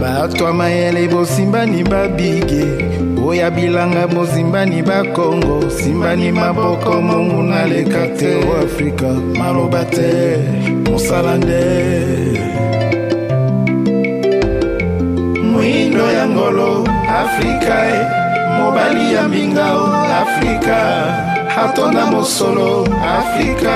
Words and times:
bato 0.00 0.44
ya 0.44 0.52
mayele 0.52 1.08
bosimbani 1.08 1.84
babige 1.84 2.64
oya 3.22 3.50
bilanga 3.50 4.08
bozimbani 4.08 4.82
bakongo 4.82 5.70
simbani 5.70 6.32
maboko 6.32 7.02
mongu 7.02 7.42
naleka 7.42 8.16
te 8.16 8.36
o 8.48 8.56
afrika 8.64 9.12
maloba 9.12 9.84
te 9.84 10.38
mosala 10.90 11.36
nde. 11.36 11.64
Mwindo 15.42 16.12
ya 16.12 16.28
ngolo 16.28 16.88
afrika 17.22 17.74
e 17.92 18.00
mobali 18.58 19.14
ya 19.14 19.28
mbinga 19.28 19.74
o 19.74 19.86
afrika 20.22 20.78
atonda 21.62 22.06
mosolo 22.06 22.88
afrika 23.18 23.74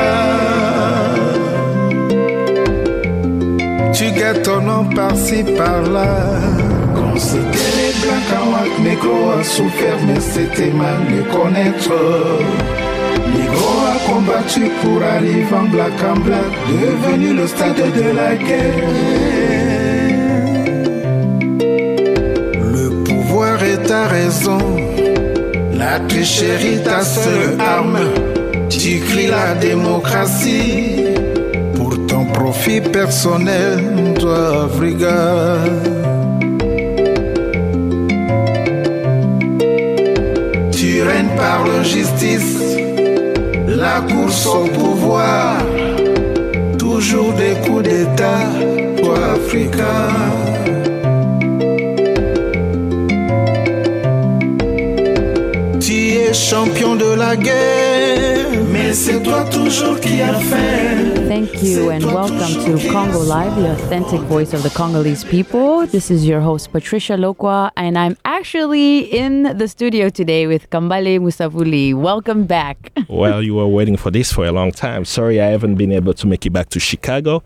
Tu 3.92 4.10
gâtes 4.10 4.42
ton 4.42 4.62
nom 4.62 4.84
par-ci 4.84 5.44
par-là. 5.56 6.24
Quand 6.94 7.18
c'était 7.18 7.72
les 7.78 7.92
en 8.34 8.46
white, 8.52 8.78
négro 8.82 9.30
a 9.38 9.44
souffert, 9.44 9.98
mais 10.06 10.20
c'était 10.20 10.70
mal 10.70 10.96
les 11.10 11.24
connaître. 11.24 11.92
Négro 13.34 13.70
a 13.92 14.10
combattu 14.10 14.62
pour 14.80 15.02
arriver 15.02 15.54
en 15.54 15.64
black 15.64 15.92
en 16.10 16.18
black, 16.20 16.52
devenu 16.68 17.34
le 17.34 17.46
stade 17.46 17.76
de 17.76 18.16
la 18.16 18.34
guerre. 18.34 18.88
Le 22.74 23.04
pouvoir 23.04 23.62
est 23.62 23.82
ta 23.86 24.06
raison, 24.06 24.58
la 25.74 26.00
tricherie 26.00 26.82
ta 26.82 27.02
seule 27.02 27.60
arme. 27.60 27.98
Tu 28.70 29.00
cries 29.00 29.26
la 29.26 29.54
démocratie 29.54 30.91
profit 32.24 32.80
personnel, 32.80 34.14
toi, 34.18 34.64
Africa. 34.64 35.58
Tu 40.72 41.02
règnes 41.02 41.36
par 41.36 41.66
l'injustice, 41.66 42.58
la 43.66 44.00
course 44.00 44.46
au 44.46 44.64
pouvoir, 44.66 45.56
toujours 46.78 47.32
des 47.34 47.54
coups 47.66 47.84
d'État, 47.84 48.44
toi, 49.00 49.18
Africa. 49.36 49.94
Tu 55.80 55.94
es 56.22 56.32
champion 56.32 56.94
de 56.96 57.14
la 57.14 57.36
guerre, 57.36 57.91
Thank 58.92 59.32
you 61.62 61.88
and 61.88 62.04
welcome 62.04 62.62
to 62.62 62.90
Congo 62.90 63.20
Live, 63.20 63.56
the 63.56 63.72
authentic 63.72 64.20
voice 64.20 64.52
of 64.52 64.62
the 64.62 64.68
Congolese 64.68 65.24
people. 65.24 65.86
This 65.86 66.10
is 66.10 66.26
your 66.28 66.42
host, 66.42 66.70
Patricia 66.72 67.14
Lokwa, 67.14 67.70
and 67.74 67.96
I'm 67.96 68.18
actually 68.26 68.98
in 68.98 69.56
the 69.56 69.66
studio 69.66 70.10
today 70.10 70.46
with 70.46 70.68
Kambale 70.68 71.18
Musavuli. 71.20 71.94
Welcome 71.94 72.44
back. 72.44 72.92
well, 73.08 73.42
you 73.42 73.54
were 73.54 73.66
waiting 73.66 73.96
for 73.96 74.10
this 74.10 74.30
for 74.30 74.44
a 74.44 74.52
long 74.52 74.72
time. 74.72 75.06
Sorry, 75.06 75.40
I 75.40 75.46
haven't 75.46 75.76
been 75.76 75.92
able 75.92 76.12
to 76.12 76.26
make 76.26 76.44
it 76.44 76.50
back 76.50 76.68
to 76.68 76.78
Chicago. 76.78 77.42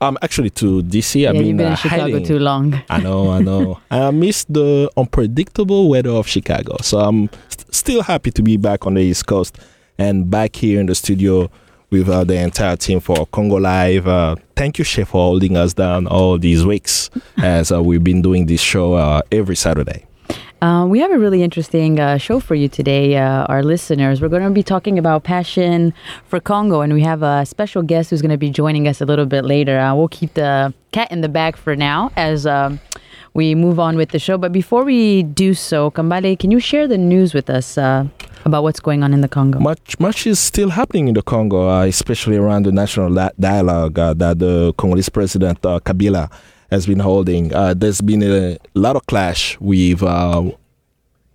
Um, 0.00 0.18
actually, 0.20 0.50
to 0.50 0.82
DC. 0.82 1.20
yeah, 1.20 1.28
I've 1.28 1.34
been, 1.36 1.46
you've 1.46 1.56
been 1.58 1.66
uh, 1.66 1.70
in 1.70 1.76
Chicago 1.76 2.02
hiding. 2.02 2.24
too 2.24 2.40
long. 2.40 2.82
I 2.90 2.98
know, 2.98 3.30
I 3.30 3.38
know. 3.38 3.78
I 3.92 4.10
miss 4.10 4.42
the 4.46 4.90
unpredictable 4.96 5.90
weather 5.90 6.10
of 6.10 6.26
Chicago. 6.26 6.76
So 6.82 6.98
I'm 6.98 7.30
st- 7.50 7.72
still 7.72 8.02
happy 8.02 8.32
to 8.32 8.42
be 8.42 8.56
back 8.56 8.84
on 8.84 8.94
the 8.94 9.00
East 9.02 9.28
Coast 9.28 9.58
and 9.98 10.30
back 10.30 10.56
here 10.56 10.80
in 10.80 10.86
the 10.86 10.94
studio 10.94 11.50
with 11.90 12.08
uh, 12.08 12.24
the 12.24 12.36
entire 12.36 12.76
team 12.76 13.00
for 13.00 13.26
Congo 13.26 13.56
Live. 13.56 14.06
Uh, 14.06 14.36
thank 14.56 14.78
you, 14.78 14.84
Chef, 14.84 15.08
for 15.08 15.22
holding 15.22 15.56
us 15.56 15.74
down 15.74 16.06
all 16.06 16.38
these 16.38 16.64
weeks 16.64 17.10
as 17.38 17.72
uh, 17.72 17.82
we've 17.82 18.04
been 18.04 18.22
doing 18.22 18.46
this 18.46 18.60
show 18.60 18.94
uh, 18.94 19.22
every 19.32 19.56
Saturday. 19.56 20.04
Uh, 20.60 20.84
we 20.88 20.98
have 20.98 21.12
a 21.12 21.18
really 21.18 21.44
interesting 21.44 22.00
uh, 22.00 22.18
show 22.18 22.40
for 22.40 22.56
you 22.56 22.68
today, 22.68 23.16
uh, 23.16 23.44
our 23.44 23.62
listeners. 23.62 24.20
We're 24.20 24.28
going 24.28 24.42
to 24.42 24.50
be 24.50 24.64
talking 24.64 24.98
about 24.98 25.22
passion 25.22 25.94
for 26.24 26.40
Congo, 26.40 26.80
and 26.80 26.92
we 26.92 27.02
have 27.02 27.22
a 27.22 27.46
special 27.46 27.82
guest 27.82 28.10
who's 28.10 28.20
going 28.20 28.32
to 28.32 28.38
be 28.38 28.50
joining 28.50 28.88
us 28.88 29.00
a 29.00 29.04
little 29.04 29.26
bit 29.26 29.44
later. 29.44 29.78
Uh, 29.78 29.94
we'll 29.94 30.08
keep 30.08 30.34
the 30.34 30.74
cat 30.90 31.12
in 31.12 31.20
the 31.20 31.28
bag 31.28 31.56
for 31.56 31.76
now 31.76 32.10
as 32.16 32.44
um, 32.44 32.80
we 33.34 33.54
move 33.54 33.78
on 33.78 33.96
with 33.96 34.10
the 34.10 34.18
show. 34.18 34.36
But 34.36 34.50
before 34.50 34.84
we 34.84 35.22
do 35.22 35.54
so, 35.54 35.92
Kambale, 35.92 36.36
can 36.36 36.50
you 36.50 36.58
share 36.58 36.88
the 36.88 36.98
news 36.98 37.34
with 37.34 37.48
us 37.48 37.78
uh, 37.78 38.08
about 38.44 38.62
what's 38.62 38.80
going 38.80 39.02
on 39.02 39.12
in 39.12 39.20
the 39.20 39.28
Congo? 39.28 39.58
Much, 39.58 39.98
much 39.98 40.26
is 40.26 40.38
still 40.38 40.70
happening 40.70 41.08
in 41.08 41.14
the 41.14 41.22
Congo, 41.22 41.68
uh, 41.68 41.84
especially 41.84 42.36
around 42.36 42.64
the 42.64 42.72
national 42.72 43.10
la- 43.10 43.30
dialogue 43.38 43.98
uh, 43.98 44.14
that 44.14 44.38
the 44.38 44.72
Congolese 44.76 45.08
president 45.08 45.64
uh, 45.64 45.80
Kabila 45.80 46.30
has 46.70 46.86
been 46.86 46.98
holding. 47.00 47.52
Uh, 47.54 47.74
there's 47.74 48.00
been 48.00 48.22
a 48.22 48.58
lot 48.74 48.96
of 48.96 49.06
clash 49.06 49.58
with 49.60 50.02
uh, 50.02 50.50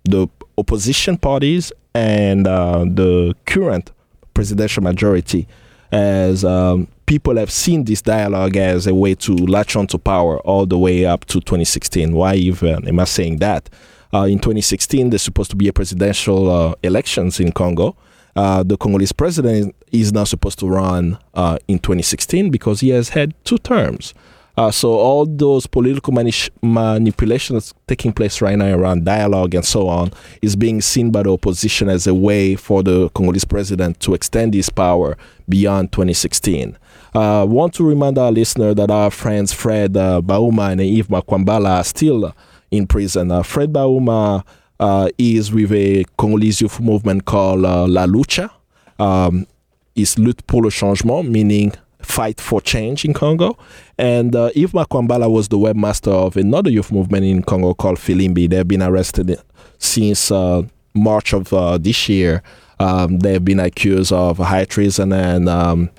the 0.04 0.28
opposition 0.58 1.16
parties 1.16 1.72
and 1.94 2.46
uh, 2.46 2.84
the 2.86 3.34
current 3.46 3.90
presidential 4.34 4.82
majority, 4.82 5.46
as 5.92 6.44
um, 6.44 6.88
people 7.06 7.36
have 7.36 7.50
seen 7.50 7.84
this 7.84 8.02
dialogue 8.02 8.56
as 8.56 8.86
a 8.86 8.94
way 8.94 9.14
to 9.14 9.32
latch 9.34 9.76
onto 9.76 9.98
power 9.98 10.38
all 10.40 10.66
the 10.66 10.78
way 10.78 11.04
up 11.04 11.24
to 11.26 11.40
2016. 11.40 12.12
Why 12.12 12.34
even 12.34 12.86
am 12.88 12.98
I 13.00 13.04
saying 13.04 13.38
that? 13.38 13.70
Uh, 14.14 14.26
in 14.26 14.38
2016, 14.38 15.10
there's 15.10 15.22
supposed 15.22 15.50
to 15.50 15.56
be 15.56 15.66
a 15.66 15.72
presidential 15.72 16.48
uh, 16.48 16.74
elections 16.84 17.40
in 17.40 17.50
Congo. 17.50 17.96
Uh, 18.36 18.62
the 18.62 18.76
Congolese 18.76 19.12
president 19.12 19.74
is 19.90 20.12
now 20.12 20.24
supposed 20.24 20.58
to 20.60 20.68
run 20.68 21.18
in 21.66 21.78
2016 21.78 22.50
because 22.50 22.80
he 22.80 22.90
has 22.90 23.08
had 23.10 23.34
two 23.44 23.58
terms. 23.58 24.14
Uh, 24.56 24.70
so 24.70 24.92
all 24.92 25.26
those 25.26 25.66
political 25.66 26.12
mani- 26.12 26.32
manipulations 26.62 27.74
taking 27.88 28.12
place 28.12 28.40
right 28.40 28.56
now 28.56 28.72
around 28.72 29.04
dialogue 29.04 29.52
and 29.54 29.64
so 29.64 29.88
on 29.88 30.12
is 30.42 30.54
being 30.54 30.80
seen 30.80 31.10
by 31.10 31.24
the 31.24 31.32
opposition 31.32 31.88
as 31.88 32.06
a 32.06 32.14
way 32.14 32.54
for 32.54 32.82
the 32.84 33.08
Congolese 33.10 33.44
president 33.44 33.98
to 33.98 34.14
extend 34.14 34.54
his 34.54 34.70
power 34.70 35.16
beyond 35.48 35.90
2016. 35.90 36.78
Uh, 37.14 37.44
want 37.48 37.74
to 37.74 37.84
remind 37.84 38.16
our 38.16 38.30
listener 38.30 38.74
that 38.74 38.90
our 38.92 39.10
friends 39.10 39.52
Fred 39.52 39.96
uh, 39.96 40.20
Bauma 40.20 40.70
and 40.70 40.80
Yves 40.80 41.08
Makwambala 41.08 41.80
are 41.80 41.84
still 41.84 42.32
in 42.76 42.86
prison. 42.86 43.30
Uh, 43.30 43.42
Fred 43.42 43.72
Bauma 43.72 44.44
uh, 44.80 45.08
is 45.18 45.52
with 45.52 45.72
a 45.72 46.04
Congolese 46.16 46.60
youth 46.60 46.80
movement 46.80 47.24
called 47.24 47.64
uh, 47.64 47.86
La 47.86 48.06
Lucha. 48.06 48.50
Um, 48.98 49.46
is 49.94 50.16
lutte 50.16 50.46
pour 50.46 50.62
le 50.62 50.70
changement, 50.70 51.28
meaning 51.28 51.72
fight 52.00 52.40
for 52.40 52.60
change 52.60 53.04
in 53.04 53.14
Congo. 53.14 53.56
And 53.98 54.34
uh, 54.34 54.50
Yves 54.54 54.72
Makwambala 54.72 55.30
was 55.30 55.48
the 55.48 55.58
webmaster 55.58 56.12
of 56.12 56.36
another 56.36 56.70
youth 56.70 56.92
movement 56.92 57.24
in 57.24 57.42
Congo 57.42 57.74
called 57.74 57.98
Filimbi. 57.98 58.48
They've 58.48 58.66
been 58.66 58.82
arrested 58.82 59.38
since 59.78 60.30
uh, 60.30 60.62
March 60.94 61.32
of 61.32 61.52
uh, 61.52 61.78
this 61.78 62.08
year. 62.08 62.42
Um, 62.78 63.20
they've 63.20 63.44
been 63.44 63.60
accused 63.60 64.12
of 64.12 64.38
high 64.38 64.64
treason 64.64 65.12
and 65.12 65.48
um, 65.48 65.90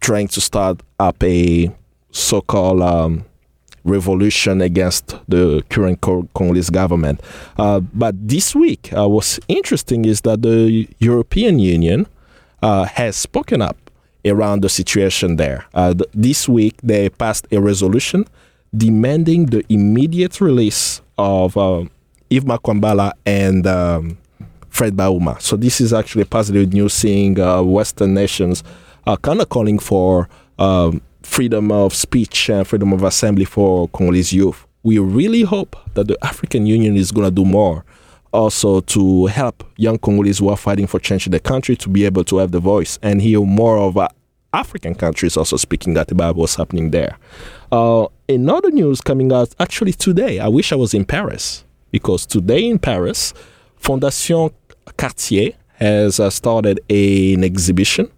trying 0.00 0.28
to 0.28 0.40
start 0.40 0.80
up 0.98 1.22
a 1.22 1.70
so-called 2.10 2.80
um, 2.80 3.24
revolution 3.86 4.60
against 4.60 5.16
the 5.28 5.62
current 5.70 6.00
Congolese 6.00 6.70
government. 6.70 7.20
Uh, 7.56 7.80
but 7.80 8.14
this 8.28 8.54
week, 8.54 8.92
uh, 8.92 9.08
what's 9.08 9.40
interesting 9.48 10.04
is 10.04 10.20
that 10.22 10.42
the 10.42 10.88
European 10.98 11.58
Union 11.58 12.06
uh, 12.62 12.84
has 12.84 13.16
spoken 13.16 13.62
up 13.62 13.76
around 14.24 14.62
the 14.62 14.68
situation 14.68 15.36
there. 15.36 15.64
Uh, 15.72 15.94
th- 15.94 16.10
this 16.12 16.48
week, 16.48 16.74
they 16.82 17.08
passed 17.08 17.46
a 17.52 17.60
resolution 17.60 18.26
demanding 18.76 19.46
the 19.46 19.64
immediate 19.68 20.40
release 20.40 21.00
of 21.16 21.56
uh, 21.56 21.84
Yves 22.28 22.44
Makwambala 22.44 23.12
and 23.24 23.66
um, 23.66 24.18
Fred 24.68 24.96
Bauma. 24.96 25.40
So 25.40 25.56
this 25.56 25.80
is 25.80 25.92
actually 25.92 26.24
positive 26.24 26.72
news, 26.72 26.92
seeing 26.92 27.38
uh, 27.40 27.62
Western 27.62 28.14
nations 28.14 28.62
kind 29.22 29.40
of 29.40 29.48
calling 29.48 29.78
for 29.78 30.28
um, 30.58 31.00
freedom 31.26 31.70
of 31.70 31.94
speech 31.94 32.48
and 32.48 32.66
freedom 32.66 32.92
of 32.92 33.02
assembly 33.02 33.44
for 33.44 33.88
Congolese 33.88 34.32
youth. 34.32 34.66
We 34.82 34.98
really 34.98 35.42
hope 35.42 35.76
that 35.94 36.06
the 36.06 36.16
African 36.24 36.64
Union 36.66 36.96
is 36.96 37.10
going 37.10 37.26
to 37.26 37.30
do 37.30 37.44
more 37.44 37.84
also 38.32 38.80
to 38.80 39.26
help 39.26 39.64
young 39.76 39.98
Congolese 39.98 40.38
who 40.38 40.48
are 40.48 40.56
fighting 40.56 40.86
for 40.86 40.98
change 41.00 41.26
in 41.26 41.32
the 41.32 41.40
country 41.40 41.76
to 41.76 41.88
be 41.88 42.04
able 42.04 42.24
to 42.24 42.38
have 42.38 42.52
the 42.52 42.60
voice 42.60 42.98
and 43.02 43.20
hear 43.20 43.40
more 43.40 43.78
of 43.78 43.98
uh, 43.98 44.08
African 44.52 44.94
countries 44.94 45.36
also 45.36 45.56
speaking 45.56 45.98
out 45.98 46.10
about 46.10 46.36
what's 46.36 46.54
happening 46.54 46.90
there. 46.90 47.18
Uh, 47.70 48.06
another 48.28 48.70
news 48.70 49.00
coming 49.00 49.32
out 49.32 49.54
actually 49.58 49.92
today. 49.92 50.38
I 50.38 50.48
wish 50.48 50.72
I 50.72 50.76
was 50.76 50.94
in 50.94 51.04
Paris 51.04 51.64
because 51.90 52.24
today 52.24 52.66
in 52.66 52.78
Paris, 52.78 53.34
Fondation 53.82 54.52
Cartier 54.96 55.52
has 55.74 56.20
uh, 56.20 56.30
started 56.30 56.80
a, 56.88 57.34
an 57.34 57.44
exhibition. 57.44 58.10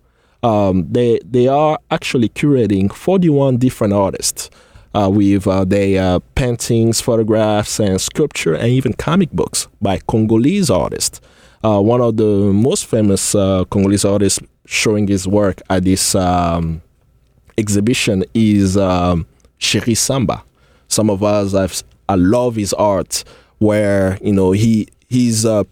Um, 0.42 0.86
they 0.90 1.20
they 1.24 1.48
are 1.48 1.78
actually 1.90 2.28
curating 2.28 2.92
41 2.92 3.56
different 3.56 3.92
artists 3.92 4.50
uh, 4.94 5.10
with 5.10 5.46
uh, 5.46 5.64
their 5.64 6.02
uh, 6.02 6.18
paintings, 6.34 7.00
photographs, 7.00 7.80
and 7.80 8.00
sculpture, 8.00 8.54
and 8.54 8.68
even 8.68 8.92
comic 8.92 9.30
books 9.32 9.68
by 9.80 9.98
Congolese 10.06 10.70
artists. 10.70 11.20
Uh, 11.64 11.80
one 11.80 12.00
of 12.00 12.16
the 12.16 12.52
most 12.52 12.86
famous 12.86 13.34
uh, 13.34 13.64
Congolese 13.70 14.04
artists 14.04 14.40
showing 14.64 15.08
his 15.08 15.26
work 15.26 15.60
at 15.70 15.84
this 15.84 16.14
um, 16.14 16.80
exhibition 17.56 18.24
is 18.34 18.76
um, 18.76 19.26
Samba. 19.58 20.44
Some 20.86 21.10
of 21.10 21.22
us, 21.22 21.54
I've, 21.54 21.82
I 22.08 22.14
love 22.14 22.54
his 22.54 22.72
art, 22.74 23.24
where 23.58 24.18
you 24.22 24.32
know 24.32 24.52
he 24.52 24.88
he's 25.08 25.44
uh, 25.44 25.64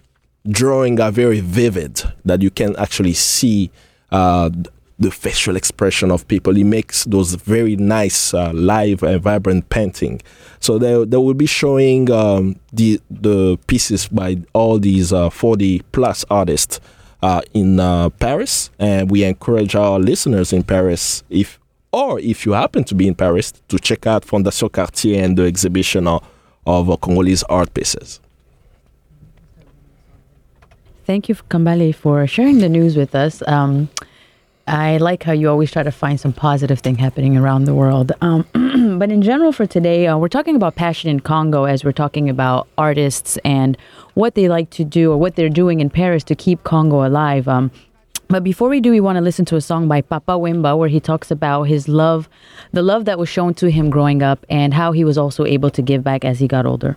drawing 0.48 1.00
are 1.00 1.12
very 1.12 1.40
vivid 1.40 2.02
that 2.24 2.42
you 2.42 2.50
can 2.50 2.76
actually 2.76 3.14
see 3.14 3.70
uh, 4.10 4.50
the 4.98 5.10
facial 5.10 5.56
expression 5.56 6.10
of 6.10 6.26
people. 6.28 6.54
He 6.54 6.64
makes 6.64 7.04
those 7.04 7.34
very 7.34 7.76
nice, 7.76 8.32
uh, 8.32 8.52
live 8.52 9.02
and 9.02 9.20
vibrant 9.20 9.68
painting. 9.68 10.22
So 10.60 10.78
they, 10.78 11.04
they 11.04 11.16
will 11.16 11.34
be 11.34 11.46
showing 11.46 12.10
um, 12.10 12.56
the 12.72 13.00
the 13.10 13.58
pieces 13.66 14.08
by 14.08 14.38
all 14.54 14.78
these 14.78 15.12
uh, 15.12 15.30
40 15.30 15.80
plus 15.92 16.24
artists 16.30 16.80
uh, 17.22 17.42
in 17.54 17.80
uh, 17.80 18.10
Paris, 18.10 18.70
and 18.78 19.10
we 19.10 19.24
encourage 19.24 19.74
our 19.74 19.98
listeners 19.98 20.52
in 20.52 20.62
Paris, 20.62 21.22
if 21.30 21.58
or 21.92 22.20
if 22.20 22.44
you 22.44 22.52
happen 22.52 22.84
to 22.84 22.94
be 22.94 23.08
in 23.08 23.14
Paris, 23.14 23.52
to 23.68 23.78
check 23.78 24.06
out 24.06 24.24
Fondation 24.24 24.70
Cartier 24.70 25.22
and 25.24 25.36
the 25.36 25.44
exhibition 25.44 26.06
of, 26.06 26.26
of 26.66 27.00
Congolese 27.00 27.42
art 27.44 27.72
pieces. 27.72 28.20
Thank 31.06 31.28
you, 31.28 31.36
Kambale, 31.36 31.94
for 31.94 32.26
sharing 32.26 32.58
the 32.58 32.68
news 32.68 32.96
with 32.96 33.14
us. 33.14 33.40
Um, 33.46 33.88
I 34.66 34.96
like 34.96 35.22
how 35.22 35.30
you 35.30 35.48
always 35.48 35.70
try 35.70 35.84
to 35.84 35.92
find 35.92 36.18
some 36.18 36.32
positive 36.32 36.80
thing 36.80 36.96
happening 36.96 37.36
around 37.36 37.66
the 37.66 37.74
world. 37.76 38.10
Um, 38.20 38.44
but 38.98 39.12
in 39.12 39.22
general, 39.22 39.52
for 39.52 39.66
today, 39.66 40.08
uh, 40.08 40.18
we're 40.18 40.26
talking 40.26 40.56
about 40.56 40.74
passion 40.74 41.08
in 41.08 41.20
Congo 41.20 41.62
as 41.62 41.84
we're 41.84 41.92
talking 41.92 42.28
about 42.28 42.66
artists 42.76 43.38
and 43.44 43.78
what 44.14 44.34
they 44.34 44.48
like 44.48 44.70
to 44.70 44.84
do 44.84 45.12
or 45.12 45.16
what 45.16 45.36
they're 45.36 45.48
doing 45.48 45.78
in 45.78 45.90
Paris 45.90 46.24
to 46.24 46.34
keep 46.34 46.64
Congo 46.64 47.06
alive. 47.06 47.46
Um, 47.46 47.70
but 48.26 48.42
before 48.42 48.68
we 48.68 48.80
do, 48.80 48.90
we 48.90 48.98
want 48.98 49.14
to 49.14 49.22
listen 49.22 49.44
to 49.44 49.54
a 49.54 49.60
song 49.60 49.86
by 49.86 50.00
Papa 50.00 50.32
Wemba 50.32 50.76
where 50.76 50.88
he 50.88 50.98
talks 50.98 51.30
about 51.30 51.64
his 51.64 51.86
love, 51.86 52.28
the 52.72 52.82
love 52.82 53.04
that 53.04 53.16
was 53.16 53.28
shown 53.28 53.54
to 53.54 53.70
him 53.70 53.90
growing 53.90 54.24
up, 54.24 54.44
and 54.50 54.74
how 54.74 54.90
he 54.90 55.04
was 55.04 55.16
also 55.16 55.44
able 55.44 55.70
to 55.70 55.82
give 55.82 56.02
back 56.02 56.24
as 56.24 56.40
he 56.40 56.48
got 56.48 56.66
older. 56.66 56.96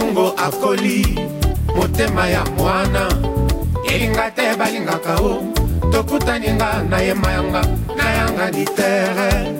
Tutungo 0.00 0.32
akoli 0.36 1.18
motema 1.76 2.28
ya 2.28 2.44
mwana. 2.44 3.08
Elinga 3.84 4.30
te 4.30 4.56
balingaka 4.56 5.16
o 5.20 5.42
tokutaninga 5.92 6.82
na 6.88 6.98
ye 6.98 7.14
mayanga 7.14 7.62
nayanga 7.96 8.50
litere 8.50 9.52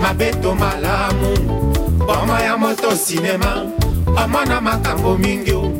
mabeto 0.00 0.54
malamu 0.54 1.36
borma 2.06 2.40
ya 2.40 2.56
moto 2.56 2.96
sinema. 2.96 3.66
Omona 4.24 4.60
makambo 4.60 5.18
mingi 5.18 5.52
o 5.52 5.72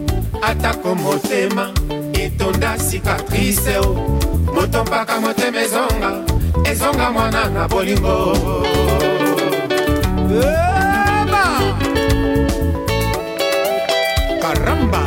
atako 0.43 0.95
motema. 0.95 1.71
Etonda 2.13 2.79
sikatrise 2.79 3.79
o 3.79 3.95
moto 4.55 4.85
mpaka 4.85 5.21
motema 5.21 5.61
ezonga. 5.63 6.25
Ezonga 6.65 7.11
mwana 7.11 7.49
na 7.51 7.69
bolingo. 7.69 8.37
Eba! 10.31 10.68
Caramba! 14.49 14.98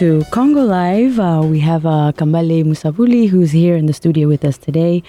To 0.00 0.24
Congo 0.30 0.62
Live. 0.62 1.20
Uh, 1.20 1.42
we 1.44 1.60
have 1.60 1.84
uh, 1.84 2.10
Kambale 2.16 2.64
Musavuli 2.64 3.28
who's 3.28 3.50
here 3.50 3.76
in 3.76 3.84
the 3.84 3.92
studio 3.92 4.28
with 4.28 4.46
us 4.46 4.56
today. 4.56 5.02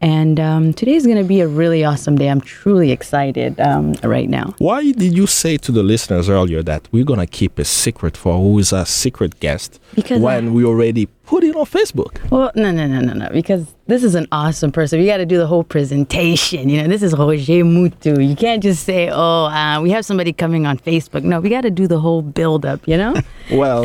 And 0.00 0.40
um, 0.40 0.72
today 0.72 0.94
is 0.94 1.04
going 1.04 1.18
to 1.18 1.24
be 1.24 1.42
a 1.42 1.46
really 1.46 1.84
awesome 1.84 2.16
day. 2.16 2.28
I'm 2.30 2.40
truly 2.40 2.90
excited 2.90 3.60
um, 3.60 3.92
right 4.02 4.26
now. 4.26 4.54
Why 4.56 4.90
did 4.92 5.14
you 5.14 5.26
say 5.26 5.58
to 5.58 5.70
the 5.70 5.82
listeners 5.82 6.30
earlier 6.30 6.62
that 6.62 6.88
we're 6.92 7.04
gonna 7.04 7.26
keep 7.26 7.58
a 7.58 7.64
secret 7.66 8.16
for 8.16 8.38
who 8.38 8.58
is 8.58 8.72
our 8.72 8.86
secret 8.86 9.38
guest 9.40 9.80
Because 9.94 10.22
when 10.22 10.48
I- 10.48 10.50
we 10.50 10.64
already 10.64 11.04
put 11.26 11.44
it 11.44 11.54
on 11.54 11.66
Facebook? 11.66 12.18
Well, 12.30 12.50
no, 12.54 12.70
no, 12.70 12.86
no, 12.86 13.00
no, 13.00 13.12
no, 13.12 13.28
because 13.30 13.66
this 13.86 14.02
is 14.02 14.14
an 14.14 14.28
awesome 14.32 14.72
person. 14.72 14.98
We 14.98 15.04
got 15.04 15.18
to 15.18 15.26
do 15.26 15.36
the 15.36 15.46
whole 15.46 15.64
presentation. 15.64 16.70
You 16.70 16.80
know, 16.80 16.88
this 16.88 17.02
is 17.02 17.12
Roger 17.12 17.64
Mutu. 17.64 18.26
You 18.26 18.34
can't 18.34 18.62
just 18.62 18.84
say, 18.84 19.10
oh, 19.12 19.44
uh, 19.46 19.78
we 19.82 19.90
have 19.90 20.06
somebody 20.06 20.32
coming 20.32 20.64
on 20.64 20.78
Facebook. 20.78 21.22
No, 21.22 21.38
we 21.38 21.50
got 21.50 21.62
to 21.62 21.70
do 21.70 21.86
the 21.86 21.98
whole 22.00 22.22
build 22.22 22.64
up, 22.64 22.80
you 22.88 22.96
know? 22.96 23.14
Well, 23.52 23.84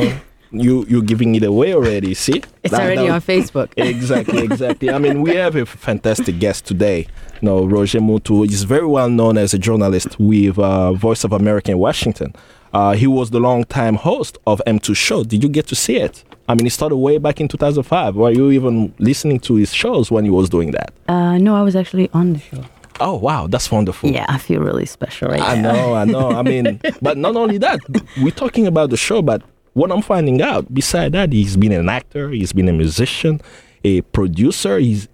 you 0.53 0.86
you're 0.88 1.01
giving 1.01 1.36
it 1.36 1.43
away 1.43 1.74
already. 1.74 2.13
See, 2.13 2.41
It's 2.63 2.72
That- 2.72 2.81
already 2.81 3.07
that- 3.07 3.12
on 3.15 3.22
Facebook. 3.22 3.69
exactly, 3.77 4.43
exactly. 4.43 4.89
I 4.89 4.98
mean, 5.00 5.22
we 5.22 5.36
have 5.36 5.55
a 5.55 5.65
fantastic 5.65 6.39
guest 6.39 6.65
today. 6.65 7.07
No, 7.41 7.65
Roger 7.65 8.00
Mutu 8.00 8.45
is 8.45 8.63
very 8.63 8.88
well 8.88 9.10
known 9.10 9.38
as 9.38 9.53
a 9.53 9.57
journalist 9.60 10.17
with 10.19 10.57
uh, 10.60 10.93
Voice 10.93 11.24
of 11.25 11.33
America 11.33 11.72
in 11.72 11.77
Washington. 11.79 12.33
Uh, 12.74 12.93
he 12.93 13.05
was 13.07 13.29
the 13.29 13.39
longtime 13.39 13.95
host 13.95 14.38
of 14.48 14.62
M2 14.65 14.95
Show. 14.95 15.24
Did 15.24 15.43
you 15.43 15.50
get 15.50 15.67
to 15.67 15.75
see 15.75 15.98
it? 15.98 16.24
I 16.50 16.55
mean, 16.55 16.65
he 16.65 16.69
started 16.69 16.98
way 16.98 17.17
back 17.19 17.39
in 17.39 17.48
2005. 17.48 18.15
Were 18.15 18.31
you 18.31 18.50
even 18.51 18.93
listening 19.00 19.39
to 19.41 19.55
his 19.55 19.74
shows 19.74 20.10
when 20.10 20.24
he 20.24 20.31
was 20.31 20.50
doing 20.50 20.72
that? 20.72 20.91
Uh, 21.07 21.38
no, 21.38 21.55
I 21.55 21.62
was 21.62 21.75
actually 21.75 22.10
on 22.13 22.33
the 22.33 22.39
show. 22.39 22.63
Oh, 23.00 23.15
wow, 23.15 23.48
that's 23.48 23.72
wonderful. 23.72 24.10
Yeah, 24.10 24.25
I 24.29 24.38
feel 24.38 24.62
really 24.62 24.86
special 24.86 25.27
right 25.29 25.41
I 25.41 25.55
now. 25.60 25.72
know, 25.74 25.93
I 25.95 26.05
know. 26.05 26.29
I 26.31 26.41
mean, 26.43 26.79
but 27.01 27.17
not 27.17 27.36
only 27.36 27.57
that, 27.60 27.79
we're 28.22 28.31
talking 28.31 28.65
about 28.67 28.89
the 28.89 28.98
show, 28.98 29.22
but 29.22 29.41
what 29.73 29.91
I'm 29.91 30.01
finding 30.01 30.41
out, 30.41 30.73
beside 30.73 31.11
that, 31.13 31.33
he's 31.33 31.57
been 31.57 31.71
an 31.71 31.89
actor, 31.89 32.29
he's 32.29 32.53
been 32.53 32.69
a 32.69 32.73
musician, 32.73 33.41
a 33.83 34.01
producer, 34.01 34.77
he's 34.77 35.07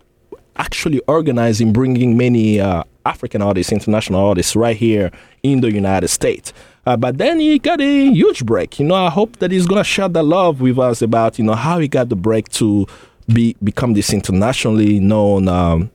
actually 0.57 0.99
organizing, 1.07 1.71
bringing 1.71 2.17
many 2.17 2.59
uh, 2.59 2.83
African 3.05 3.41
artists, 3.41 3.71
international 3.71 4.23
artists 4.23 4.55
right 4.55 4.75
here 4.75 5.11
in 5.43 5.61
the 5.61 5.71
United 5.71 6.09
States. 6.09 6.53
Uh, 6.85 6.97
but 6.97 7.17
then 7.17 7.39
he 7.39 7.57
got 7.59 7.79
a 7.79 8.11
huge 8.11 8.45
break. 8.45 8.79
You 8.79 8.85
know, 8.85 8.95
I 8.95 9.09
hope 9.09 9.37
that 9.37 9.51
he's 9.51 9.65
to 9.65 9.83
share 9.83 10.09
the 10.09 10.23
love 10.23 10.59
with 10.59 10.77
us 10.77 11.01
about, 11.01 11.39
you 11.39 11.45
know, 11.45 11.55
how 11.55 11.79
he 11.79 11.87
got 11.87 12.09
the 12.09 12.15
break 12.15 12.49
to 12.49 12.85
be 13.33 13.55
become 13.63 13.93
this 13.93 14.11
internationally 14.11 14.99
known 14.99 15.47
um, 15.47 15.91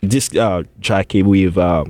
this 0.00 0.34
uh, 0.36 0.62
Jackie 0.80 1.22
with 1.22 1.58
uh, 1.58 1.84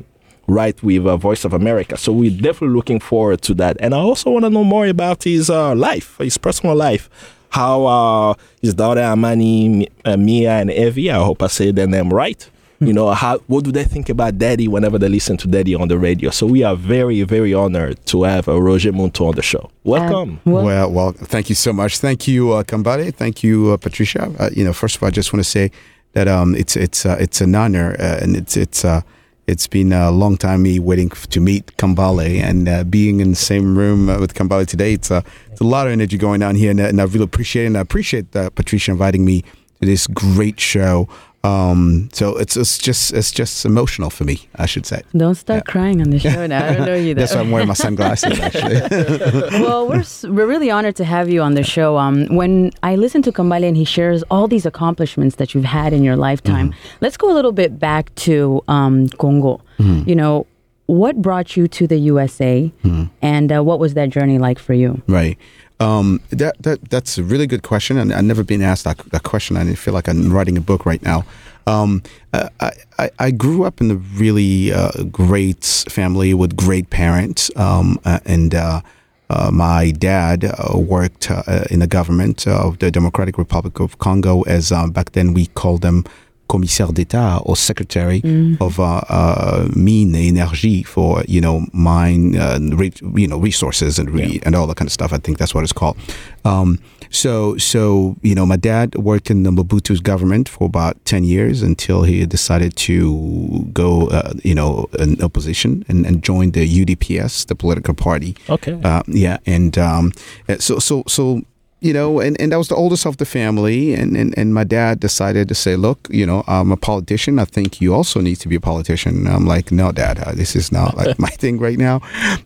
right 0.46 0.80
with 0.82 1.06
uh, 1.06 1.16
Voice 1.16 1.44
of 1.44 1.52
America. 1.52 1.96
So 1.96 2.12
we're 2.12 2.30
definitely 2.30 2.76
looking 2.76 3.00
forward 3.00 3.42
to 3.42 3.54
that. 3.54 3.76
And 3.80 3.94
I 3.94 3.98
also 3.98 4.30
want 4.30 4.44
to 4.44 4.50
know 4.50 4.64
more 4.64 4.86
about 4.86 5.24
his 5.24 5.50
uh, 5.50 5.74
life, 5.74 6.18
his 6.18 6.38
personal 6.38 6.74
life. 6.76 7.08
How 7.50 7.86
uh, 7.86 8.34
his 8.60 8.74
daughter 8.74 9.00
Amani, 9.00 9.88
uh, 10.04 10.16
Mia, 10.16 10.52
and 10.58 10.70
Evie, 10.70 11.10
I 11.10 11.22
hope 11.22 11.40
I 11.42 11.46
said 11.46 11.76
their 11.76 11.86
name 11.86 12.12
right. 12.12 12.50
You 12.80 12.92
know, 12.92 13.12
how 13.12 13.38
what 13.46 13.64
do 13.64 13.72
they 13.72 13.84
think 13.84 14.10
about 14.10 14.36
Daddy 14.36 14.68
whenever 14.68 14.98
they 14.98 15.08
listen 15.08 15.38
to 15.38 15.48
Daddy 15.48 15.74
on 15.74 15.88
the 15.88 15.96
radio? 15.96 16.28
So 16.30 16.46
we 16.46 16.64
are 16.64 16.76
very, 16.76 17.22
very 17.22 17.54
honored 17.54 18.04
to 18.06 18.24
have 18.24 18.46
uh, 18.46 18.60
Roger 18.60 18.92
Munto 18.92 19.24
on 19.26 19.36
the 19.36 19.42
show. 19.42 19.70
Welcome. 19.84 20.40
Uh, 20.46 20.50
well, 20.50 20.64
Well, 20.64 20.90
well, 20.92 21.12
thank 21.12 21.48
you 21.48 21.54
so 21.54 21.72
much. 21.72 21.98
Thank 21.98 22.28
you, 22.28 22.52
uh, 22.52 22.62
Kambale. 22.62 23.14
Thank 23.14 23.42
you, 23.42 23.70
uh, 23.70 23.76
Patricia. 23.78 24.30
Uh, 24.38 24.50
you 24.52 24.64
know, 24.64 24.74
first 24.74 24.96
of 24.96 25.02
all, 25.02 25.06
I 25.06 25.12
just 25.12 25.32
want 25.32 25.42
to 25.42 25.48
say 25.48 25.70
that 26.12 26.28
um, 26.28 26.54
it's 26.54 26.76
it's 26.76 27.06
uh, 27.06 27.16
it's 27.18 27.40
an 27.40 27.54
honor, 27.54 27.96
uh, 27.98 28.18
and 28.20 28.36
it's 28.36 28.56
it's 28.56 28.84
uh, 28.84 29.00
it's 29.46 29.66
been 29.66 29.92
a 29.92 30.10
long 30.10 30.36
time 30.36 30.62
me 30.62 30.78
waiting 30.78 31.10
to 31.10 31.40
meet 31.40 31.76
Kambale 31.76 32.40
and 32.40 32.68
uh, 32.68 32.84
being 32.84 33.20
in 33.20 33.30
the 33.30 33.36
same 33.36 33.76
room 33.76 34.08
uh, 34.08 34.18
with 34.18 34.34
Kambale 34.34 34.66
today. 34.66 34.94
It's 34.94 35.10
a 35.10 35.22
it's 35.50 35.60
a 35.60 35.64
lot 35.64 35.86
of 35.86 35.92
energy 35.92 36.18
going 36.18 36.42
on 36.42 36.54
here, 36.54 36.70
and, 36.70 36.80
and 36.80 37.00
I 37.00 37.04
really 37.04 37.24
appreciate 37.24 37.64
it. 37.64 37.66
And 37.68 37.78
I 37.78 37.80
appreciate 37.80 38.34
uh, 38.34 38.50
Patricia 38.50 38.90
inviting 38.90 39.24
me 39.24 39.42
to 39.42 39.86
this 39.86 40.06
great 40.06 40.58
show. 40.58 41.08
Um, 41.44 42.08
so 42.12 42.36
it's 42.36 42.56
it's 42.56 42.78
just 42.78 43.12
it's 43.12 43.30
just 43.30 43.66
emotional 43.66 44.08
for 44.10 44.24
me, 44.24 44.48
I 44.56 44.64
should 44.66 44.86
say. 44.86 45.02
don't 45.14 45.34
start 45.34 45.66
crying 45.66 46.00
on 46.00 46.08
the 46.10 46.18
show 46.18 46.46
now. 46.46 46.64
I 46.66 46.74
don't 46.74 46.86
know 46.86 46.94
you. 47.06 47.14
That's 47.14 47.34
why 47.34 47.40
I'm 47.42 47.50
wearing 47.50 47.68
my 47.68 47.74
sunglasses. 47.74 48.40
Actually, 48.40 48.80
well, 49.62 49.86
we're 49.86 50.04
we're 50.24 50.46
really 50.46 50.70
honored 50.70 50.96
to 50.96 51.04
have 51.04 51.28
you 51.28 51.42
on 51.42 51.54
the 51.54 51.62
show. 51.62 51.98
Um, 51.98 52.26
when 52.34 52.70
I 52.82 52.96
listen 52.96 53.20
to 53.22 53.32
Kambale 53.32 53.68
and 53.68 53.76
he 53.76 53.84
shares 53.84 54.22
all 54.30 54.48
these 54.48 54.64
accomplishments 54.64 55.36
that 55.36 55.54
you've 55.54 55.66
had 55.66 55.92
in 55.92 56.02
your 56.02 56.16
lifetime, 56.16 56.70
Mm-hmm. 56.70 56.96
let's 57.04 57.16
go 57.18 57.30
a 57.30 57.34
little 57.34 57.52
bit 57.52 57.78
back 57.78 58.14
to 58.26 58.62
um, 58.68 59.08
Congo. 59.18 59.60
Mm-hmm. 59.78 60.08
You 60.08 60.14
know, 60.16 60.46
what 60.86 61.20
brought 61.20 61.56
you 61.56 61.68
to 61.68 61.86
the 61.86 61.98
USA, 61.98 62.72
Mm-hmm. 62.84 63.04
and 63.20 63.52
uh, 63.52 63.62
what 63.62 63.78
was 63.78 63.92
that 63.94 64.08
journey 64.08 64.38
like 64.38 64.58
for 64.58 64.72
you? 64.72 65.02
Right. 65.06 65.36
Um, 65.84 66.20
that 66.30 66.54
that 66.62 66.78
that's 66.88 67.18
a 67.18 67.22
really 67.22 67.46
good 67.46 67.62
question, 67.62 67.98
and 67.98 68.12
I've 68.12 68.24
never 68.24 68.42
been 68.42 68.62
asked 68.62 68.84
that, 68.84 68.98
that 69.10 69.22
question. 69.22 69.56
I 69.56 69.74
feel 69.74 69.92
like 69.92 70.08
I'm 70.08 70.32
writing 70.32 70.56
a 70.56 70.60
book 70.60 70.86
right 70.86 71.02
now. 71.02 71.24
Um, 71.66 72.02
I, 72.32 72.70
I 72.98 73.10
I 73.18 73.30
grew 73.30 73.64
up 73.64 73.80
in 73.82 73.90
a 73.90 73.96
really 73.96 74.72
uh, 74.72 75.04
great 75.12 75.64
family 75.90 76.32
with 76.32 76.56
great 76.56 76.88
parents, 76.88 77.50
um, 77.56 77.98
uh, 78.06 78.20
and 78.24 78.54
uh, 78.54 78.80
uh, 79.28 79.50
my 79.50 79.90
dad 79.90 80.44
uh, 80.44 80.78
worked 80.78 81.30
uh, 81.30 81.64
in 81.70 81.80
the 81.80 81.86
government 81.86 82.46
of 82.46 82.78
the 82.78 82.90
Democratic 82.90 83.36
Republic 83.36 83.78
of 83.78 83.98
Congo, 83.98 84.42
as 84.42 84.72
um, 84.72 84.90
back 84.90 85.12
then 85.12 85.34
we 85.34 85.46
called 85.46 85.82
them 85.82 86.04
commissaire 86.48 86.92
d'État 86.92 87.40
or 87.44 87.56
secretary 87.56 88.22
of 88.60 88.78
uh, 88.78 89.00
uh, 89.08 89.68
mine 89.74 90.14
et 90.14 90.28
énergie 90.28 90.82
for 90.84 91.22
you 91.26 91.40
know 91.40 91.62
mine 91.72 92.36
uh, 92.36 92.58
re- 92.76 92.92
you 93.16 93.26
know 93.26 93.38
resources 93.38 93.98
and 93.98 94.10
re- 94.10 94.40
and 94.44 94.54
all 94.54 94.66
that 94.66 94.76
kind 94.76 94.88
of 94.88 94.92
stuff. 94.92 95.12
I 95.12 95.18
think 95.18 95.38
that's 95.38 95.54
what 95.54 95.64
it's 95.64 95.72
called. 95.72 95.96
Um, 96.44 96.78
so 97.10 97.56
so 97.56 98.16
you 98.22 98.34
know 98.34 98.44
my 98.46 98.56
dad 98.56 98.94
worked 98.96 99.30
in 99.30 99.42
the 99.44 99.50
Mobutu's 99.50 100.00
government 100.00 100.48
for 100.48 100.66
about 100.66 101.02
ten 101.04 101.24
years 101.24 101.62
until 101.62 102.02
he 102.02 102.26
decided 102.26 102.76
to 102.76 103.66
go 103.72 104.08
uh, 104.08 104.32
you 104.42 104.54
know 104.54 104.88
in 104.98 105.22
opposition 105.22 105.84
and, 105.88 106.06
and 106.06 106.22
join 106.22 106.50
the 106.52 106.66
UDPS, 106.66 107.46
the 107.46 107.54
political 107.54 107.94
party. 107.94 108.36
Okay. 108.50 108.78
Uh, 108.84 109.02
yeah, 109.06 109.38
and 109.46 109.78
um, 109.78 110.12
so 110.58 110.78
so 110.78 111.02
so 111.06 111.42
you 111.84 111.92
know, 111.92 112.18
and, 112.18 112.40
and 112.40 112.54
I 112.54 112.56
was 112.56 112.68
the 112.68 112.74
oldest 112.74 113.04
of 113.04 113.18
the 113.18 113.26
family, 113.26 113.92
and, 113.92 114.16
and, 114.16 114.32
and 114.38 114.54
my 114.54 114.64
dad 114.64 115.00
decided 115.00 115.48
to 115.48 115.54
say, 115.54 115.76
look, 115.76 116.08
you 116.10 116.24
know, 116.24 116.42
I'm 116.46 116.72
a 116.72 116.78
politician. 116.78 117.38
I 117.38 117.44
think 117.44 117.78
you 117.82 117.92
also 117.92 118.22
need 118.22 118.36
to 118.36 118.48
be 118.48 118.56
a 118.56 118.60
politician. 118.60 119.18
And 119.18 119.28
I'm 119.28 119.44
like, 119.44 119.70
no, 119.70 119.92
dad, 119.92 120.18
uh, 120.18 120.32
this 120.32 120.56
is 120.56 120.72
not 120.72 120.96
like 120.96 121.18
my 121.18 121.28
thing 121.42 121.58
right 121.58 121.76
now. 121.76 122.00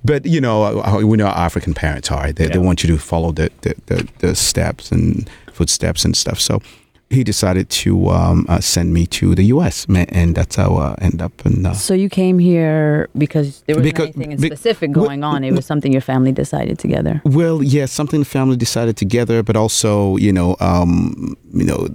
But 0.04 0.26
you 0.26 0.40
know, 0.40 0.64
uh, 0.64 1.02
we 1.04 1.16
know 1.16 1.26
how 1.26 1.44
African 1.44 1.72
parents 1.72 2.10
are. 2.10 2.32
They, 2.32 2.48
they 2.48 2.58
want 2.58 2.82
you 2.82 2.88
to 2.88 2.98
follow 2.98 3.30
the, 3.30 3.48
the, 3.60 3.76
the, 3.86 4.08
the 4.18 4.34
steps 4.34 4.90
and 4.90 5.30
footsteps 5.52 6.04
and 6.04 6.16
stuff. 6.16 6.40
So 6.40 6.60
he 7.10 7.24
decided 7.24 7.70
to 7.70 8.10
um, 8.10 8.44
uh, 8.48 8.60
send 8.60 8.92
me 8.92 9.06
to 9.06 9.34
the 9.34 9.44
U.S. 9.44 9.86
and 9.88 10.34
that's 10.34 10.56
how 10.56 10.76
I 10.76 10.94
end 11.00 11.22
up 11.22 11.32
in. 11.46 11.64
Uh, 11.64 11.72
So 11.72 11.94
you 11.94 12.08
came 12.10 12.38
here 12.38 13.08
because 13.16 13.62
there 13.66 13.76
wasn't 13.76 13.94
Because- 13.94 14.06
anything 14.16 14.32
in 14.32 14.40
be- 14.40 14.48
specific 14.48 14.90
w- 14.92 15.06
going 15.06 15.24
on. 15.24 15.42
It 15.42 15.52
was 15.54 15.64
something 15.64 15.90
your 15.90 16.02
family 16.02 16.32
decided 16.32 16.78
together. 16.78 17.22
Well, 17.24 17.62
yeah, 17.62 17.86
something 17.86 18.20
the 18.20 18.26
family 18.26 18.56
decided 18.56 18.96
together, 18.98 19.42
but 19.42 19.56
also, 19.56 20.16
you 20.18 20.32
know, 20.32 20.56
um, 20.60 21.34
you 21.54 21.64
know, 21.64 21.88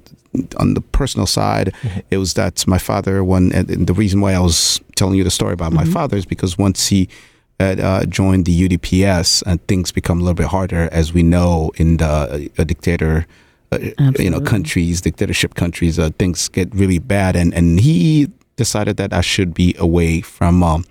on 0.58 0.74
the 0.74 0.82
personal 0.82 1.28
side, 1.28 1.74
it 2.10 2.18
was 2.18 2.34
that 2.34 2.66
my 2.66 2.80
father. 2.80 3.24
One, 3.24 3.52
and 3.54 3.68
the 3.88 3.94
reason 3.94 4.20
why 4.20 4.34
I 4.34 4.40
was 4.40 4.82
telling 4.96 5.16
you 5.16 5.24
the 5.24 5.30
story 5.30 5.54
about 5.54 5.74
my 5.74 5.86
father 5.86 6.18
is 6.18 6.26
because 6.26 6.58
once 6.58 6.88
he 6.88 7.08
had 7.60 7.80
uh, 7.80 8.04
joined 8.06 8.46
the 8.46 8.68
UDPS, 8.68 9.44
and 9.46 9.62
things 9.68 9.92
become 9.92 10.18
a 10.20 10.24
little 10.24 10.34
bit 10.34 10.48
harder, 10.48 10.90
as 10.92 11.14
we 11.14 11.22
know, 11.22 11.72
in 11.78 11.98
the 11.98 12.50
a 12.58 12.66
dictator. 12.66 13.28
Uh, 13.74 14.12
you 14.20 14.30
know, 14.30 14.42
countries, 14.42 15.02
dictatorship 15.02 15.54
countries, 15.56 15.98
uh, 16.00 16.10
things 16.20 16.50
get 16.50 16.74
really 16.76 17.00
bad, 17.00 17.36
and 17.36 17.54
and 17.54 17.80
he 17.80 18.28
decided 18.56 18.98
that 18.98 19.12
I 19.14 19.22
should 19.22 19.54
be 19.54 19.76
away 19.80 20.22
from, 20.22 20.62
um, 20.64 20.84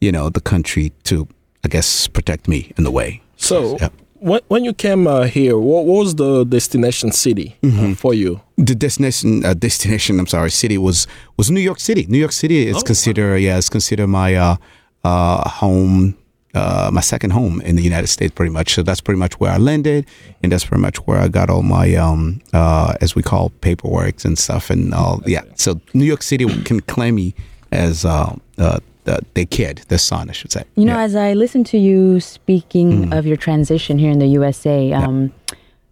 you 0.00 0.12
know, 0.12 0.28
the 0.30 0.40
country 0.40 0.92
to, 1.04 1.26
I 1.64 1.68
guess, 1.68 2.08
protect 2.08 2.46
me 2.48 2.72
in 2.76 2.84
the 2.84 2.90
way. 2.90 3.20
So 3.36 3.76
Yeah. 3.80 3.88
when, 4.20 4.40
when 4.48 4.64
you 4.64 4.74
came 4.74 5.06
uh, 5.06 5.24
here, 5.24 5.56
what 5.56 5.84
was 5.86 6.14
the 6.16 6.44
destination 6.44 7.12
city 7.12 7.56
uh, 7.64 7.94
for 7.94 8.12
you? 8.14 8.40
the 8.58 8.74
destination 8.74 9.44
uh, 9.44 9.52
destination 9.54 10.18
I'm 10.20 10.26
sorry 10.26 10.50
city 10.50 10.78
was 10.78 11.06
was 11.38 11.50
New 11.50 11.60
York 11.60 11.80
City. 11.80 12.06
New 12.08 12.18
York 12.18 12.32
City 12.32 12.66
is 12.68 12.76
Oh, 12.76 12.82
considered 12.82 13.36
yeah 13.40 13.58
it's 13.58 13.68
considered 13.68 14.08
my 14.08 14.34
uh, 14.34 14.56
uh, 15.04 15.48
home 15.60 16.14
uh, 16.56 16.90
my 16.92 17.02
second 17.12 17.30
home 17.32 17.60
in 17.68 17.76
the 17.76 17.82
United 17.82 18.08
States 18.08 18.32
pretty 18.34 18.52
much. 18.58 18.68
So 18.74 18.82
that's 18.82 19.00
pretty 19.06 19.18
much 19.24 19.34
where 19.40 19.52
I 19.52 19.58
landed 19.58 20.06
and 20.42 20.50
that's 20.52 20.64
pretty 20.64 20.82
much 20.82 20.96
where 21.06 21.18
I 21.18 21.28
got 21.28 21.50
all 21.50 21.62
my 21.62 21.94
um, 22.06 22.40
uh, 22.52 22.94
as 23.04 23.14
we 23.14 23.22
call 23.22 23.50
paperwork 23.60 24.24
and 24.24 24.36
stuff 24.38 24.70
and 24.70 24.94
all 24.94 25.22
yeah. 25.26 25.42
So 25.56 25.80
New 25.94 26.04
York 26.12 26.22
City 26.22 26.44
can 26.68 26.80
claim 26.80 27.14
me 27.22 27.34
as 27.72 28.04
uh, 28.04 28.34
uh, 28.58 28.78
the, 29.04 29.20
the 29.34 29.44
kid, 29.46 29.82
the 29.88 29.98
son, 29.98 30.30
I 30.30 30.32
should 30.32 30.52
say. 30.52 30.62
You 30.76 30.84
know, 30.86 30.96
Yeah. 30.98 31.02
as 31.08 31.14
I 31.14 31.34
listen 31.34 31.62
to 31.72 31.78
you 31.78 32.20
speaking 32.20 32.88
Mm. 33.10 33.18
of 33.18 33.26
your 33.26 33.36
transition 33.36 33.98
here 33.98 34.10
in 34.10 34.18
the 34.18 34.26
USA, 34.40 34.92
um, 34.92 35.32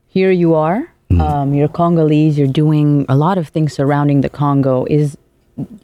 here 0.09 0.31
you 0.33 0.55
are. 0.55 0.81
Mm. 1.11 1.21
Um, 1.21 1.55
you're 1.55 1.69
Congolese. 1.69 2.39
You're 2.39 2.49
doing 2.65 3.05
a 3.09 3.17
lot 3.17 3.37
of 3.39 3.49
things 3.55 3.73
surrounding 3.75 4.23
the 4.23 4.29
Congo. 4.31 4.85
Is 4.99 5.17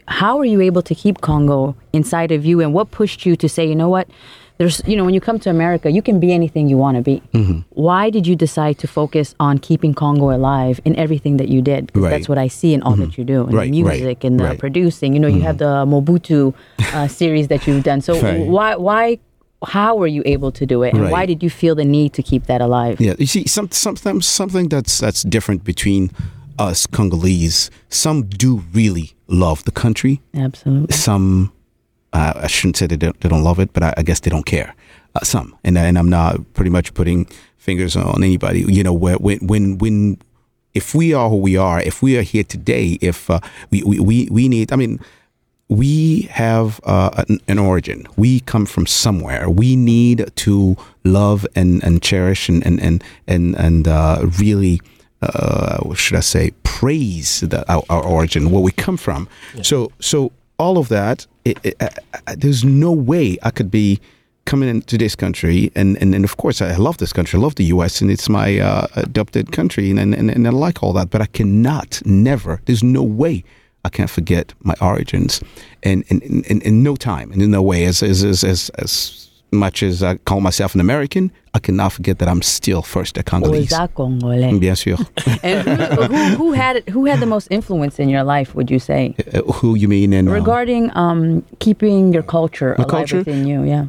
how 0.09 0.39
are 0.41 0.45
you 0.55 0.61
able 0.61 0.83
to 0.83 0.95
keep 0.95 1.21
Congo 1.21 1.77
inside 1.93 2.33
of 2.33 2.45
you, 2.49 2.61
and 2.63 2.73
what 2.75 2.91
pushed 2.91 3.21
you 3.27 3.37
to 3.37 3.49
say, 3.49 3.65
you 3.69 3.77
know 3.77 3.89
what? 3.97 4.09
There's, 4.61 4.83
you 4.87 4.95
know, 4.95 5.07
when 5.07 5.15
you 5.15 5.23
come 5.23 5.39
to 5.41 5.49
America, 5.49 5.91
you 5.91 6.03
can 6.03 6.21
be 6.21 6.35
anything 6.35 6.69
you 6.69 6.77
want 6.77 6.99
to 6.99 7.03
be. 7.03 7.23
Mm-hmm. 7.33 7.61
Why 7.71 8.11
did 8.11 8.27
you 8.27 8.37
decide 8.37 8.77
to 8.81 8.87
focus 8.87 9.35
on 9.41 9.57
keeping 9.57 9.95
Congo 9.95 10.31
alive 10.37 10.83
in 10.85 10.95
everything 10.97 11.39
that 11.39 11.49
you 11.49 11.63
did? 11.63 11.87
Because 11.87 12.03
Right. 12.03 12.11
that's 12.11 12.29
what 12.29 12.37
I 12.37 12.49
see 12.49 12.75
in 12.75 12.83
all 12.83 12.95
that 12.97 13.17
you 13.17 13.25
do, 13.25 13.47
in 13.49 13.57
Right, 13.57 13.65
the 13.73 13.83
music 13.83 14.23
and 14.23 14.39
the 14.39 14.45
right. 14.45 14.59
producing. 14.59 15.15
You 15.15 15.21
know, 15.21 15.29
you 15.29 15.41
have 15.41 15.57
the 15.57 15.87
Mobutu 15.87 16.53
uh, 16.93 17.09
series 17.21 17.49
that 17.49 17.67
you've 17.67 17.85
done. 17.85 18.03
So 18.03 18.13
why 18.57 18.77
why 18.77 19.19
how 19.65 19.97
were 19.97 20.07
you 20.17 20.23
able 20.27 20.53
to 20.53 20.67
do 20.67 20.83
it 20.83 20.93
and 20.95 21.11
why 21.11 21.25
did 21.27 21.43
you 21.43 21.49
feel 21.51 21.75
the 21.75 21.85
need 21.85 22.13
to 22.19 22.23
keep 22.23 22.43
that 22.47 22.61
alive 22.61 22.99
Yeah, 23.01 23.15
you 23.19 23.27
see, 23.27 23.47
some, 23.47 23.71
sometimes 23.71 24.27
something 24.27 24.69
that's 24.69 24.99
that's 24.99 25.23
different 25.23 25.65
between 25.65 26.11
us 26.59 26.87
Congolese. 26.87 27.71
Some 27.89 28.23
do 28.25 28.63
really 28.75 29.13
love 29.27 29.65
the 29.65 29.71
country. 29.73 30.21
absolutely 30.35 30.95
Some, 30.97 31.53
uh, 32.13 32.33
I 32.37 32.47
shouldn't 32.47 32.77
say 32.77 32.87
they 32.87 32.97
don't, 32.97 33.19
they 33.21 33.29
don't 33.29 33.45
love 33.45 33.59
it, 33.59 33.73
but 33.73 33.83
I, 33.83 33.95
I 33.99 34.03
guess 34.03 34.21
they 34.21 34.31
don't 34.31 34.47
care. 34.47 34.75
Uh, 35.15 35.25
some, 35.25 35.57
and 35.65 35.77
and 35.77 35.99
I'm 35.99 36.09
not 36.09 36.55
pretty 36.55 36.71
much 36.71 36.95
putting 36.95 37.27
fingers 37.57 37.97
on 37.97 38.23
anybody. 38.23 38.61
You 38.61 38.85
know, 38.85 38.93
when 38.93 39.17
when 39.19 39.79
when 39.79 40.19
if 40.73 40.95
we 40.95 41.13
are 41.13 41.29
who 41.29 41.37
we 41.37 41.57
are, 41.57 41.81
if 41.81 42.01
we 42.01 42.17
are 42.17 42.23
here 42.23 42.45
today, 42.45 42.97
if 43.01 43.29
uh, 43.29 43.41
we, 43.71 43.83
we 43.83 43.99
we 43.99 44.29
we 44.31 44.49
need, 44.49 44.73
I 44.73 44.77
mean 44.77 45.01
we 45.71 46.23
have 46.23 46.81
uh, 46.83 47.25
an, 47.29 47.41
an 47.47 47.59
origin. 47.59 48.05
We 48.17 48.41
come 48.41 48.67
from 48.67 48.87
somewhere. 48.87 49.49
We 49.49 49.77
need 49.77 50.31
to 50.35 50.77
love 51.05 51.47
and, 51.55 51.83
and 51.85 52.03
cherish 52.03 52.49
and 52.49 52.67
and 52.67 52.81
and 52.81 53.05
and, 53.29 53.57
and 53.57 53.89
uh, 53.89 54.27
really, 54.39 54.81
uh, 55.23 55.79
what 55.79 55.97
should 55.97 56.17
I 56.17 56.21
say, 56.21 56.51
praise 56.65 57.41
the, 57.41 57.65
our, 57.73 57.85
our 57.89 58.03
origin, 58.03 58.51
where 58.51 58.61
we 58.61 58.73
come 58.73 58.97
from. 58.97 59.29
So 59.63 59.93
so 60.01 60.33
all 60.61 60.79
of 60.79 60.89
that. 60.89 61.27
It, 61.45 61.59
it, 61.65 61.77
I, 61.81 61.89
I, 62.27 62.35
there's 62.35 62.65
no 62.65 62.93
way 62.93 63.39
I 63.43 63.51
could 63.51 63.71
be 63.71 63.99
coming 64.45 64.69
into 64.69 64.99
this 64.99 65.15
country 65.15 65.71
and, 65.75 65.97
and, 65.99 66.15
and 66.15 66.25
of 66.25 66.37
course 66.37 66.61
I 66.61 66.75
love 66.77 66.99
this 66.99 67.13
country 67.13 67.39
I 67.39 67.43
love 67.43 67.55
the 67.55 67.67
US 67.67 68.01
and 68.01 68.11
it's 68.11 68.29
my 68.29 68.59
uh, 68.59 68.87
adopted 68.95 69.53
country 69.53 69.91
and, 69.91 70.01
and, 70.01 70.31
and 70.31 70.47
I 70.47 70.51
like 70.51 70.83
all 70.83 70.93
that 70.95 71.11
but 71.11 71.21
I 71.23 71.27
cannot 71.27 72.03
never 72.05 72.61
there's 72.65 72.83
no 72.83 73.03
way 73.03 73.45
I 73.85 73.91
can't 73.91 74.11
forget 74.11 74.53
my 74.61 74.75
origins 74.81 75.41
and 75.85 76.03
in, 76.09 76.21
in, 76.23 76.45
in, 76.45 76.61
in 76.63 76.83
no 76.83 76.97
time 76.97 77.31
and 77.31 77.41
in 77.43 77.51
no 77.53 77.63
way 77.63 77.85
as 77.85 78.03
as, 78.03 78.25
as, 78.25 78.43
as, 78.43 78.71
as 78.71 79.30
much 79.53 79.83
as 79.83 80.03
I 80.03 80.17
call 80.17 80.41
myself 80.41 80.75
an 80.75 80.81
American, 80.81 81.31
I 81.55 81.59
cannot 81.59 81.93
forget 81.93 82.19
that 82.19 82.29
I'm 82.29 82.43
still 82.43 82.83
first 82.83 83.19
a 83.19 83.23
Congolese. 83.23 83.73
Oza 83.73 84.61
Bien 84.61 84.75
sûr. 84.75 84.99
and 85.43 85.67
who, 85.69 86.03
who, 86.05 86.37
who 86.37 86.53
had 86.53 86.89
who 86.89 87.07
had 87.07 87.21
the 87.21 87.27
most 87.27 87.49
influence 87.51 87.99
in 87.99 88.09
your 88.09 88.23
life? 88.23 88.55
Would 88.55 88.71
you 88.71 88.79
say 88.79 89.15
Uh, 89.33 89.41
Who 89.55 89.77
you 89.77 89.89
mean 89.89 90.13
in 90.13 90.29
uh, 90.29 90.33
regarding 90.33 90.91
um, 90.97 91.43
keeping 91.59 92.13
your 92.13 92.23
culture 92.23 92.75
alive 92.75 92.89
culture? 92.89 93.19
within 93.19 93.47
you? 93.47 93.65
Yeah, 93.65 93.87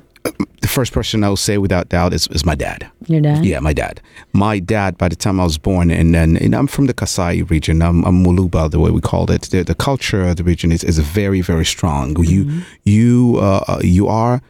the 0.62 0.68
first 0.68 0.94
person 0.94 1.24
I 1.24 1.30
will 1.30 1.38
say 1.38 1.58
without 1.58 1.89
doubt 1.89 2.13
is, 2.13 2.27
is 2.27 2.46
my 2.46 2.56
dad. 2.56 2.88
your 3.08 3.22
dad. 3.22 3.46
Yeah, 3.46 3.60
my 3.60 3.74
dad. 3.74 4.01
My 4.34 4.60
dad, 4.60 4.98
by 4.98 5.10
the 5.10 5.15
time 5.15 5.39
I 5.39 5.44
was 5.44 5.58
born, 5.58 5.91
and 5.91 6.13
then 6.13 6.38
and 6.38 6.56
I'm 6.56 6.68
from 6.68 6.86
the 6.88 6.94
Kasai 6.94 7.41
region. 7.44 7.82
I'm, 7.82 8.03
I'm 8.06 8.24
Muluba, 8.24 8.70
the 8.70 8.80
way 8.80 8.91
we 8.91 9.01
call 9.01 9.32
it. 9.32 9.44
The, 9.51 9.63
the 9.63 9.75
culture 9.75 10.24
of 10.30 10.36
the 10.36 10.44
region 10.44 10.72
is, 10.72 10.84
is 10.84 11.00
very, 11.00 11.41
very 11.41 11.65
strong. 11.65 12.15
You, 12.24 12.62
you, 12.84 13.38
uh, 13.41 13.80
you 13.84 14.08
are 14.08 14.41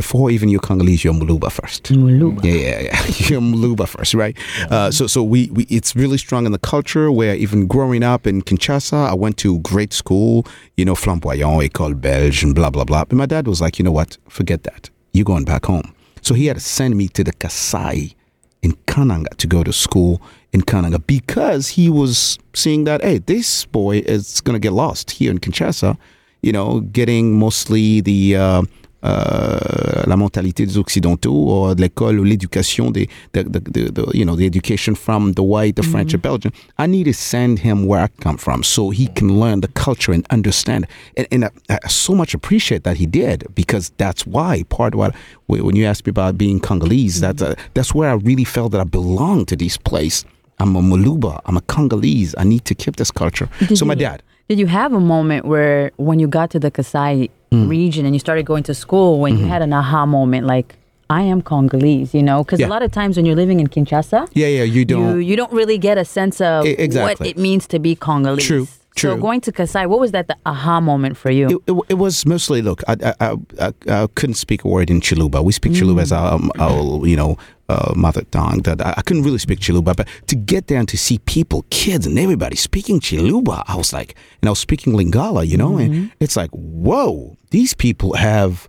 before 0.00 0.30
even 0.30 0.48
you're 0.48 0.60
Congolese, 0.60 1.04
you're 1.04 1.12
Muluba 1.12 1.52
first. 1.52 1.84
Muluba. 1.92 2.42
Yeah, 2.42 2.54
yeah, 2.54 2.80
yeah. 2.88 3.06
You're 3.28 3.42
Muluba 3.42 3.86
first, 3.86 4.14
right? 4.14 4.34
Uh, 4.70 4.90
so, 4.90 5.06
so 5.06 5.22
we, 5.22 5.50
we, 5.50 5.64
it's 5.64 5.94
really 5.94 6.16
strong 6.16 6.46
in 6.46 6.52
the 6.52 6.58
culture. 6.72 7.12
Where 7.12 7.34
even 7.34 7.66
growing 7.66 8.02
up 8.02 8.26
in 8.26 8.40
Kinshasa, 8.40 9.10
I 9.12 9.14
went 9.14 9.36
to 9.44 9.58
great 9.58 9.92
school, 9.92 10.46
you 10.78 10.86
know, 10.86 10.94
flamboyant, 10.94 11.62
école 11.66 12.00
belge, 12.00 12.42
and 12.42 12.54
blah 12.54 12.70
blah 12.70 12.84
blah. 12.84 13.04
But 13.04 13.16
my 13.16 13.26
dad 13.26 13.46
was 13.46 13.60
like, 13.60 13.78
you 13.78 13.84
know 13.84 13.92
what? 13.92 14.16
Forget 14.26 14.62
that. 14.62 14.88
You're 15.12 15.26
going 15.32 15.44
back 15.44 15.66
home. 15.66 15.94
So 16.22 16.32
he 16.32 16.46
had 16.46 16.56
to 16.56 16.62
send 16.62 16.96
me 16.96 17.08
to 17.08 17.22
the 17.22 17.32
Kasai 17.32 18.14
in 18.62 18.72
Kananga 18.86 19.32
to 19.36 19.46
go 19.46 19.62
to 19.62 19.72
school 19.72 20.22
in 20.54 20.62
Kananga 20.62 20.98
because 21.06 21.68
he 21.76 21.90
was 21.90 22.38
seeing 22.54 22.84
that 22.84 23.02
hey, 23.02 23.18
this 23.18 23.66
boy 23.66 23.98
is 23.98 24.40
gonna 24.40 24.58
get 24.58 24.72
lost 24.72 25.10
here 25.10 25.30
in 25.30 25.38
Kinshasa. 25.40 25.98
You 26.40 26.52
know, 26.52 26.80
getting 26.80 27.38
mostly 27.38 28.00
the 28.00 28.36
uh, 28.36 28.62
uh, 28.62 28.62
la 29.02 30.16
mentalité 30.16 30.66
des 30.66 30.76
occidentaux 30.76 31.48
or 31.48 31.74
l'école 31.74 32.20
ou 32.20 32.24
l'éducation 32.24 32.90
des 32.90 33.08
the, 33.32 33.42
the, 33.44 33.60
the, 33.60 33.92
the 33.92 34.04
you 34.14 34.24
know 34.24 34.36
the 34.36 34.44
education 34.44 34.94
from 34.94 35.32
the 35.34 35.42
white 35.42 35.76
the 35.76 35.82
French 35.82 36.14
or 36.14 36.18
Belgian. 36.18 36.52
I 36.78 36.86
need 36.86 37.04
to 37.04 37.12
send 37.12 37.60
him 37.60 37.86
where 37.86 38.02
I 38.02 38.08
come 38.22 38.36
from 38.36 38.62
so 38.62 38.90
he 38.90 39.06
can 39.08 39.40
learn 39.40 39.60
the 39.60 39.68
culture 39.68 40.12
and 40.12 40.26
understand. 40.30 40.86
And, 41.16 41.26
and 41.32 41.44
I, 41.44 41.78
I 41.82 41.88
so 41.88 42.14
much 42.14 42.34
appreciate 42.34 42.84
that 42.84 42.96
he 42.98 43.06
did 43.06 43.46
because 43.54 43.90
that's 43.96 44.26
why 44.26 44.64
part 44.68 44.94
of 44.94 45.00
what 45.00 45.14
when 45.46 45.76
you 45.76 45.86
asked 45.86 46.06
me 46.06 46.10
about 46.10 46.36
being 46.36 46.60
Congolese 46.60 47.20
that's 47.20 47.42
uh, 47.42 47.54
that's 47.74 47.94
where 47.94 48.10
I 48.10 48.14
really 48.14 48.44
felt 48.44 48.72
that 48.72 48.80
I 48.80 48.84
belong 48.84 49.46
to 49.46 49.56
this 49.56 49.76
place. 49.76 50.24
I'm 50.58 50.76
a 50.76 50.82
Muluba. 50.82 51.40
I'm 51.46 51.56
a 51.56 51.62
Congolese. 51.62 52.34
I 52.36 52.44
need 52.44 52.66
to 52.66 52.74
keep 52.74 52.96
this 52.96 53.10
culture. 53.10 53.48
Did 53.60 53.78
so 53.78 53.86
my 53.86 53.94
dad. 53.94 54.22
Did 54.50 54.58
you 54.58 54.66
have 54.66 54.92
a 54.92 55.00
moment 55.00 55.46
where, 55.46 55.92
when 55.96 56.18
you 56.18 56.26
got 56.26 56.50
to 56.50 56.58
the 56.58 56.70
Kasai 56.70 57.30
Hmm. 57.52 57.68
region 57.68 58.06
and 58.06 58.14
you 58.14 58.20
started 58.20 58.46
going 58.46 58.62
to 58.64 58.74
school, 58.74 59.18
when 59.18 59.36
you 59.38 59.44
had 59.46 59.60
an 59.62 59.72
aha 59.72 60.06
moment, 60.06 60.46
like, 60.46 60.76
I 61.08 61.22
am 61.22 61.42
Congolese, 61.42 62.14
you 62.14 62.22
know? 62.22 62.44
Because 62.44 62.60
Mm-hmm. 62.60 62.70
Yeah. 62.70 62.74
a 62.74 62.76
lot 62.76 62.82
of 62.84 62.92
times 62.92 63.16
when 63.16 63.26
you're 63.26 63.34
living 63.34 63.58
in 63.58 63.66
Kinshasa, 63.66 64.28
yeah 64.34 64.46
yeah 64.46 64.62
you 64.62 64.84
don't 64.84 65.14
you 65.14 65.18
you 65.30 65.34
don't 65.36 65.52
really 65.52 65.76
get 65.76 65.98
a 65.98 66.04
sense 66.04 66.40
of 66.40 66.64
E- 66.64 66.76
exactly. 66.78 67.26
what 67.26 67.28
it 67.30 67.36
means 67.36 67.66
to 67.66 67.78
be 67.80 67.96
Congolese. 67.96 68.46
True, 68.46 68.66
True. 68.94 69.10
So 69.14 69.16
going 69.16 69.40
to 69.42 69.50
Kasai, 69.52 69.86
what 69.86 69.98
was 69.98 70.12
that 70.12 70.26
the 70.28 70.36
aha 70.46 70.80
moment 70.80 71.16
for 71.16 71.30
you? 71.32 71.46
It, 71.48 71.58
it, 71.72 71.76
it 71.88 71.98
was 72.04 72.24
mostly 72.26 72.60
look. 72.62 72.82
I, 72.86 72.94
I, 73.02 73.14
I, 73.26 73.36
I, 73.66 74.02
I 74.02 74.06
couldn't 74.14 74.34
speak 74.36 74.62
a 74.64 74.68
word 74.68 74.88
in 74.90 75.00
Chiluba. 75.00 75.42
We 75.42 75.52
speak 75.52 75.72
Chiluba 75.72 76.02
as 76.02 76.12
our, 76.12 76.34
um, 76.34 76.50
our 76.60 77.04
you 77.06 77.16
know 77.16 77.36
uh, 77.70 77.92
mother 77.96 78.24
tongue. 78.36 78.60
That 78.66 78.78
I, 78.88 78.90
I 78.98 79.02
couldn't 79.02 79.22
really 79.28 79.38
speak 79.46 79.60
Chiluba, 79.60 79.92
but 79.96 80.06
to 80.30 80.36
get 80.52 80.66
there 80.68 80.78
and 80.82 80.88
to 80.88 80.98
see 81.06 81.18
people, 81.36 81.64
kids, 81.70 82.04
and 82.06 82.18
everybody 82.18 82.56
speaking 82.56 83.00
Chiluba, 83.00 83.56
I 83.72 83.76
was 83.76 83.92
like, 83.92 84.10
and 84.40 84.48
I 84.48 84.50
was 84.50 84.58
speaking 84.68 84.92
Lingala, 84.94 85.42
you 85.46 85.56
know, 85.56 85.78
and 85.78 86.10
it's 86.20 86.36
like, 86.36 86.50
whoa, 86.50 87.36
these 87.50 87.72
people 87.74 88.14
have. 88.14 88.68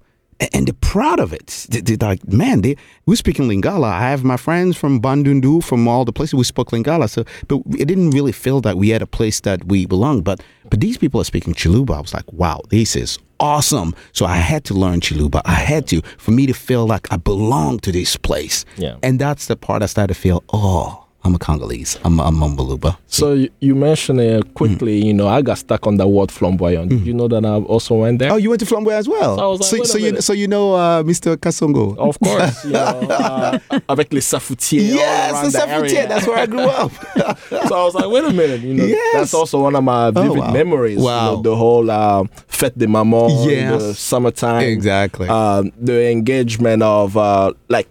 And 0.55 0.65
they're 0.65 0.73
proud 0.95 1.19
of 1.19 1.33
it. 1.33 1.67
They- 1.69 1.81
They're 1.81 2.09
like, 2.09 2.27
man, 2.27 2.61
they, 2.61 2.75
we're 3.05 3.15
speaking 3.25 3.47
Lingala. 3.47 3.85
I 3.85 4.09
have 4.09 4.23
my 4.23 4.37
friends 4.37 4.75
from 4.75 4.99
Bandundu, 4.99 5.63
from 5.63 5.87
all 5.87 6.03
the 6.03 6.11
places 6.11 6.33
we 6.33 6.43
spoke 6.43 6.71
Lingala. 6.71 7.07
So, 7.07 7.25
but 7.47 7.61
it 7.77 7.85
didn't 7.91 8.09
really 8.09 8.31
feel 8.31 8.59
that 8.61 8.75
we 8.75 8.89
had 8.89 9.03
a 9.03 9.05
place 9.17 9.39
that 9.41 9.59
we 9.65 9.85
belonged. 9.85 10.23
But, 10.23 10.41
but 10.71 10.79
these 10.79 10.97
people 10.97 11.21
are 11.21 11.25
speaking 11.25 11.53
Chiluba. 11.53 11.97
I 11.97 12.01
was 12.01 12.13
like, 12.13 12.31
wow, 12.33 12.61
this 12.69 12.95
is 12.95 13.19
awesome. 13.41 13.93
So 14.13 14.25
I 14.25 14.37
had 14.37 14.63
to 14.65 14.73
learn 14.73 15.01
Chiluba. 15.01 15.41
I 15.45 15.55
had 15.55 15.85
to 15.87 16.01
for 16.17 16.31
me 16.31 16.47
to 16.47 16.53
feel 16.53 16.87
like 16.87 17.11
I 17.11 17.17
belong 17.17 17.79
to 17.79 17.91
this 17.91 18.15
place. 18.15 18.63
Yeah. 18.77 18.95
And 19.03 19.19
that's 19.19 19.47
the 19.47 19.57
part 19.57 19.83
I 19.83 19.87
started 19.87 20.13
to 20.13 20.19
feel, 20.19 20.43
oh, 20.53 21.00
I'm 21.23 21.35
a 21.35 21.39
Congolese. 21.39 21.99
I'm, 22.03 22.19
I'm 22.19 22.41
a 22.41 22.47
Muluba. 22.47 22.97
So 23.05 23.33
you, 23.33 23.49
you 23.59 23.75
mentioned 23.75 24.19
uh, 24.19 24.41
quickly, 24.55 25.05
you 25.05 25.13
know, 25.13 25.27
I 25.27 25.41
got 25.43 25.59
stuck 25.59 25.85
on 25.85 25.97
the 25.97 26.07
word 26.07 26.31
flamboyant. 26.31 26.89
Did 26.89 27.05
you 27.05 27.13
know 27.13 27.27
that 27.27 27.45
I 27.45 27.55
also 27.59 27.95
went 27.95 28.17
there? 28.19 28.31
Oh, 28.31 28.37
you 28.37 28.49
went 28.49 28.59
to 28.61 28.65
Flamboyant 28.65 28.99
as 29.01 29.07
well. 29.07 29.37
So 29.37 29.43
I 29.43 29.47
was 29.47 29.59
like, 29.59 29.69
so, 29.69 29.83
so 29.83 29.97
you 29.99 30.21
so 30.21 30.33
you 30.33 30.47
know 30.47 30.73
uh, 30.73 31.03
Mr. 31.03 31.37
Kasongo. 31.37 31.95
Of 31.97 32.19
course, 32.19 32.65
you 32.65 32.71
know, 32.71 32.79
uh, 32.79 33.59
avec 33.87 34.11
les 34.13 34.21
safoutiers 34.21 34.81
Yes, 34.95 35.53
the 35.53 35.59
Safoutier. 35.59 36.07
That's 36.07 36.25
where 36.25 36.39
I 36.39 36.45
grew 36.47 36.61
up. 36.61 36.91
so 37.67 37.75
I 37.75 37.83
was 37.85 37.93
like, 37.93 38.09
wait 38.09 38.23
a 38.23 38.33
minute, 38.33 38.61
you 38.61 38.73
know, 38.73 38.85
Yes. 38.85 39.13
that's 39.13 39.33
also 39.35 39.61
one 39.61 39.75
of 39.75 39.83
my 39.83 40.09
vivid 40.11 40.37
wow. 40.39 40.51
memories. 40.51 40.97
you 40.97 41.03
Wow. 41.05 41.35
know, 41.35 41.41
the 41.43 41.55
whole 41.55 41.89
uh, 41.91 42.23
fête 42.47 42.77
des 42.77 42.87
mamans, 42.87 43.45
Yes. 43.45 43.81
the 43.81 43.93
summertime, 43.93 44.63
Exactly. 44.63 45.27
Um, 45.29 45.71
the 45.79 46.09
engagement 46.09 46.81
of 46.81 47.15
uh, 47.15 47.53
like 47.69 47.87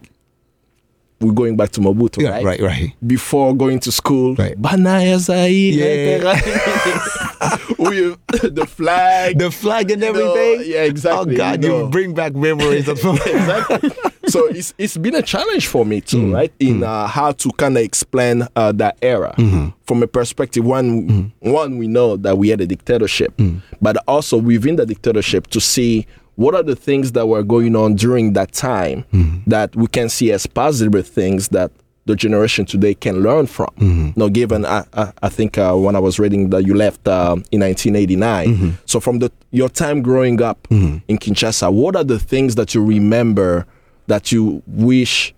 we're 1.20 1.32
going 1.32 1.56
back 1.56 1.70
to 1.70 1.80
Mobutu, 1.80 2.22
yeah, 2.22 2.30
right? 2.30 2.44
right, 2.44 2.60
right. 2.60 2.94
Before 3.06 3.54
going 3.54 3.78
to 3.80 3.92
school, 3.92 4.34
Right. 4.36 4.60
Banaya 4.60 5.18
Yeah. 5.28 6.40
we, 7.78 8.16
the 8.48 8.66
flag, 8.66 9.38
The 9.38 9.50
flag 9.50 9.90
and 9.90 10.02
everything. 10.02 10.62
yeah, 10.64 10.84
exactly. 10.84 11.34
Oh 11.34 11.36
God, 11.36 11.62
you 11.62 11.78
you 11.78 11.88
bring 11.88 12.14
back 12.14 12.34
memories 12.34 12.88
of 12.88 12.98
exactly. 13.04 13.90
so 14.28 14.46
it's 14.46 14.72
it's 14.78 14.96
been 14.96 15.14
a 15.14 15.22
challenge 15.22 15.66
for 15.66 15.84
me 15.84 16.00
too, 16.00 16.22
mm. 16.22 16.34
right? 16.34 16.52
In 16.58 16.80
mm. 16.80 16.84
uh, 16.84 17.06
how 17.06 17.32
to 17.32 17.50
kind 17.52 17.76
of 17.76 17.82
explain 17.82 18.46
uh, 18.56 18.72
that 18.72 18.96
era 19.02 19.34
mm-hmm. 19.36 19.68
from 19.84 20.02
a 20.02 20.06
perspective 20.06 20.64
one 20.64 21.08
mm-hmm. 21.08 21.50
one 21.50 21.76
we 21.78 21.86
know 21.86 22.16
that 22.16 22.38
we 22.38 22.48
had 22.48 22.60
a 22.60 22.66
dictatorship, 22.66 23.36
mm. 23.36 23.60
but 23.82 23.96
also 24.08 24.38
within 24.38 24.76
the 24.76 24.86
dictatorship 24.86 25.48
to 25.48 25.60
see 25.60 26.06
what 26.40 26.54
are 26.54 26.62
the 26.62 26.74
things 26.88 27.12
that 27.12 27.26
were 27.26 27.42
going 27.42 27.76
on 27.76 27.94
during 27.94 28.32
that 28.32 28.50
time 28.52 29.04
that 29.46 29.76
we 29.76 29.86
can 29.86 30.08
see 30.08 30.32
as 30.32 30.46
positive 30.46 31.06
things 31.06 31.48
that 31.48 31.70
the 32.06 32.16
generation 32.16 32.64
today 32.64 32.94
can 32.94 33.16
learn 33.22 33.46
from. 33.46 33.68
Now, 34.16 34.28
given 34.28 34.64
I, 34.64 34.84
I, 34.94 35.12
I 35.22 35.28
think 35.28 35.58
uh, 35.58 35.74
when 35.74 35.94
I 35.94 35.98
was 35.98 36.18
reading 36.18 36.48
that 36.50 36.64
you 36.64 36.74
left 36.74 37.06
um, 37.06 37.44
in 37.52 37.60
1989, 37.60 38.78
so 38.86 39.00
from 39.00 39.18
the 39.18 39.30
your 39.50 39.68
time 39.68 40.00
growing 40.02 40.40
up 40.40 40.66
in 41.08 41.18
Kinshasa, 41.18 41.70
what 41.72 41.94
are 41.94 42.04
the 42.04 42.18
things 42.18 42.54
that 42.54 42.74
you 42.74 42.82
remember 42.82 43.66
that 44.06 44.32
you 44.32 44.62
wish 44.66 45.34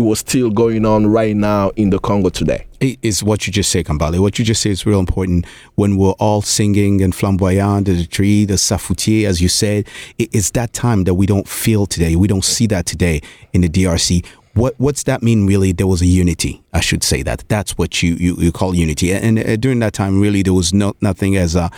it 0.00 0.08
was 0.08 0.20
still 0.20 0.50
going 0.50 0.86
on 0.86 1.06
right 1.06 1.36
now 1.36 1.70
in 1.76 1.90
the 1.90 1.98
Congo 1.98 2.28
today? 2.28 2.66
It 2.80 2.98
is 3.02 3.22
what 3.22 3.46
you 3.46 3.52
just 3.52 3.70
say, 3.70 3.84
Kambale. 3.84 4.18
What 4.18 4.38
you 4.38 4.44
just 4.44 4.62
say 4.62 4.70
is 4.70 4.86
real 4.86 4.98
important. 4.98 5.46
When 5.74 5.96
we're 5.96 6.12
all 6.12 6.42
singing 6.42 7.02
and 7.02 7.14
flamboyant, 7.14 7.86
the 7.86 8.06
tree, 8.06 8.44
the 8.46 8.54
safoutier, 8.54 9.26
as 9.26 9.40
you 9.40 9.48
said, 9.48 9.86
it 10.18 10.34
is 10.34 10.50
that 10.52 10.72
time 10.72 11.04
that 11.04 11.14
we 11.14 11.26
don't 11.26 11.46
feel 11.46 11.86
today. 11.86 12.16
We 12.16 12.26
don't 12.26 12.44
see 12.44 12.66
that 12.68 12.86
today 12.86 13.20
in 13.52 13.60
the 13.60 13.68
DRC. 13.68 14.24
What 14.54 14.74
what's 14.78 15.04
that 15.04 15.22
mean? 15.22 15.46
Really, 15.46 15.72
there 15.72 15.86
was 15.86 16.02
a 16.02 16.06
unity. 16.06 16.60
I 16.72 16.80
should 16.80 17.04
say 17.04 17.22
that. 17.22 17.44
That's 17.48 17.78
what 17.78 18.02
you 18.02 18.14
you, 18.14 18.34
you 18.36 18.50
call 18.50 18.74
unity. 18.74 19.12
And, 19.12 19.38
uh, 19.38 19.56
during 19.56 19.78
that 19.78 19.92
time, 19.92 20.20
really, 20.20 20.42
there 20.42 20.54
was 20.54 20.72
no 20.72 20.94
nothing 21.00 21.36
as 21.36 21.54
a, 21.54 21.70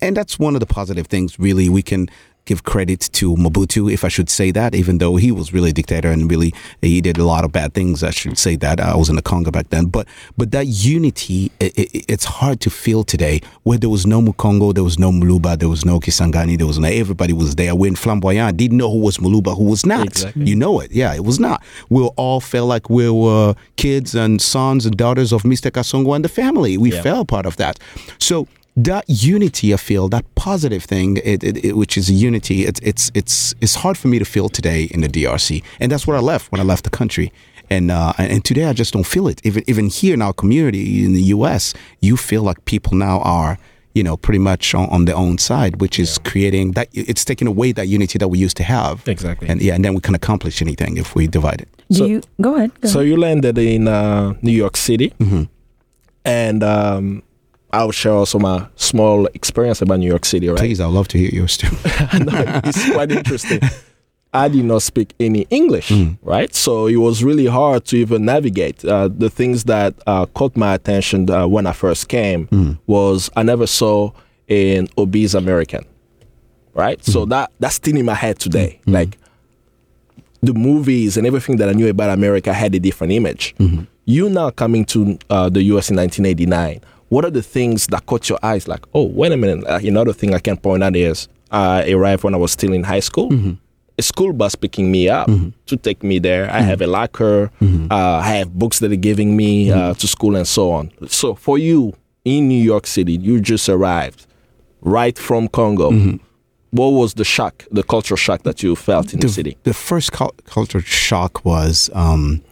and 0.00 0.16
that's 0.16 0.38
one 0.38 0.54
of 0.54 0.60
the 0.60 0.66
positive 0.66 1.08
things. 1.08 1.40
Really, 1.40 1.68
we 1.68 1.82
can 1.82 2.08
give 2.44 2.64
credit 2.64 3.00
to 3.14 3.34
Mobutu, 3.36 3.90
if 3.92 4.04
I 4.04 4.08
should 4.08 4.28
say 4.28 4.50
that, 4.50 4.74
even 4.74 4.98
though 4.98 5.16
he 5.16 5.30
was 5.32 5.52
really 5.52 5.70
a 5.70 5.72
dictator 5.72 6.10
and 6.10 6.30
really 6.30 6.52
he 6.82 7.00
did 7.00 7.18
a 7.18 7.24
lot 7.24 7.44
of 7.44 7.52
bad 7.52 7.72
things. 7.74 8.02
I 8.02 8.10
should 8.10 8.38
say 8.38 8.56
that 8.56 8.80
I 8.80 8.94
was 8.96 9.08
in 9.08 9.16
the 9.16 9.22
Congo 9.22 9.50
back 9.50 9.70
then, 9.70 9.86
but 9.86 10.06
but 10.36 10.50
that 10.50 10.66
unity, 10.66 11.50
i 11.60 11.66
i 11.66 11.86
it's 12.08 12.24
hard 12.24 12.60
to 12.60 12.70
feel 12.70 13.04
today. 13.04 13.40
Where 13.62 13.78
there 13.78 13.90
was 13.90 14.06
no 14.06 14.20
Mukongo, 14.20 14.74
there 14.74 14.84
was 14.84 14.98
no 14.98 15.10
Muluba, 15.10 15.58
there 15.58 15.68
was 15.68 15.84
no 15.84 16.00
Kisangani, 16.00 16.58
there 16.58 16.66
was 16.66 16.78
no 16.78 16.88
everybody 16.88 17.32
was 17.32 17.54
there. 17.56 17.74
When 17.74 17.94
Flamboyant 17.96 18.56
didn't 18.56 18.76
know 18.78 18.90
who 18.90 18.98
was 19.00 19.18
Muluba, 19.18 19.56
who 19.56 19.64
was 19.64 19.86
not. 19.86 20.06
Exactly. 20.06 20.44
You 20.46 20.56
know 20.56 20.80
it, 20.80 20.92
yeah, 20.92 21.14
it 21.14 21.24
was 21.24 21.40
not. 21.40 21.62
We 21.88 22.02
all 22.16 22.40
felt 22.40 22.68
like 22.68 22.90
we 22.90 23.08
were 23.10 23.54
kids 23.76 24.14
and 24.14 24.40
sons 24.40 24.86
and 24.86 24.96
daughters 24.96 25.32
of 25.32 25.42
Mr. 25.42 25.70
Kasongo 25.70 26.14
and 26.14 26.24
the 26.24 26.28
family. 26.28 26.76
We 26.76 26.92
Yeah. 26.92 27.02
felt 27.02 27.28
part 27.28 27.46
of 27.46 27.56
that. 27.56 27.78
So 28.18 28.46
that 28.76 29.04
unity, 29.08 29.72
I 29.72 29.76
feel 29.76 30.08
that 30.08 30.24
positive 30.34 30.82
thing, 30.84 31.18
it, 31.18 31.44
it, 31.44 31.64
it- 31.64 31.76
which 31.76 31.96
is 31.96 32.10
unity. 32.10 32.64
It's 32.66 32.80
it's 32.82 33.10
it's 33.14 33.54
it's 33.60 33.76
hard 33.76 33.96
for 33.96 34.08
me 34.08 34.18
to 34.18 34.24
feel 34.24 34.48
today 34.48 34.84
in 34.90 35.00
the 35.00 35.08
DRC, 35.08 35.62
and 35.80 35.90
that's 35.92 36.06
what 36.06 36.16
I 36.16 36.20
left 36.20 36.50
when 36.52 36.60
I 36.60 36.64
left 36.64 36.84
the 36.84 36.90
country. 36.90 37.32
And 37.70 37.90
uh, 37.90 38.12
and 38.18 38.32
and 38.32 38.44
today 38.44 38.64
I 38.64 38.72
just 38.72 38.92
don't 38.92 39.06
feel 39.06 39.28
it. 39.28 39.40
Even 39.44 39.62
even 39.66 39.88
here 39.88 40.12
in 40.14 40.22
our 40.22 40.32
community 40.34 41.04
in 41.04 41.12
the 41.14 41.22
U.S., 41.36 41.72
you 42.00 42.16
feel 42.16 42.42
like 42.42 42.64
people 42.64 42.96
now 42.96 43.20
are 43.20 43.58
you 43.94 44.02
know 44.02 44.16
pretty 44.16 44.40
much 44.40 44.74
on, 44.74 44.88
on 44.90 45.04
their 45.04 45.16
own 45.16 45.38
side, 45.38 45.80
which 45.80 45.98
is 46.00 46.18
creating 46.18 46.72
that 46.72 46.88
it's 46.92 47.24
taking 47.24 47.46
away 47.48 47.72
that 47.72 47.86
unity 47.86 48.18
that 48.18 48.28
we 48.28 48.38
used 48.38 48.56
to 48.56 48.64
have. 48.64 49.06
Exactly. 49.08 49.48
And 49.48 49.62
yeah, 49.62 49.74
and 49.74 49.84
then 49.84 49.94
we 49.94 50.00
can 50.00 50.14
accomplish 50.14 50.60
anything 50.60 50.96
if 50.98 51.14
we 51.14 51.26
divide 51.28 51.60
it. 51.62 51.68
So- 51.92 52.06
you 52.06 52.20
go 52.40 52.56
ahead? 52.56 52.70
Go 52.80 52.88
So 52.88 52.98
ahead. 52.98 53.08
you 53.10 53.16
landed 53.16 53.56
in 53.58 53.86
uh, 53.88 54.34
New 54.42 54.52
York 54.52 54.76
City, 54.76 55.12
and 56.24 56.62
um, 56.62 57.22
I'll 57.74 57.90
share 57.90 58.12
also 58.12 58.38
my 58.38 58.66
small 58.76 59.26
experience 59.26 59.82
about 59.82 59.98
New 59.98 60.06
York 60.06 60.24
City. 60.24 60.48
Right? 60.48 60.58
Please, 60.58 60.80
I'd 60.80 60.86
love 60.86 61.08
to 61.08 61.18
hear 61.18 61.30
yours 61.30 61.56
too. 61.56 61.70
no, 62.20 62.32
it's 62.64 62.90
quite 62.92 63.10
interesting. 63.10 63.60
I 64.32 64.48
did 64.48 64.64
not 64.64 64.82
speak 64.82 65.14
any 65.20 65.46
English, 65.50 65.92
right? 66.22 66.52
So 66.54 66.86
it 66.88 66.96
was 66.96 67.22
really 67.22 67.46
hard 67.46 67.84
to 67.86 67.96
even 67.96 68.24
navigate. 68.24 68.84
Uh, 68.84 69.08
the 69.08 69.30
things 69.30 69.64
that 69.64 69.94
uh, 70.08 70.26
caught 70.26 70.56
my 70.56 70.74
attention 70.74 71.30
uh, 71.30 71.46
when 71.46 71.66
I 71.68 71.72
first 71.72 72.08
came 72.08 72.78
was 72.86 73.30
I 73.36 73.44
never 73.44 73.66
saw 73.66 74.10
an 74.48 74.88
obese 74.98 75.34
American, 75.34 75.84
right? 76.74 77.04
So 77.04 77.24
that 77.26 77.52
that's 77.60 77.76
still 77.76 77.96
in 77.96 78.04
my 78.04 78.14
head 78.14 78.38
today. 78.40 78.80
Like 78.86 79.18
the 80.42 80.52
movies 80.54 81.16
and 81.16 81.26
everything 81.28 81.56
that 81.58 81.68
I 81.68 81.72
knew 81.72 81.88
about 81.88 82.10
America 82.10 82.52
had 82.52 82.74
a 82.74 82.80
different 82.80 83.12
image. 83.12 83.54
You 84.04 84.28
now 84.30 84.50
coming 84.50 84.84
to 84.86 85.16
uh, 85.30 85.48
the 85.48 85.62
US 85.74 85.90
in 85.90 85.96
1989. 85.96 86.80
What 87.14 87.24
are 87.24 87.30
the 87.30 87.42
things 87.42 87.86
that 87.92 88.06
caught 88.06 88.28
your 88.28 88.40
eyes? 88.42 88.66
Like, 88.66 88.84
oh, 88.92 89.04
wait 89.04 89.30
a 89.30 89.36
minute. 89.36 89.64
Uh, 89.68 89.78
another 89.84 90.12
thing 90.12 90.34
I 90.34 90.40
can 90.40 90.56
point 90.56 90.82
out 90.82 90.96
is 90.96 91.28
I 91.48 91.88
arrived 91.92 92.24
when 92.24 92.34
I 92.34 92.38
was 92.38 92.50
still 92.50 92.72
in 92.72 92.82
high 92.82 93.04
school. 93.10 93.28
A 93.96 94.02
school 94.02 94.32
bus 94.32 94.56
picking 94.56 94.90
me 94.90 95.08
up 95.08 95.28
to 95.66 95.76
take 95.76 96.02
me 96.02 96.18
there. 96.18 96.50
I 96.50 96.60
have 96.70 96.80
a 96.82 96.88
locker. 96.88 97.52
Uh, 97.62 97.94
I 98.28 98.30
have 98.40 98.48
books 98.58 98.80
that 98.80 98.90
are 98.90 98.96
giving 99.10 99.36
me 99.36 99.70
uh, 99.70 99.94
to 99.94 100.06
school 100.08 100.34
and 100.34 100.48
so 100.56 100.72
on. 100.72 100.90
So 101.06 101.36
for 101.36 101.56
you 101.56 101.94
in 102.24 102.48
New 102.48 102.60
York 102.72 102.84
City, 102.96 103.12
you 103.12 103.40
just 103.40 103.68
arrived 103.68 104.26
right 104.80 105.16
from 105.16 105.46
Congo. 105.46 105.92
What 106.72 106.88
was 106.88 107.14
the 107.14 107.24
shock, 107.24 107.64
the 107.70 107.84
cultural 107.84 108.16
shock 108.16 108.42
that 108.42 108.64
you 108.64 108.74
felt 108.74 109.14
in 109.14 109.20
the, 109.20 109.28
city? 109.28 109.56
The 109.62 109.74
first 109.74 110.10
cul- 110.10 110.34
culture 110.46 110.80
shock 110.80 111.44
was, 111.44 111.88
um, 111.94 112.42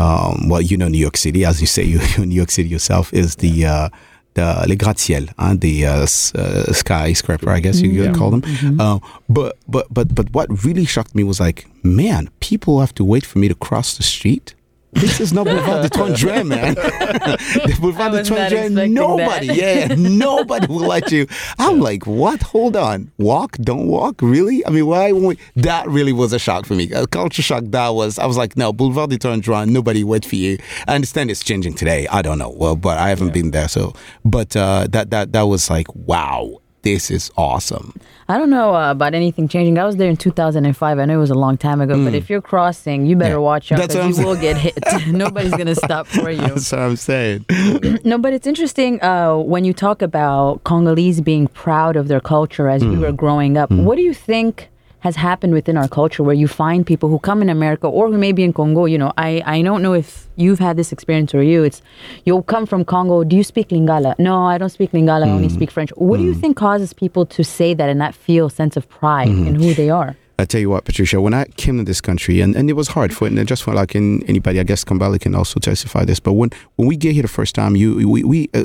um, 0.00 0.48
well, 0.50 0.60
you 0.70 0.76
know, 0.76 0.88
New 0.88 0.98
York 1.06 1.16
City, 1.16 1.44
as 1.44 1.60
you 1.60 1.66
say, 1.66 1.84
you, 1.92 1.98
you're 2.16 2.26
New 2.26 2.34
York 2.42 2.50
City 2.50 2.68
yourself, 2.68 3.12
is 3.12 3.36
the 3.36 3.54
uh, 3.66 3.88
the 4.34 4.44
les 4.68 4.76
gratte-ciel, 4.76 5.24
hein, 5.38 5.58
the 5.60 5.74
uh, 5.86 6.02
s- 6.02 6.32
uh, 6.34 6.72
skyscraper, 6.72 7.50
I 7.50 7.60
guess 7.60 7.80
you 7.80 7.90
could 7.90 8.16
call 8.18 8.30
them. 8.30 8.42
Uh, 8.80 8.98
but 9.28 9.52
but 9.68 9.86
but 9.96 10.06
but 10.14 10.26
what 10.36 10.46
really 10.64 10.84
shocked 10.86 11.14
me 11.14 11.24
was 11.24 11.40
like, 11.40 11.66
man, 11.82 12.28
people 12.40 12.72
have 12.80 12.92
to 12.94 13.04
wait 13.04 13.24
for 13.26 13.38
me 13.40 13.48
to 13.48 13.54
cross 13.56 13.96
the 13.96 14.02
street. 14.04 14.54
This 14.92 15.20
is 15.20 15.32
not 15.32 15.46
Boulevard 15.46 15.82
de 15.82 15.88
Tondre, 15.88 16.46
man. 16.46 16.74
the 16.74 17.78
Boulevard 17.80 18.12
de 18.12 18.22
Tondre, 18.22 18.90
nobody, 18.90 19.46
yeah, 19.46 19.94
nobody 19.96 20.66
will 20.66 20.86
let 20.86 21.12
you. 21.12 21.26
I'm 21.58 21.80
like, 21.80 22.06
what? 22.06 22.42
Hold 22.42 22.76
on, 22.76 23.12
walk, 23.16 23.56
don't 23.58 23.86
walk, 23.86 24.20
really? 24.20 24.66
I 24.66 24.70
mean, 24.70 24.86
why? 24.86 25.12
won't 25.12 25.26
we? 25.26 25.38
That 25.62 25.88
really 25.88 26.12
was 26.12 26.32
a 26.32 26.38
shock 26.38 26.66
for 26.66 26.74
me. 26.74 26.90
A 26.92 27.06
culture 27.06 27.42
shock. 27.42 27.64
That 27.68 27.90
was. 27.90 28.18
I 28.18 28.26
was 28.26 28.36
like, 28.36 28.56
no, 28.56 28.72
Boulevard 28.72 29.10
de 29.10 29.18
Tondre, 29.18 29.68
nobody 29.68 30.02
wait 30.02 30.24
for 30.24 30.36
you. 30.36 30.58
I 30.88 30.96
understand 30.96 31.30
it's 31.30 31.44
changing 31.44 31.74
today. 31.74 32.08
I 32.08 32.22
don't 32.22 32.38
know. 32.38 32.50
Well, 32.50 32.74
but 32.74 32.98
I 32.98 33.10
haven't 33.10 33.32
been 33.32 33.52
there, 33.52 33.68
so. 33.68 33.94
But 34.24 34.56
uh, 34.56 34.88
that 34.90 35.10
that 35.10 35.32
that 35.32 35.42
was 35.42 35.70
like, 35.70 35.94
wow, 35.94 36.60
this 36.82 37.10
is 37.10 37.30
awesome. 37.36 37.94
I 38.28 38.38
don't 38.38 38.48
know 38.50 38.74
uh, 38.74 38.90
about 38.92 39.12
anything 39.14 39.48
changing. 39.48 39.76
I 39.78 39.84
was 39.84 39.96
there 39.96 40.08
in 40.08 40.16
2005. 40.16 40.98
I 40.98 41.04
know 41.04 41.14
it 41.14 41.16
was 41.18 41.30
a 41.30 41.34
long 41.34 41.58
time 41.58 41.80
ago, 41.80 42.02
but 42.04 42.14
if 42.14 42.30
you're 42.30 42.40
crossing, 42.40 43.04
you 43.06 43.16
better 43.16 43.34
Mm. 43.36 43.38
Yeah. 43.38 43.50
watch 43.52 43.72
out 43.72 43.80
because 43.88 44.18
you 44.18 44.24
will 44.24 44.36
get 44.36 44.56
hit. 44.56 44.78
Nobody's 45.08 45.50
gonna 45.52 45.74
stop 45.74 46.06
for 46.06 46.30
you. 46.30 46.38
That's 46.40 46.72
what 46.72 46.80
I'm 46.80 46.96
saying. 46.96 47.44
No, 48.04 48.16
but 48.18 48.32
it's 48.32 48.46
interesting 48.46 49.02
uh, 49.02 49.36
when 49.36 49.64
you 49.64 49.72
talk 49.74 50.00
about 50.00 50.64
Congolese 50.64 51.20
being 51.20 51.48
proud 51.48 51.96
of 51.96 52.08
their 52.08 52.20
culture 52.20 52.68
as 52.68 52.82
we 52.84 52.96
were 52.96 53.12
growing 53.12 53.58
up. 53.58 53.70
What 53.70 53.96
do 53.96 54.02
you 54.02 54.14
think 54.14 54.69
has 55.00 55.16
happened 55.16 55.52
within 55.52 55.76
our 55.76 55.88
culture 55.88 56.22
where 56.22 56.34
you 56.34 56.48
find 56.48 56.86
people 56.86 57.08
who 57.08 57.18
come 57.18 57.42
in 57.42 57.48
America 57.48 57.86
or 57.86 58.10
who 58.10 58.18
may 58.18 58.32
be 58.32 58.42
in 58.42 58.52
Congo? 58.52 58.84
You 58.84 58.98
know, 58.98 59.12
I, 59.18 59.42
I 59.44 59.62
don't 59.62 59.82
know 59.82 59.94
if 59.94 60.28
you've 60.36 60.58
had 60.58 60.76
this 60.76 60.92
experience 60.92 61.34
or 61.34 61.42
you. 61.42 61.64
It's 61.64 61.82
you'll 62.24 62.42
come 62.42 62.66
from 62.66 62.84
Congo. 62.84 63.24
Do 63.24 63.36
you 63.36 63.44
speak 63.44 63.68
Lingala? 63.68 64.18
No, 64.18 64.44
I 64.44 64.58
don't 64.58 64.70
speak 64.70 64.92
Lingala. 64.92 65.26
I 65.26 65.30
only 65.30 65.48
mm. 65.48 65.54
speak 65.54 65.70
French. 65.70 65.90
What 65.96 66.18
do 66.18 66.24
you 66.24 66.34
mm. 66.34 66.40
think 66.40 66.56
causes 66.56 66.92
people 66.92 67.26
to 67.26 67.42
say 67.42 67.74
that 67.74 67.88
and 67.88 67.98
not 67.98 68.14
feel 68.14 68.48
sense 68.48 68.76
of 68.76 68.88
pride 68.88 69.28
in 69.28 69.44
mm-hmm. 69.44 69.62
who 69.62 69.74
they 69.74 69.90
are? 69.90 70.16
I 70.40 70.46
tell 70.46 70.60
you 70.60 70.70
what, 70.70 70.86
Patricia, 70.86 71.20
when 71.20 71.34
I 71.34 71.44
came 71.56 71.76
to 71.76 71.84
this 71.84 72.00
country, 72.00 72.40
and, 72.40 72.56
and 72.56 72.70
it 72.70 72.72
was 72.72 72.88
hard 72.88 73.14
for 73.14 73.26
it, 73.26 73.32
and 73.32 73.46
just 73.46 73.62
for 73.62 73.74
like 73.74 73.94
in 73.94 74.22
anybody, 74.22 74.58
I 74.58 74.62
guess 74.62 74.84
Kambale 74.84 75.20
can 75.20 75.34
also 75.34 75.60
testify 75.60 76.06
this. 76.06 76.18
But 76.18 76.32
when 76.32 76.50
when 76.76 76.88
we 76.88 76.96
get 76.96 77.12
here 77.12 77.22
the 77.22 77.28
first 77.28 77.54
time, 77.54 77.76
you 77.76 78.08
we, 78.08 78.24
we 78.24 78.48
uh, 78.54 78.64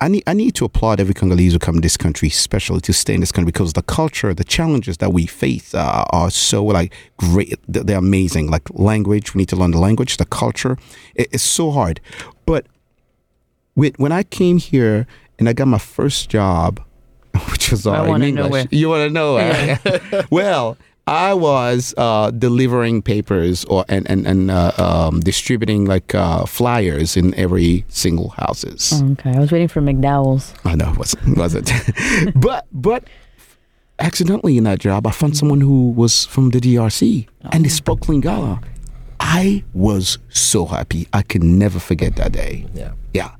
I 0.00 0.08
need 0.08 0.22
I 0.26 0.34
need 0.34 0.54
to 0.56 0.64
applaud 0.64 1.00
every 1.00 1.14
Congolese 1.14 1.52
who 1.52 1.58
come 1.58 1.74
to 1.76 1.80
this 1.80 1.96
country, 1.96 2.28
especially 2.28 2.80
to 2.82 2.92
stay 2.92 3.14
in 3.14 3.20
this 3.20 3.32
country, 3.32 3.52
because 3.52 3.72
the 3.74 3.82
culture, 3.82 4.32
the 4.34 4.44
challenges 4.44 4.98
that 4.98 5.12
we 5.12 5.26
face 5.26 5.74
uh, 5.74 6.04
are 6.10 6.30
so 6.30 6.64
like 6.64 6.94
great. 7.16 7.58
They're 7.68 7.98
amazing. 7.98 8.50
Like 8.50 8.68
language, 8.70 9.34
we 9.34 9.40
need 9.40 9.48
to 9.50 9.56
learn 9.56 9.72
the 9.72 9.78
language, 9.78 10.16
the 10.16 10.26
culture. 10.26 10.76
It, 11.14 11.28
it's 11.32 11.42
so 11.42 11.70
hard, 11.70 12.00
but 12.46 12.66
with, 13.74 13.98
when 13.98 14.12
I 14.12 14.22
came 14.22 14.58
here 14.58 15.06
and 15.38 15.48
I 15.48 15.52
got 15.52 15.68
my 15.68 15.78
first 15.78 16.28
job, 16.30 16.80
which 17.50 17.70
was 17.70 17.86
all 17.86 18.04
in 18.04 18.08
wanna 18.10 18.32
know 18.32 18.44
English. 18.44 18.66
You 18.70 18.88
want 18.88 19.08
to 19.08 19.10
know? 19.10 19.36
eh? 19.36 19.76
well, 20.30 20.76
I 21.10 21.34
was 21.34 21.92
uh, 21.96 22.30
delivering 22.30 23.02
papers 23.02 23.64
or 23.64 23.84
and 23.88 24.08
and, 24.08 24.28
and 24.28 24.48
uh, 24.48 24.70
um, 24.78 25.18
distributing 25.18 25.84
like 25.84 26.14
uh, 26.14 26.46
flyers 26.46 27.16
in 27.16 27.34
every 27.34 27.84
single 27.88 28.28
houses. 28.28 29.02
Okay, 29.18 29.32
I 29.34 29.40
was 29.40 29.50
waiting 29.50 29.66
for 29.66 29.80
McDowell's. 29.82 30.54
I 30.64 30.76
know 30.76 30.92
it 30.92 30.98
wasn't 31.02 31.36
wasn't, 31.36 31.72
but 32.36 32.66
but 32.70 33.08
accidentally 33.98 34.56
in 34.56 34.62
that 34.64 34.78
job, 34.78 35.04
I 35.04 35.10
found 35.10 35.36
someone 35.36 35.60
who 35.60 35.90
was 35.90 36.26
from 36.26 36.50
the 36.50 36.60
DRC 36.60 37.26
and 37.50 37.64
they 37.64 37.68
spoke 37.70 38.02
Lingala. 38.02 38.62
I 39.18 39.64
was 39.74 40.18
so 40.28 40.64
happy. 40.64 41.08
I 41.12 41.22
can 41.22 41.58
never 41.58 41.80
forget 41.80 42.14
that 42.16 42.30
day. 42.30 42.66
Yeah. 42.72 42.92
Yeah. 43.12 43.34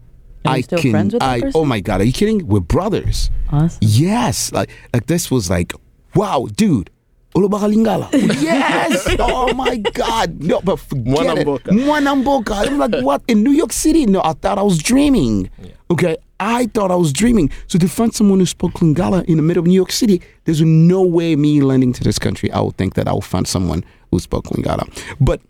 Are 0.44 0.56
you 0.56 0.58
I 0.58 0.60
still 0.62 0.78
can. 0.80 0.90
friends 0.90 1.12
with 1.14 1.20
that 1.20 1.30
I. 1.30 1.40
person? 1.40 1.52
Oh 1.60 1.64
my 1.64 1.78
god! 1.78 2.00
Are 2.00 2.04
you 2.04 2.12
kidding? 2.12 2.48
We're 2.48 2.58
brothers. 2.58 3.30
Awesome. 3.52 3.78
Yes, 3.80 4.50
like 4.52 4.70
like 4.92 5.06
this 5.06 5.30
was 5.30 5.48
like, 5.48 5.72
wow, 6.16 6.48
dude. 6.56 6.90
Olubaka 7.34 7.68
Lingala. 7.68 8.08
Yes. 8.42 9.16
oh 9.18 9.54
my 9.54 9.76
God. 9.76 10.42
No, 10.42 10.60
but 10.60 10.76
forget 10.76 11.38
it. 11.38 11.46
Mwanamboka. 11.46 11.72
Mwanamboka. 11.72 12.54
I'm 12.66 12.78
like, 12.78 13.00
what? 13.04 13.22
In 13.28 13.42
New 13.42 13.52
York 13.52 13.72
City? 13.72 14.06
No, 14.06 14.20
I 14.24 14.32
thought 14.32 14.58
I 14.58 14.62
was 14.62 14.78
dreaming. 14.78 15.48
Okay. 15.90 16.16
I 16.40 16.66
thought 16.66 16.90
I 16.90 16.96
was 16.96 17.12
dreaming. 17.12 17.50
So 17.66 17.78
to 17.78 17.88
find 17.88 18.14
someone 18.14 18.40
who 18.40 18.46
spoke 18.46 18.72
Lingala 18.80 19.24
in 19.26 19.36
the 19.36 19.42
middle 19.42 19.60
of 19.60 19.66
New 19.66 19.74
York 19.74 19.92
City, 19.92 20.22
there's 20.44 20.62
no 20.62 21.02
way 21.02 21.36
me 21.36 21.60
landing 21.60 21.92
to 21.92 22.02
this 22.02 22.18
country, 22.18 22.50
I 22.50 22.60
would 22.60 22.76
think 22.76 22.94
that 22.94 23.06
I 23.06 23.12
would 23.12 23.24
find 23.24 23.46
someone 23.46 23.84
who 24.10 24.18
spoke 24.18 24.44
Lingala. 24.46 24.88
But 25.20 25.40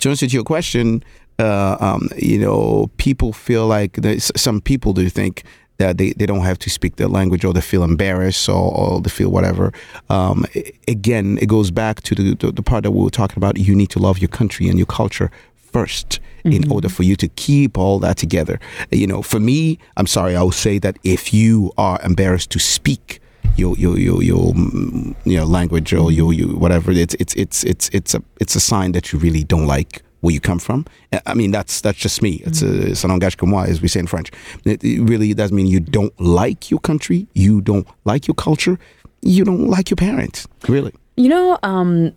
to 0.00 0.10
answer 0.10 0.26
to 0.26 0.32
your 0.32 0.44
question, 0.44 1.02
uh, 1.38 1.76
um, 1.80 2.08
you 2.16 2.38
know, 2.38 2.90
people 2.96 3.32
feel 3.32 3.66
like 3.66 3.98
some 4.18 4.60
people 4.60 4.92
do 4.92 5.08
think 5.08 5.44
that 5.80 5.98
they, 5.98 6.12
they 6.12 6.26
don't 6.26 6.44
have 6.44 6.58
to 6.60 6.70
speak 6.70 6.96
their 6.96 7.08
language 7.08 7.44
or 7.44 7.52
they 7.52 7.60
feel 7.60 7.82
embarrassed 7.82 8.48
or, 8.48 8.72
or 8.74 9.00
they 9.00 9.10
feel 9.10 9.30
whatever. 9.30 9.72
Um, 10.08 10.46
again, 10.86 11.38
it 11.40 11.46
goes 11.46 11.70
back 11.70 12.02
to 12.02 12.14
the, 12.14 12.34
the, 12.36 12.52
the 12.52 12.62
part 12.62 12.84
that 12.84 12.92
we 12.92 13.02
were 13.02 13.10
talking 13.10 13.38
about. 13.38 13.58
You 13.58 13.74
need 13.74 13.90
to 13.90 13.98
love 13.98 14.18
your 14.18 14.28
country 14.28 14.68
and 14.68 14.78
your 14.78 14.86
culture 14.86 15.30
first 15.72 16.20
in 16.44 16.70
order 16.70 16.88
for 16.88 17.02
you 17.02 17.16
to 17.16 17.28
keep 17.28 17.76
all 17.76 17.98
that 18.00 18.16
together. 18.16 18.58
You 18.90 19.06
know, 19.06 19.22
for 19.22 19.40
me, 19.40 19.78
I'm 19.96 20.06
sorry, 20.06 20.36
I 20.36 20.42
will 20.42 20.52
say 20.52 20.78
that 20.78 20.98
if 21.04 21.34
you 21.34 21.72
are 21.76 22.00
embarrassed 22.02 22.50
to 22.50 22.58
speak 22.58 23.20
your 23.56 23.76
your 23.76 23.98
your 23.98 24.22
your 24.22 24.52
mm, 24.52 25.14
you 25.24 25.36
know 25.36 25.44
language 25.44 25.92
or 25.92 26.12
your 26.12 26.32
you 26.32 26.56
whatever 26.56 26.92
it's 26.92 27.14
it's 27.14 27.34
it's 27.34 27.64
it's 27.64 27.88
it's 27.88 28.14
a 28.14 28.22
it's 28.40 28.54
a 28.54 28.60
sign 28.60 28.92
that 28.92 29.12
you 29.12 29.18
really 29.18 29.42
don't 29.42 29.66
like 29.66 30.02
where 30.20 30.32
you 30.34 30.40
come 30.40 30.58
from. 30.58 30.84
I- 31.26 31.34
mean 31.34 31.50
that's 31.50 31.80
that's 31.80 31.98
just 31.98 32.22
me. 32.22 32.42
It's 32.46 32.62
a 32.62 32.94
c'est 32.94 33.06
un 33.06 33.10
langage 33.10 33.36
comme 33.36 33.50
moi 33.50 33.64
as 33.64 33.80
we 33.80 33.88
say 33.88 34.00
in 34.00 34.06
French. 34.06 34.30
It, 34.64 34.82
it 34.84 35.00
really 35.02 35.34
does 35.34 35.52
mean 35.52 35.66
you 35.66 35.80
don't 35.80 36.12
like 36.20 36.70
your 36.70 36.80
country, 36.80 37.26
you 37.34 37.60
don't 37.60 37.86
like 38.04 38.26
your 38.28 38.34
culture, 38.34 38.78
you 39.22 39.44
don't 39.44 39.68
like 39.68 39.90
your 39.90 39.96
parents. 39.96 40.46
Really. 40.68 40.92
You 41.16 41.28
know, 41.28 41.58
um, 41.62 42.12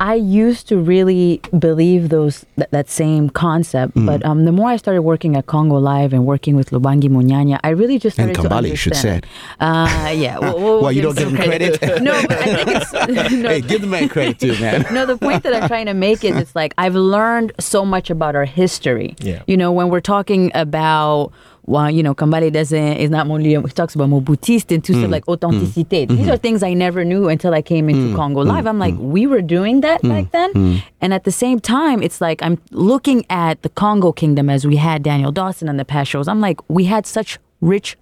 I 0.00 0.14
used 0.14 0.66
to 0.68 0.78
really 0.78 1.40
believe 1.58 2.08
those 2.08 2.44
that, 2.56 2.70
that 2.70 2.88
same 2.88 3.28
concept, 3.30 3.94
Mm. 3.94 4.06
but 4.06 4.24
um, 4.24 4.46
the 4.46 4.52
more 4.52 4.70
I 4.70 4.76
started 4.78 5.02
working 5.02 5.36
at 5.36 5.44
Congo 5.46 5.76
Live 5.76 6.12
and 6.14 6.24
working 6.24 6.56
with 6.56 6.70
Lubangi 6.70 7.08
Munyanya, 7.10 7.60
I 7.62 7.68
really 7.70 7.98
just 7.98 8.18
And 8.18 8.34
started 8.34 8.48
to 8.48 8.54
Kambale, 8.54 8.70
you 8.70 8.76
should 8.76 8.92
understand. 8.94 9.26
Uh, 9.60 10.10
yeah. 10.16 10.38
We'll, 10.38 10.58
we'll 10.58 10.82
Well, 10.82 10.92
you 10.92 11.02
don't 11.02 11.16
give 11.18 11.28
him 11.28 11.36
credit? 11.36 11.80
no, 12.02 12.20
but 12.26 12.32
I 12.38 12.64
think 12.64 12.68
it's 12.80 12.92
no, 13.42 13.48
hey, 13.50 13.60
give 13.60 13.82
the 13.82 13.86
man 13.86 14.08
credit 14.08 14.38
too, 14.38 14.58
man. 14.58 14.86
no, 14.90 15.04
the 15.04 15.18
point 15.18 15.42
that 15.42 15.52
I'm 15.54 15.68
trying 15.68 15.86
to 15.86 15.94
make 15.94 16.24
is 16.24 16.34
it's 16.36 16.56
like 16.56 16.72
I've 16.78 16.94
learned 16.94 17.52
so 17.60 17.84
much 17.84 18.08
about 18.10 18.34
our 18.34 18.46
history. 18.46 19.16
Yeah. 19.20 19.42
You 19.46 19.56
know, 19.58 19.70
when 19.70 19.90
we're 19.90 20.00
talking 20.00 20.50
about 20.54 21.32
well, 21.66 21.90
you 21.90 22.02
know, 22.02 22.14
Kambale 22.14 22.50
doesn't 22.52 22.96
is 22.98 23.10
not 23.10 23.28
only 23.28 23.50
he 23.54 23.62
talks 23.68 23.94
about 23.94 24.08
Mobutiste 24.08 24.72
and 24.74 24.82
tout 24.84 24.96
Mm. 24.96 25.10
like 25.10 25.26
authenticité. 25.26 26.06
Mm-hmm. 26.06 26.16
These 26.16 26.28
are 26.28 26.36
things 26.36 26.62
I 26.62 26.74
never 26.74 27.04
knew 27.04 27.28
until 27.28 27.54
I 27.54 27.62
came 27.62 27.86
Mm. 27.86 27.90
into 27.90 28.16
Congo 28.16 28.42
mm. 28.44 28.48
Live. 28.48 28.66
I'm 28.66 28.78
like, 28.78 28.94
mm. 28.94 29.10
we 29.12 29.26
were 29.26 29.42
doing 29.42 29.80
that 29.82 30.02
back 30.02 30.24
mm. 30.24 30.30
then. 30.32 30.82
And 31.00 31.12
at 31.14 31.24
the 31.24 31.30
same 31.32 31.60
time, 31.60 32.02
it's 32.02 32.20
like 32.20 32.42
I'm 32.42 32.58
looking 32.72 33.24
at 33.30 33.62
the 33.62 33.68
Congo 33.68 34.12
kingdom 34.12 34.48
as 34.50 34.66
we 34.66 34.76
had 34.76 35.02
Daniel 35.02 35.32
Dawson 35.32 35.68
on 35.68 35.76
the 35.76 35.84
past 35.84 36.10
shows. 36.10 36.26
I'm 36.28 36.40
like, 36.40 36.58
we 36.68 36.84
had 36.84 37.06
such 37.06 37.38
rich 37.60 37.96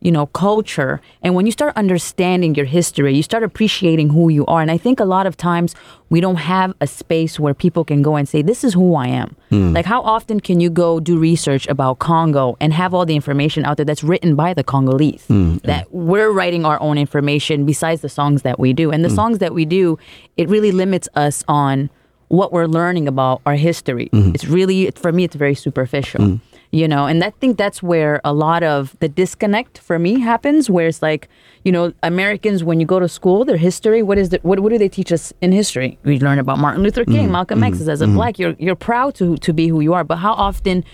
you 0.00 0.12
know, 0.12 0.26
culture. 0.26 1.00
And 1.22 1.34
when 1.34 1.46
you 1.46 1.52
start 1.52 1.74
understanding 1.76 2.54
your 2.54 2.66
history, 2.66 3.14
you 3.14 3.22
start 3.22 3.42
appreciating 3.42 4.10
who 4.10 4.28
you 4.28 4.44
are. 4.46 4.60
And 4.60 4.70
I 4.70 4.76
think 4.76 5.00
a 5.00 5.04
lot 5.04 5.26
of 5.26 5.36
times 5.36 5.74
we 6.10 6.20
don't 6.20 6.36
have 6.36 6.74
a 6.80 6.86
space 6.86 7.40
where 7.40 7.54
people 7.54 7.84
can 7.84 8.02
go 8.02 8.14
and 8.14 8.28
say, 8.28 8.42
This 8.42 8.62
is 8.62 8.74
who 8.74 8.94
I 8.94 9.08
am. 9.08 9.34
Hmm. 9.48 9.72
Like, 9.72 9.86
how 9.86 10.02
often 10.02 10.40
can 10.40 10.60
you 10.60 10.70
go 10.70 11.00
do 11.00 11.18
research 11.18 11.66
about 11.66 11.98
Congo 11.98 12.56
and 12.60 12.72
have 12.72 12.92
all 12.94 13.06
the 13.06 13.14
information 13.14 13.64
out 13.64 13.78
there 13.78 13.86
that's 13.86 14.04
written 14.04 14.36
by 14.36 14.54
the 14.54 14.62
Congolese? 14.62 15.24
Hmm, 15.26 15.56
that 15.64 15.92
we're 15.92 16.30
writing 16.30 16.64
our 16.64 16.80
own 16.80 16.98
information 16.98 17.64
besides 17.64 18.02
the 18.02 18.08
songs 18.08 18.42
that 18.42 18.60
we 18.60 18.72
do. 18.72 18.90
And 18.92 19.04
the 19.04 19.08
hmm. 19.08 19.16
songs 19.16 19.38
that 19.38 19.54
we 19.54 19.64
do, 19.64 19.98
it 20.36 20.48
really 20.48 20.72
limits 20.72 21.08
us 21.14 21.42
on 21.48 21.90
what 22.28 22.52
we're 22.52 22.66
learning 22.66 23.08
about 23.08 23.40
our 23.46 23.54
history. 23.54 24.10
It's 24.12 24.44
really, 24.44 24.90
for 24.90 25.12
me, 25.12 25.24
it's 25.24 25.36
very 25.36 25.54
superficial 25.54 26.40
you 26.70 26.88
know 26.88 27.06
and 27.06 27.22
i 27.22 27.30
think 27.30 27.56
that's 27.56 27.82
where 27.82 28.20
a 28.24 28.32
lot 28.32 28.62
of 28.62 28.96
the 29.00 29.08
disconnect 29.08 29.78
for 29.78 29.98
me 29.98 30.20
happens 30.20 30.68
where 30.68 30.86
it's 30.86 31.02
like 31.02 31.28
you 31.64 31.72
know 31.72 31.92
americans 32.02 32.64
when 32.64 32.80
you 32.80 32.86
go 32.86 32.98
to 32.98 33.08
school 33.08 33.44
their 33.44 33.56
history 33.56 34.02
what 34.02 34.18
is 34.18 34.30
the, 34.30 34.38
what, 34.42 34.60
what 34.60 34.70
do 34.70 34.78
they 34.78 34.88
teach 34.88 35.12
us 35.12 35.32
in 35.40 35.52
history? 35.52 35.98
We 36.04 36.18
learn 36.18 36.38
about 36.38 36.58
martin 36.58 36.82
luther 36.82 37.04
king 37.04 37.28
mm, 37.28 37.32
malcolm 37.32 37.62
x 37.62 37.78
mm, 37.78 37.88
as 37.88 38.00
a 38.00 38.06
mm. 38.06 38.14
black. 38.14 38.38
You're 38.38 38.54
you're 38.58 38.76
proud 38.76 39.14
to 39.16 39.36
to 39.36 39.52
be 39.52 39.68
who 39.68 39.80
you 39.80 39.94
are 39.94 40.04
but 40.04 40.16
how 40.16 40.32
often 40.32 40.84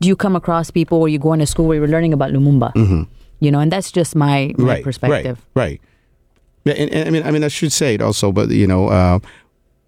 do 0.00 0.08
you 0.08 0.16
come 0.16 0.34
across 0.34 0.70
people 0.70 1.00
where 1.00 1.08
you 1.08 1.18
go 1.18 1.32
into 1.32 1.46
school 1.46 1.66
where 1.66 1.78
you're 1.78 1.88
learning 1.88 2.12
about 2.12 2.30
lumumba? 2.30 2.72
Mm-hmm. 2.74 3.02
You 3.40 3.50
know 3.50 3.60
and 3.60 3.70
that's 3.70 3.92
just 3.92 4.14
my, 4.14 4.52
my 4.58 4.66
right, 4.66 4.84
perspective. 4.84 5.44
Right, 5.54 5.64
right. 5.64 5.80
Yeah, 6.64 6.74
and, 6.74 6.90
and 6.92 7.08
I 7.08 7.10
mean, 7.10 7.22
I 7.24 7.30
mean, 7.32 7.42
I 7.42 7.48
should 7.48 7.72
say 7.72 7.94
it 7.94 8.02
also, 8.02 8.30
but 8.30 8.50
you 8.50 8.68
know, 8.68 8.88
uh, 8.88 9.18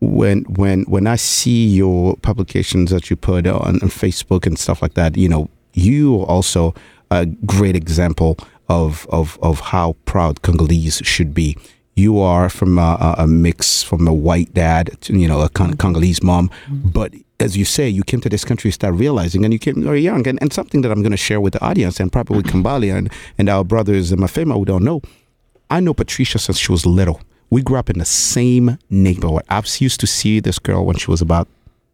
when 0.04 0.42
when 0.44 0.82
when 0.84 1.06
I 1.06 1.16
see 1.16 1.66
your 1.66 2.16
publications 2.16 2.90
that 2.90 3.10
you 3.10 3.16
put 3.16 3.46
on, 3.46 3.76
on 3.82 3.88
Facebook 3.88 4.46
and 4.46 4.58
stuff 4.58 4.82
like 4.82 4.94
that, 4.94 5.16
you 5.16 5.28
know, 5.28 5.48
you 5.72 6.20
are 6.20 6.26
also 6.26 6.74
a 7.10 7.26
great 7.26 7.76
example 7.76 8.36
of 8.68 9.06
of 9.10 9.38
of 9.42 9.60
how 9.60 9.96
proud 10.04 10.42
Congolese 10.42 11.00
should 11.04 11.34
be. 11.34 11.56
You 11.96 12.18
are 12.18 12.48
from 12.48 12.78
a, 12.78 13.14
a- 13.18 13.26
mix 13.28 13.84
from 13.84 14.08
a 14.08 14.12
white 14.12 14.52
dad, 14.52 15.00
to, 15.02 15.16
you 15.16 15.28
know, 15.28 15.42
a 15.42 15.48
Con- 15.48 15.68
mm-hmm. 15.68 15.76
Congolese 15.76 16.24
mom, 16.24 16.48
mm-hmm. 16.48 16.88
but 16.88 17.14
as 17.38 17.56
you 17.56 17.64
say, 17.64 17.88
you 17.88 18.02
came 18.02 18.20
to 18.20 18.28
this 18.28 18.44
country, 18.44 18.72
start 18.72 18.94
realizing, 18.94 19.44
and 19.44 19.52
you 19.52 19.60
came 19.60 19.80
very 19.80 20.00
young, 20.00 20.26
and, 20.26 20.40
and 20.42 20.52
something 20.52 20.80
that 20.82 20.90
I'm 20.90 21.02
going 21.02 21.12
to 21.12 21.16
share 21.16 21.40
with 21.40 21.52
the 21.52 21.64
audience, 21.64 22.00
and 22.00 22.10
probably 22.10 22.38
with 22.38 22.46
Kambale 22.52 22.92
and, 22.96 23.12
and 23.38 23.48
our 23.48 23.62
brothers 23.62 24.10
in 24.10 24.18
Mafema 24.18 24.54
who 24.54 24.64
don't 24.64 24.82
know, 24.82 25.02
I 25.70 25.78
know 25.78 25.94
Patricia 25.94 26.40
since 26.40 26.58
she 26.58 26.72
was 26.72 26.84
little. 26.84 27.20
We 27.54 27.62
grew 27.62 27.78
up 27.78 27.88
in 27.88 28.00
the 28.00 28.04
same 28.04 28.78
neighborhood. 28.90 29.44
I 29.48 29.60
was 29.60 29.80
used 29.80 30.00
to 30.00 30.08
see 30.08 30.40
this 30.40 30.58
girl 30.58 30.84
when 30.84 30.96
she 30.96 31.08
was 31.08 31.22
about. 31.22 31.46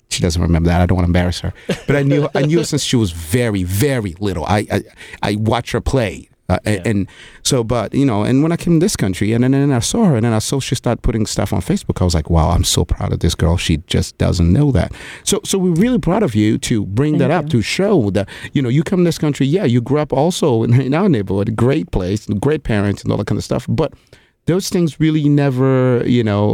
She 0.09 0.23
doesn't 0.23 0.41
remember 0.41 0.71
that. 0.71 0.81
I 0.81 0.87
don't 0.87 0.97
want 0.97 1.05
to 1.05 1.11
embarrass 1.11 1.41
her, 1.41 1.53
but 1.87 1.97
I 1.97 2.03
knew 2.03 2.31
I 2.35 2.47
knew 2.47 2.61
her 2.61 2.65
since 2.65 2.83
she 2.83 2.97
was 2.97 3.11
very, 3.13 3.63
very 3.63 4.15
little. 4.21 4.47
I 4.47 4.67
I, 4.73 4.83
I 5.23 5.35
watched 5.35 5.73
her 5.73 5.83
play, 5.83 6.31
uh, 6.49 6.61
and, 6.65 6.87
and 6.87 7.09
so. 7.43 7.63
But 7.63 7.93
you 7.93 8.07
know, 8.07 8.23
and 8.23 8.43
when 8.43 8.53
I 8.53 8.57
came 8.57 8.81
to 8.81 8.85
this 8.87 8.97
country, 8.97 9.35
and 9.35 9.45
then, 9.45 9.53
and 9.53 9.71
then 9.71 9.77
I 9.77 9.81
saw 9.81 10.07
her, 10.07 10.17
and 10.17 10.25
then 10.25 10.33
I 10.33 10.39
saw 10.39 10.61
she 10.61 10.75
started 10.75 11.03
putting 11.03 11.27
stuff 11.27 11.53
on 11.53 11.61
Facebook. 11.61 12.01
I 12.01 12.05
was 12.05 12.15
like, 12.15 12.31
wow, 12.31 12.53
I'm 12.53 12.65
so 12.65 12.87
proud 12.87 13.13
of 13.13 13.21
this 13.21 13.35
girl. 13.35 13.59
She 13.59 13.83
just 13.87 14.17
doesn't 14.17 14.51
know 14.51 14.73
that. 14.73 14.93
So 15.25 15.43
so 15.45 15.59
we're 15.59 15.75
really 15.75 15.99
proud 15.99 16.23
of 16.23 16.35
you 16.35 16.57
to 16.57 16.87
bring 16.87 17.19
that 17.19 17.31
up 17.31 17.51
to 17.51 17.61
show 17.61 18.09
that 18.13 18.31
you 18.55 18.63
know 18.63 18.71
you 18.71 18.83
come 18.83 19.01
to 19.01 19.05
this 19.05 19.19
country. 19.19 19.47
Yeah, 19.47 19.67
you 19.67 19.83
grew 19.83 19.99
up 19.99 20.11
also 20.11 20.63
in, 20.63 20.81
in 20.81 20.95
our 20.95 21.11
neighborhood, 21.11 21.55
great 21.55 21.91
place, 21.91 22.25
great 22.27 22.63
parents, 22.63 23.03
and 23.03 23.13
all 23.13 23.19
that 23.19 23.27
kind 23.27 23.39
of 23.39 23.45
stuff. 23.45 23.67
But 23.69 23.93
those 24.51 24.69
things 24.75 24.99
really 25.01 25.29
never, 25.29 26.03
you 26.07 26.25
know, 26.25 26.45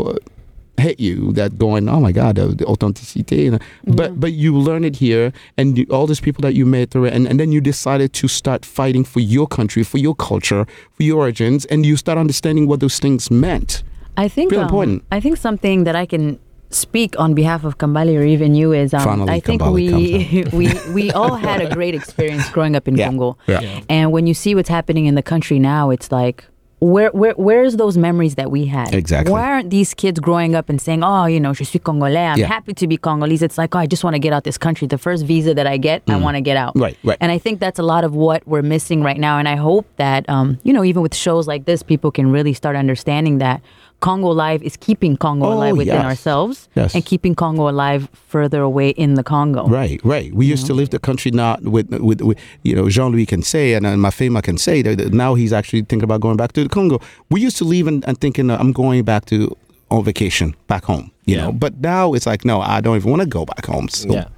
hit 0.79 1.01
you. 1.01 1.33
That 1.33 1.51
going, 1.59 1.89
oh 1.89 2.01
my 2.01 2.13
God, 2.13 2.37
the, 2.37 2.47
the 2.61 2.67
authenticity. 2.67 3.47
And- 3.49 3.61
But 3.99 4.11
but 4.21 4.33
you 4.33 4.51
learn 4.69 4.85
it 4.85 4.97
here, 4.97 5.33
and 5.59 5.79
you, 5.79 5.87
all 5.91 6.07
these 6.07 6.21
people 6.27 6.43
that 6.43 6.55
you 6.55 6.67
met, 6.67 6.91
through 6.91 7.07
it, 7.09 7.15
and 7.17 7.27
and 7.29 7.37
then 7.41 7.51
you 7.53 7.61
decided 7.61 8.11
to 8.21 8.27
start 8.29 8.65
fighting 8.65 9.05
for 9.13 9.21
your 9.21 9.47
country, 9.59 9.83
for 9.93 9.99
your 9.99 10.15
culture, 10.15 10.63
for 10.97 11.03
your 11.09 11.19
origins, 11.25 11.65
and 11.73 11.79
you 11.87 11.97
start 11.97 12.19
understanding 12.19 12.69
what 12.69 12.81
those 12.81 12.99
things 13.01 13.31
meant. 13.31 13.83
I 14.25 14.29
think 14.29 14.51
Real 14.51 14.61
um, 14.61 14.67
important. 14.67 15.03
I 15.13 15.21
think 15.21 15.37
something 15.37 15.85
that 15.85 15.97
I 16.03 16.07
can 16.07 16.39
speak 16.71 17.15
on 17.19 17.35
behalf 17.35 17.65
of 17.65 17.77
Kambale 17.79 18.15
or 18.21 18.25
even 18.25 18.55
you 18.55 18.73
is 18.73 18.93
um, 18.93 19.05
Finally, 19.05 19.33
I 19.33 19.41
think 19.41 19.63
Kambale 19.63 19.73
we 19.75 20.45
we 20.59 20.67
we 20.99 21.05
all 21.13 21.37
had 21.37 21.61
a 21.61 21.69
great 21.75 21.95
experience 21.95 22.49
growing 22.51 22.77
up 22.77 22.89
in 22.89 22.97
Yeah. 22.97 23.09
Congo. 23.09 23.37
Yeah. 23.47 23.61
Yeah. 23.61 23.81
And 23.89 24.07
when 24.15 24.27
you 24.27 24.35
see 24.35 24.55
what's 24.57 24.69
happening 24.79 25.07
in 25.07 25.15
the 25.15 25.23
country 25.23 25.59
now, 25.59 25.91
it's 25.95 26.11
like 26.11 26.45
where 26.79 27.09
where 27.11 27.33
where's 27.39 27.77
those 27.77 27.97
memories 27.97 28.35
that 28.35 28.51
we 28.51 28.67
had? 28.67 28.95
Exactly. 28.95 29.33
Why 29.33 29.45
aren't 29.51 29.71
these 29.71 29.95
kids 29.95 30.21
growing 30.21 30.55
up 30.55 30.69
and 30.69 30.79
saying, 30.81 31.03
"Oh, 31.03 31.25
you 31.25 31.41
know, 31.41 31.55
je 31.55 31.65
suis 31.65 31.81
congolais. 31.83 32.33
I'm 32.33 32.39
Yeah. 32.39 32.47
happy 32.49 32.75
to 32.75 32.87
be 32.87 32.97
Congolese." 32.99 33.43
It's 33.43 33.57
like, 33.57 33.75
"Oh, 33.75 33.79
I 33.79 33.87
just 33.87 34.05
want 34.05 34.15
to 34.15 34.19
get 34.21 34.33
out 34.35 34.45
this 34.45 34.59
country. 34.59 34.87
The 34.87 34.99
first 34.99 35.25
visa 35.25 35.55
that 35.55 35.67
I 35.67 35.79
get, 35.79 36.03
I 36.09 36.17
want 36.17 36.37
to 36.37 36.43
get 36.43 36.57
out." 36.59 36.75
Mm. 36.75 36.83
Right, 36.83 36.97
right. 37.03 37.17
And 37.21 37.33
I 37.33 37.39
think 37.39 37.61
that's 37.61 37.79
a 37.79 37.83
lot 37.83 38.05
of 38.05 38.15
what 38.15 38.47
we're 38.47 38.63
missing 38.63 39.03
right 39.03 39.19
now. 39.19 39.39
And 39.39 39.49
I 39.49 39.57
hope 39.57 39.87
that, 39.97 40.29
um, 40.29 40.59
you 40.65 40.73
know, 40.73 40.85
even 40.85 41.01
with 41.03 41.15
shows 41.15 41.47
like 41.49 41.65
this, 41.65 41.83
people 41.83 42.11
can 42.11 42.31
really 42.31 42.53
start 42.53 42.77
understanding 42.77 43.39
that 43.39 43.63
Congo 44.01 44.29
Live 44.31 44.63
is 44.63 44.77
keeping 44.77 45.17
Congo 45.17 45.47
Oh, 45.47 45.53
alive 45.55 45.77
within 45.77 45.95
yes. 45.95 46.05
ourselves 46.05 46.69
Yes. 46.75 46.95
and 46.95 47.05
keeping 47.05 47.35
Congo 47.35 47.69
alive 47.69 48.09
further 48.29 48.61
away 48.63 48.91
in 48.91 49.15
the 49.15 49.23
Congo. 49.23 49.67
Right, 49.67 50.01
right. 50.05 50.33
We 50.35 50.47
used 50.47 50.67
to 50.67 50.75
live 50.75 50.91
the 50.91 50.99
country 50.99 51.31
not 51.31 51.63
with, 51.63 51.89
with, 51.91 52.21
with 52.21 52.39
you 52.63 52.77
know, 52.77 52.89
Jean 52.89 53.13
Louis 53.13 53.27
can 53.27 53.43
say, 53.43 53.73
and 53.75 53.87
uh, 53.87 53.91
Mafema 53.95 54.43
can 54.43 54.59
say 54.59 54.83
that 54.83 54.99
that 54.99 55.13
now 55.13 55.35
he's 55.35 55.53
actually 55.53 55.81
thinking 55.83 56.05
about 56.05 56.21
going 56.21 56.37
back 56.37 56.53
to 56.53 56.63
the 56.63 56.69
Congo. 56.69 57.01
We 57.31 57.41
used 57.41 57.57
to 57.59 57.65
leave 57.65 57.87
and, 57.87 58.07
and 58.07 58.19
thinking, 58.21 58.51
uh, 58.51 58.59
I'm 58.61 58.73
going 58.73 59.03
back 59.05 59.25
to 59.27 59.57
on 59.91 60.05
vacation 60.05 60.55
back 60.67 60.85
home, 60.85 61.11
you 61.25 61.37
Yeah. 61.37 61.45
know. 61.47 61.53
But 61.53 61.79
now 61.81 62.13
it's 62.15 62.27
like, 62.27 62.45
no, 62.45 62.61
I 62.61 62.81
don't 62.81 62.97
even 62.97 63.11
want 63.11 63.23
to 63.23 63.29
go 63.29 63.45
back 63.47 63.65
home. 63.67 63.89
So, 63.89 64.13
Yeah. 64.13 64.29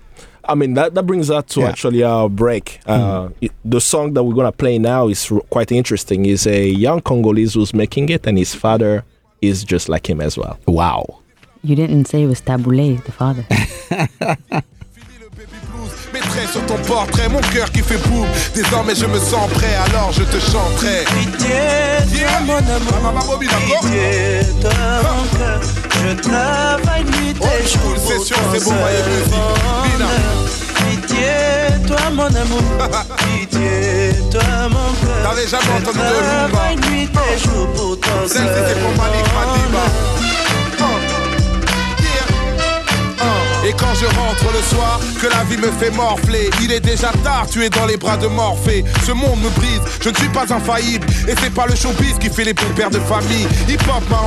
I 0.44 0.54
mean 0.54 0.74
that 0.74 0.94
that 0.94 1.02
brings 1.06 1.30
us 1.30 1.44
to 1.54 1.60
Yeah. 1.60 1.68
actually 1.68 2.02
our 2.04 2.28
break. 2.30 2.80
Uh, 2.86 3.28
it- 3.40 3.52
the 3.64 3.80
song 3.80 4.14
that 4.14 4.22
we're 4.22 4.34
gonna 4.34 4.52
play 4.52 4.78
now 4.78 5.08
is 5.08 5.30
r- 5.32 5.40
quite 5.50 5.70
interesting. 5.72 6.24
Is 6.26 6.46
a 6.46 6.68
young 6.68 7.00
Congolese 7.02 7.54
who's 7.54 7.74
making 7.74 8.08
it, 8.08 8.26
and 8.26 8.38
his 8.38 8.54
father 8.54 9.04
is 9.40 9.64
just 9.64 9.88
like 9.88 10.08
him 10.08 10.20
as 10.20 10.36
well. 10.36 10.58
Wow. 10.66 11.20
You 11.62 11.74
didn't 11.76 12.06
say 12.06 12.22
it 12.22 12.26
was 12.28 12.40
Taboulé, 12.40 13.02
the 13.04 13.12
father. 13.12 13.44
Mettrai 16.12 16.46
sur 16.50 16.64
ton 16.66 16.78
portrait 16.86 17.28
mon 17.28 17.40
cœur 17.40 17.70
qui 17.70 17.80
fait 17.80 17.98
boum. 18.08 18.26
Désormais 18.54 18.94
je 18.94 19.06
me 19.06 19.18
sens 19.18 19.50
prêt, 19.52 19.74
alors 19.86 20.10
je 20.12 20.22
te 20.24 20.38
chanterai. 20.40 21.04
Pitié, 21.04 21.48
Yeah. 22.18 22.28
toi 22.28 22.40
mon 22.46 22.56
amour. 22.56 23.02
Maman 23.02 23.20
Bobby, 23.26 23.46
d'accord 23.46 23.80
Pitié, 23.82 24.40
toi 24.60 24.70
mon 25.02 25.38
cœur. 25.38 25.60
Je 25.92 26.20
travaille 26.22 27.04
nuit 27.04 27.34
Old 27.40 27.50
et 27.60 27.66
jour 27.66 27.80
school 27.80 27.94
pour 27.94 28.02
session, 28.12 28.36
ton 28.36 28.52
c'est 28.54 28.64
bon, 28.64 28.70
seul 28.70 28.80
Maïe 28.80 29.02
Music. 29.08 29.32
Bina. 29.84 30.06
bonheur. 30.06 30.47
Pitié, 31.18 31.86
toi 31.86 32.10
mon 32.12 32.26
amour. 32.26 32.62
Pitié, 33.18 34.12
toi 34.30 34.68
mon 34.70 34.92
cœur. 35.00 35.22
T'avais 35.24 35.46
jamais 35.48 35.72
entendu 35.80 35.98
de 35.98 36.04
Lumba. 36.04 36.48
travaille 36.48 36.76
nuit 36.76 37.08
et 37.08 37.38
jour 37.38 37.66
pour 37.74 38.00
ton 38.00 38.28
Celle 38.28 38.42
seul 38.42 38.64
c'était 38.68 38.80
pour 38.80 38.90
Malik 38.90 39.26
Madiba. 39.34 40.17
Et 43.64 43.72
quand 43.72 43.92
je 43.94 44.06
rentre 44.06 44.52
le 44.52 44.62
soir, 44.62 45.00
que 45.20 45.26
la 45.26 45.42
vie 45.44 45.56
me 45.56 45.70
fait 45.72 45.90
morfler, 45.90 46.48
il 46.62 46.72
est 46.72 46.80
déjà 46.80 47.10
tard, 47.24 47.46
tu 47.50 47.64
es 47.64 47.70
dans 47.70 47.86
les 47.86 47.96
bras 47.96 48.16
de 48.16 48.28
Morphée. 48.28 48.84
Ce 49.04 49.12
monde 49.12 49.40
me 49.42 49.50
brise, 49.50 49.80
je 50.00 50.10
ne 50.10 50.14
suis 50.14 50.28
pas 50.28 50.52
infaillible, 50.52 51.06
et 51.26 51.34
c'est 51.42 51.52
pas 51.52 51.66
le 51.66 51.74
showbiz 51.74 52.18
qui 52.20 52.30
fait 52.30 52.44
les 52.44 52.54
bons 52.54 52.72
pères 52.76 52.90
de 52.90 53.00
famille. 53.00 53.48
Hip 53.68 53.82
hop 53.88 54.08
m'a 54.10 54.18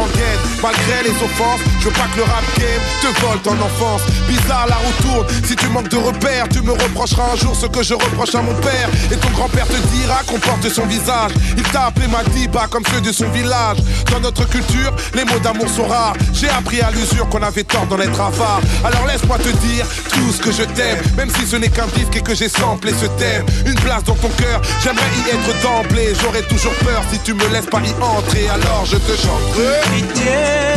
malgré 0.62 1.04
les 1.04 1.16
offenses, 1.24 1.62
je 1.80 1.86
veux 1.86 1.92
pas 1.92 2.08
que 2.14 2.18
le 2.18 2.24
rap 2.24 2.44
game 2.58 2.82
te 3.02 3.22
vole 3.22 3.40
ton 3.40 3.54
enfance. 3.54 4.02
Bizarre 4.28 4.68
la 4.68 4.76
roue 4.76 4.94
tourne, 5.02 5.28
si 5.46 5.56
tu 5.56 5.68
manques 5.68 5.90
de 5.90 5.98
repères, 5.98 6.48
tu 6.50 6.62
me 6.62 6.72
reprocheras 6.72 7.34
un 7.34 7.36
jour 7.38 7.56
ce 7.56 7.68
que 7.68 7.84
je 7.84 7.94
reproche 7.94 8.36
à 8.36 8.42
mon 8.42 8.54
père. 8.56 8.90
Et 9.12 9.16
ton 9.16 9.30
grand-père 9.30 9.68
te 9.68 9.78
dira 9.96 10.22
qu'on 10.28 10.40
porte 10.40 10.68
son 10.70 10.86
visage. 10.86 11.32
Il 11.58 11.64
t'a 11.64 11.86
appelé 11.86 12.08
Madiba 12.08 12.68
comme 12.70 12.84
ceux 12.92 13.02
de 13.02 13.12
son 13.12 13.30
village. 13.30 13.78
Dans 14.12 14.20
notre 14.20 14.48
culture, 14.48 14.94
les 15.14 15.24
mots 15.26 15.40
d'amour 15.40 15.70
sont 15.70 15.88
rares. 15.88 16.16
J'ai 16.34 16.50
appris 16.50 16.82
à 16.82 16.92
l'usure 16.92 17.28
qu'on 17.30 17.42
avait 17.42 17.64
tort 17.64 17.86
d'en 17.88 18.00
être 18.00 18.20
avare. 18.20 18.62
Alors 18.84 19.06
laisse-moi 19.22 19.38
te 19.38 19.50
dire 19.66 19.86
tout 20.10 20.32
ce 20.32 20.42
que 20.42 20.52
je 20.52 20.64
t'aime, 20.64 21.00
même 21.16 21.30
si 21.30 21.46
ce 21.46 21.56
n'est 21.56 21.70
qu'un 21.70 21.88
disque 21.88 22.16
et 22.16 22.22
que 22.22 22.36
j'ai 22.36 22.50
samplé 22.50 22.92
ce 22.92 23.06
thème. 23.20 23.46
Une 23.66 23.76
place 23.76 24.04
dans 24.04 24.16
ton 24.16 24.30
cœur, 24.30 24.62
j'aimerais 24.84 25.04
y 25.26 25.30
être 25.30 25.62
d'emblée. 25.62 26.14
J'aurais 26.22 26.42
toujours 26.44 26.74
peur 26.86 27.04
si 27.12 27.20
tu 27.20 27.34
me 27.34 27.48
laisses 27.54 27.66
pas 27.68 27.80
y 27.80 27.92
entrer. 28.02 28.48
Alors 28.50 28.86
je 28.86 28.98
te 28.98 29.12
chanterai. 29.12 29.82
Pitié, 29.96 30.32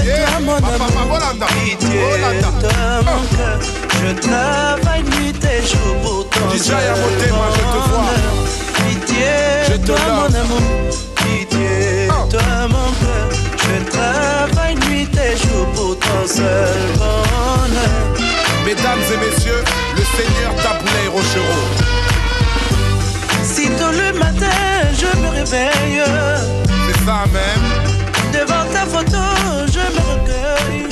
Yeah. 0.04 0.26
toi 0.26 0.44
mon 0.44 0.54
amour. 0.54 1.46
Pitié, 1.46 2.00
toi 2.60 3.02
mon 3.04 3.36
cœur. 3.36 3.58
Je 4.00 4.12
travaille 4.20 5.02
nuit 5.02 5.34
et 5.42 5.66
jour 5.66 5.96
pour 6.02 6.28
ton 6.30 6.50
DJ 6.50 6.58
seul 6.60 6.76
Amotema, 6.76 7.46
je 7.54 7.60
te 7.60 7.88
vois. 7.88 8.10
Pitié, 8.88 9.34
Je 9.68 9.76
te 9.76 9.86
toi 9.86 9.98
mon 10.08 10.34
amour. 10.40 10.60
Pitié, 11.16 12.08
toi 12.30 12.68
mon 12.68 12.90
cœur. 13.00 13.28
Je 13.56 13.90
travaille 13.90 14.74
nuit 14.88 15.08
et 15.16 15.36
jour 15.36 15.66
pour 15.74 15.98
ton 15.98 16.26
seul 16.26 16.98
bonheur. 16.98 18.23
Mesdames 18.64 19.00
et 19.12 19.16
messieurs, 19.18 19.62
le 19.96 20.02
Seigneur 20.16 20.54
Taboulay 20.62 21.08
Rochereau. 21.08 21.64
Si 23.42 23.68
tôt 23.70 23.90
le 23.92 24.18
matin 24.18 24.46
je 24.98 25.06
me 25.20 25.28
réveille, 25.30 26.02
C'est 26.86 27.04
ça 27.04 27.24
même. 27.32 27.64
devant 28.32 28.64
ta 28.72 28.86
photo 28.86 29.22
je 29.66 29.80
me 29.80 30.02
recueille. 30.12 30.88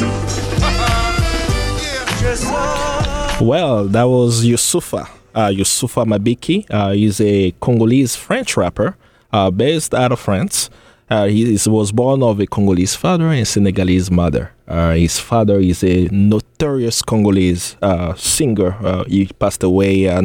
Yeah. 1.81 2.31
Je 2.33 2.37
sors. 2.37 3.41
Well, 3.41 3.89
that 3.89 4.05
was 4.09 4.45
Yusufa. 4.45 5.07
Uh, 5.35 5.49
Yusufa 5.49 6.05
Mabiki 6.05 6.67
uh, 6.71 6.93
is 6.95 7.21
a 7.21 7.53
Congolese 7.61 8.15
French 8.17 8.57
rapper. 8.57 8.97
uh, 9.33 9.51
based 9.51 9.95
out 9.95 10.13
of 10.13 10.21
France. 10.21 10.69
Uh, 11.13 11.27
he 11.27 11.53
is, 11.53 11.69
was 11.69 11.93
born 11.93 12.23
of 12.23 12.41
a 12.41 12.47
Congolese 12.47 12.95
father 12.95 13.27
and 13.29 13.47
Senegalese 13.47 14.11
mother. 14.11 14.51
Uh, 14.67 14.93
his 14.93 15.19
father 15.19 15.61
is 15.61 15.85
a 15.85 16.09
notorious 16.11 17.03
Congolese 17.03 17.77
uh, 17.83 18.15
singer. 18.15 18.73
Uh, 18.83 19.05
he 19.05 19.27
passed 19.27 19.63
away 19.63 20.09
uh, 20.09 20.23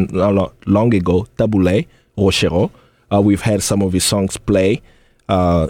long 0.65 0.93
ago, 0.93 1.27
Taboulé 1.37 1.87
Rochero. 2.17 2.71
Uh, 3.11 3.19
we've 3.19 3.41
had 3.41 3.61
some 3.61 3.81
of 3.81 3.91
his 3.91 4.05
songs 4.05 4.37
play 4.37 4.81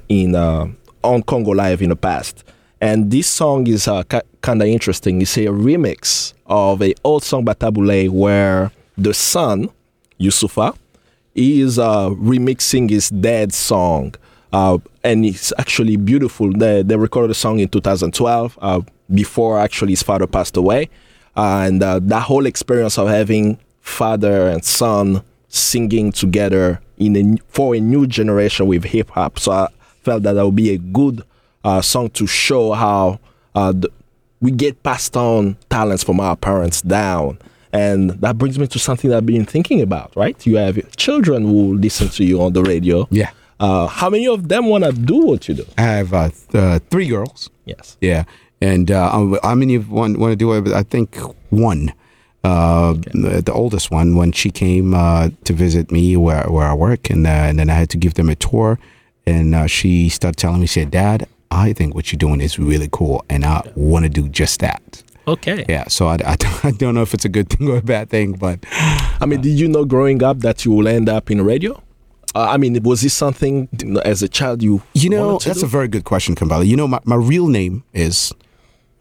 in 0.08 0.36
on 0.36 1.23
Congo 1.23 1.49
Live 1.49 1.82
in 1.82 1.89
the 1.89 1.95
past. 1.95 2.43
And 2.80 3.10
this 3.10 3.27
song 3.27 3.65
is 3.65 3.89
ki 4.12 4.19
kind 4.41 4.62
of 4.62 4.67
interesting. 4.67 5.19
It's 5.23 5.36
a 5.38 5.47
remix 5.47 6.34
of 6.45 6.84
a 6.84 6.93
old 7.03 7.23
song 7.23 7.43
by 7.43 7.53
Tabu 7.53 7.84
Ley 7.84 8.08
where 8.08 8.71
the 8.95 9.15
son, 9.15 9.69
Youssoupha, 10.19 10.77
is 11.34 11.80
remixing 11.80 12.91
his 12.91 13.10
dad's 13.10 13.56
song. 13.56 14.13
Uh, 14.53 14.77
and 15.03 15.25
it's 15.25 15.51
actually 15.57 15.97
beautiful. 15.97 16.51
They, 16.51 16.81
they 16.81 16.95
recorded 16.95 17.29
the 17.29 17.36
song 17.36 17.60
in 17.60 17.67
2012, 17.69 18.57
uh, 18.62 18.81
before 19.13 19.60
actually 19.60 19.91
his 19.91 20.03
father 20.03 20.27
passed 20.27 20.57
away. 20.57 20.89
and 21.36 21.83
uh, 21.83 21.99
that 22.03 22.23
whole 22.23 22.45
experience 22.45 22.97
of 22.97 23.07
having 23.07 23.60
father 23.81 24.47
and 24.47 24.65
son 24.65 25.23
singing 25.49 26.12
together 26.12 26.81
in 26.97 27.15
a, 27.15 27.38
for 27.47 27.75
a 27.75 27.79
new 27.79 28.07
generation 28.07 28.67
with 28.67 28.83
hip 28.83 29.10
hop. 29.12 29.39
So 29.39 29.51
I 29.51 29.67
felt 30.01 30.23
that 30.23 30.33
that 30.33 30.43
would 30.45 30.55
be 30.55 30.71
a 30.71 30.77
good 30.77 31.23
uh, 31.63 31.81
song 31.81 32.10
to 32.12 32.27
show 32.27 32.73
how 32.73 33.19
uh, 33.55 33.71
the, 33.71 33.89
we 34.41 34.51
get 34.51 34.81
passed 34.83 35.15
on 35.15 35.57
talents 35.69 36.03
from 36.03 36.19
our 36.19 36.36
parents 36.36 36.81
down. 36.81 37.39
And 37.73 38.12
that 38.21 38.38
brings 38.38 38.57
me 38.57 38.67
to 38.67 38.79
something 38.79 39.10
that 39.10 39.17
I've 39.17 39.25
been 39.25 39.45
thinking 39.45 39.81
about, 39.81 40.15
right? 40.15 40.43
You 40.45 40.57
have 40.57 40.95
children 40.95 41.43
who 41.43 41.77
listen 41.77 42.10
to 42.10 42.23
you 42.23 42.41
on 42.41 42.53
the 42.53 42.63
radio. 42.63 43.07
Yeah. 43.12 43.31
Uh, 43.59 43.87
how 43.87 44.09
many 44.09 44.27
of 44.27 44.47
them 44.49 44.67
want 44.67 44.83
to 44.83 44.91
do 44.91 45.17
what 45.25 45.47
you 45.47 45.55
do? 45.55 45.65
I 45.77 45.81
have 45.83 46.13
uh, 46.13 46.29
th- 46.29 46.55
uh, 46.55 46.79
three 46.89 47.07
girls. 47.07 47.49
Yes. 47.65 47.97
Yeah, 48.01 48.23
and 48.61 48.89
uh, 48.91 49.09
how- 49.11 49.39
how 49.43 49.55
many 49.55 49.75
of 49.75 49.89
want 49.91 50.17
want 50.19 50.31
to 50.31 50.35
do 50.35 50.53
it? 50.53 50.67
I 50.73 50.83
think 50.83 51.15
one. 51.49 51.93
Uh, 52.43 52.93
the, 53.11 53.41
the 53.43 53.51
oldest 53.51 53.91
one, 53.91 54.15
when 54.15 54.31
she 54.31 54.49
came 54.49 54.93
uh, 54.93 55.29
to 55.43 55.51
visit 55.53 55.91
me 55.91 56.15
where, 56.15 56.43
where 56.43 56.67
I 56.67 56.73
work, 56.73 57.09
and, 57.09 57.27
uh, 57.27 57.29
and 57.29 57.59
then 57.59 57.69
I 57.69 57.73
had 57.73 57.89
to 57.89 57.97
give 57.97 58.13
them 58.13 58.29
a 58.29 58.35
tour, 58.35 58.79
and 59.25 59.53
uh, 59.53 59.67
she 59.67 60.07
started 60.07 60.37
telling 60.37 60.61
me, 60.61 60.67
she 60.67 60.79
said, 60.79 60.91
"Dad, 60.91 61.27
I 61.51 61.73
think 61.73 61.93
what 61.93 62.09
you're 62.13 62.17
doing 62.19 62.39
is 62.39 62.57
really 62.57 62.87
cool, 62.89 63.25
and 63.29 63.43
I 63.43 63.63
want 63.75 64.03
to 64.05 64.09
do 64.09 64.29
just 64.29 64.61
that." 64.61 65.03
Okay. 65.27 65.65
Yeah, 65.67 65.89
so 65.89 66.07
I, 66.07 66.17
I, 66.25 66.37
I 66.63 66.71
don't 66.71 66.95
know 66.95 67.01
if 67.01 67.13
it's 67.13 67.25
a 67.25 67.29
good 67.29 67.49
thing 67.49 67.67
or 67.67 67.77
a 67.77 67.81
bad 67.81 68.09
thing, 68.09 68.33
but 68.33 68.59
I 69.19 69.25
mean, 69.25 69.41
did 69.41 69.59
you 69.59 69.67
know 69.67 69.83
growing 69.83 70.23
up 70.23 70.39
that 70.39 70.63
you 70.63 70.71
will 70.71 70.87
end 70.87 71.09
up 71.09 71.29
in 71.29 71.41
radio? 71.41 71.81
Uh, 72.38 72.45
I 72.54 72.58
mean, 72.58 72.84
was 72.84 73.02
this 73.02 73.15
something 73.15 73.67
as 74.06 74.21
a 74.21 74.28
child 74.30 74.62
you 74.62 74.84
You 74.93 75.10
know, 75.10 75.39
that's 75.39 75.62
do? 75.62 75.65
a 75.65 75.69
very 75.69 75.88
good 75.88 76.04
question, 76.04 76.36
Kambale. 76.36 76.67
You 76.67 76.76
know, 76.76 76.88
my, 76.88 77.00
my 77.04 77.15
real 77.15 77.47
name 77.47 77.84
is 77.93 78.32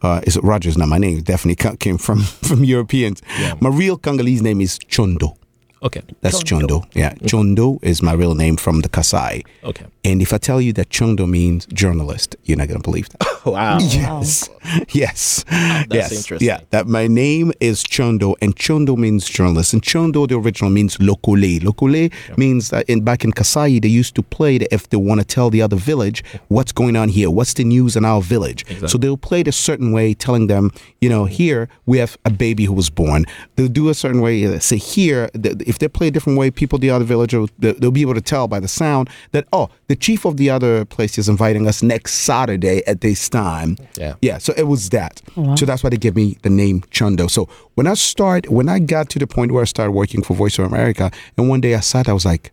uh, 0.01 0.21
is 0.23 0.37
Rogers. 0.41 0.75
Not 0.75 0.87
my 0.87 0.97
name. 0.97 1.21
Definitely 1.21 1.77
came 1.77 1.99
from 1.99 2.21
from 2.47 2.63
Europeans. 2.63 3.21
My 3.61 3.69
real 3.69 3.95
Congolese 3.95 4.41
name 4.41 4.59
is 4.59 4.79
Chondo. 4.79 5.35
Okay. 5.83 6.01
That's 6.21 6.43
Chondo. 6.43 6.83
Yeah, 6.93 7.13
Chondo 7.15 7.79
is 7.83 8.01
my 8.01 8.13
real 8.13 8.35
name 8.35 8.57
from 8.57 8.81
the 8.81 8.89
Kasai. 8.89 9.43
Okay. 9.63 9.85
And 10.03 10.21
if 10.21 10.31
I 10.33 10.37
tell 10.37 10.61
you 10.61 10.71
that 10.73 10.89
Chondo 10.89 11.27
means 11.29 11.65
journalist, 11.67 12.35
you're 12.45 12.57
not 12.57 12.67
gonna 12.67 12.79
believe 12.79 13.09
that. 13.09 13.27
Wow. 13.47 13.77
Yes, 13.97 14.49
yes, 14.93 15.45
yes. 15.89 16.11
interesting. 16.11 16.45
Yeah, 16.45 16.59
that 16.71 16.85
my 16.87 17.07
name 17.07 17.53
is 17.61 17.81
Chondo, 17.83 18.35
and 18.41 18.53
Chondo 18.57 18.97
means 18.97 19.25
journalist, 19.29 19.71
and 19.73 19.81
Chondo 19.81 20.27
the 20.27 20.35
original 20.35 20.69
means 20.69 20.97
lokole. 20.97 21.59
Lokole 21.61 22.11
means 22.37 22.69
that 22.71 22.89
in 22.89 23.01
back 23.05 23.23
in 23.23 23.31
Kasai 23.31 23.79
they 23.79 23.87
used 23.87 24.15
to 24.15 24.21
play 24.23 24.57
it 24.57 24.67
if 24.71 24.89
they 24.89 24.97
want 24.97 25.21
to 25.21 25.25
tell 25.25 25.49
the 25.49 25.61
other 25.61 25.77
village 25.77 26.23
what's 26.49 26.73
going 26.73 26.97
on 26.97 27.07
here, 27.09 27.29
what's 27.29 27.53
the 27.53 27.63
news 27.63 27.95
in 27.95 28.03
our 28.03 28.21
village. 28.21 28.65
So 28.89 28.97
they'll 28.97 29.15
play 29.17 29.39
it 29.41 29.47
a 29.47 29.51
certain 29.53 29.93
way, 29.93 30.13
telling 30.13 30.47
them, 30.47 30.71
you 30.99 31.07
know, 31.09 31.23
here 31.25 31.69
we 31.85 31.99
have 31.99 32.17
a 32.25 32.29
baby 32.29 32.65
who 32.65 32.73
was 32.73 32.89
born. 32.89 33.25
They'll 33.55 33.67
do 33.69 33.87
a 33.89 33.93
certain 33.93 34.19
way. 34.21 34.45
uh, 34.45 34.59
Say 34.59 34.77
here, 34.77 35.29
th- 35.41 35.55
if 35.67 35.79
they 35.79 35.87
play 35.87 36.07
a 36.07 36.11
different 36.11 36.39
way, 36.39 36.49
people 36.49 36.79
the 36.79 36.89
other 36.89 37.05
village 37.05 37.33
will, 37.33 37.49
they'll 37.59 37.73
they'll 37.75 37.91
be 37.91 38.01
able 38.01 38.13
to 38.13 38.21
tell 38.21 38.47
by 38.47 38.59
the 38.59 38.67
sound 38.67 39.09
that 39.31 39.47
oh, 39.53 39.69
the 39.87 39.95
chief 39.95 40.25
of 40.25 40.37
the 40.37 40.49
other 40.49 40.85
place 40.85 41.17
is 41.17 41.27
inviting 41.29 41.67
us 41.67 41.83
next 41.83 42.13
Saturday 42.13 42.85
at 42.87 43.01
this 43.01 43.29
time. 43.29 43.77
Yeah. 43.97 44.15
Yeah, 44.21 44.37
so 44.37 44.53
it 44.57 44.63
was 44.63 44.89
that. 44.89 45.21
So 45.55 45.65
that's 45.65 45.83
why 45.83 45.89
they 45.89 45.97
gave 45.97 46.15
me 46.15 46.37
the 46.41 46.49
name 46.49 46.81
Chundo. 46.91 47.29
So 47.29 47.47
when 47.75 47.87
I 47.87 47.93
start, 47.95 48.49
when 48.49 48.69
I 48.69 48.79
got 48.79 49.09
to 49.11 49.19
the 49.19 49.27
point 49.27 49.51
where 49.51 49.61
I 49.61 49.65
started 49.65 49.91
working 49.91 50.23
for 50.23 50.33
Voice 50.33 50.57
of 50.59 50.65
America, 50.65 51.11
and 51.37 51.49
one 51.49 51.61
day 51.61 51.75
I 51.75 51.81
sat, 51.81 52.07
I 52.09 52.13
was 52.13 52.25
like, 52.25 52.51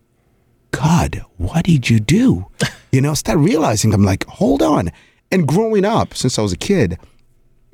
God, 0.71 1.23
what 1.37 1.65
did 1.65 1.89
you 1.91 2.01
do? 2.01 2.47
You 2.95 3.01
know, 3.01 3.15
start 3.15 3.39
realizing 3.39 3.93
I'm 3.93 4.05
like, 4.05 4.25
hold 4.27 4.63
on. 4.63 4.93
And 5.33 5.49
growing 5.49 5.85
up, 5.85 6.15
since 6.15 6.39
I 6.39 6.43
was 6.43 6.53
a 6.53 6.57
kid, 6.57 6.97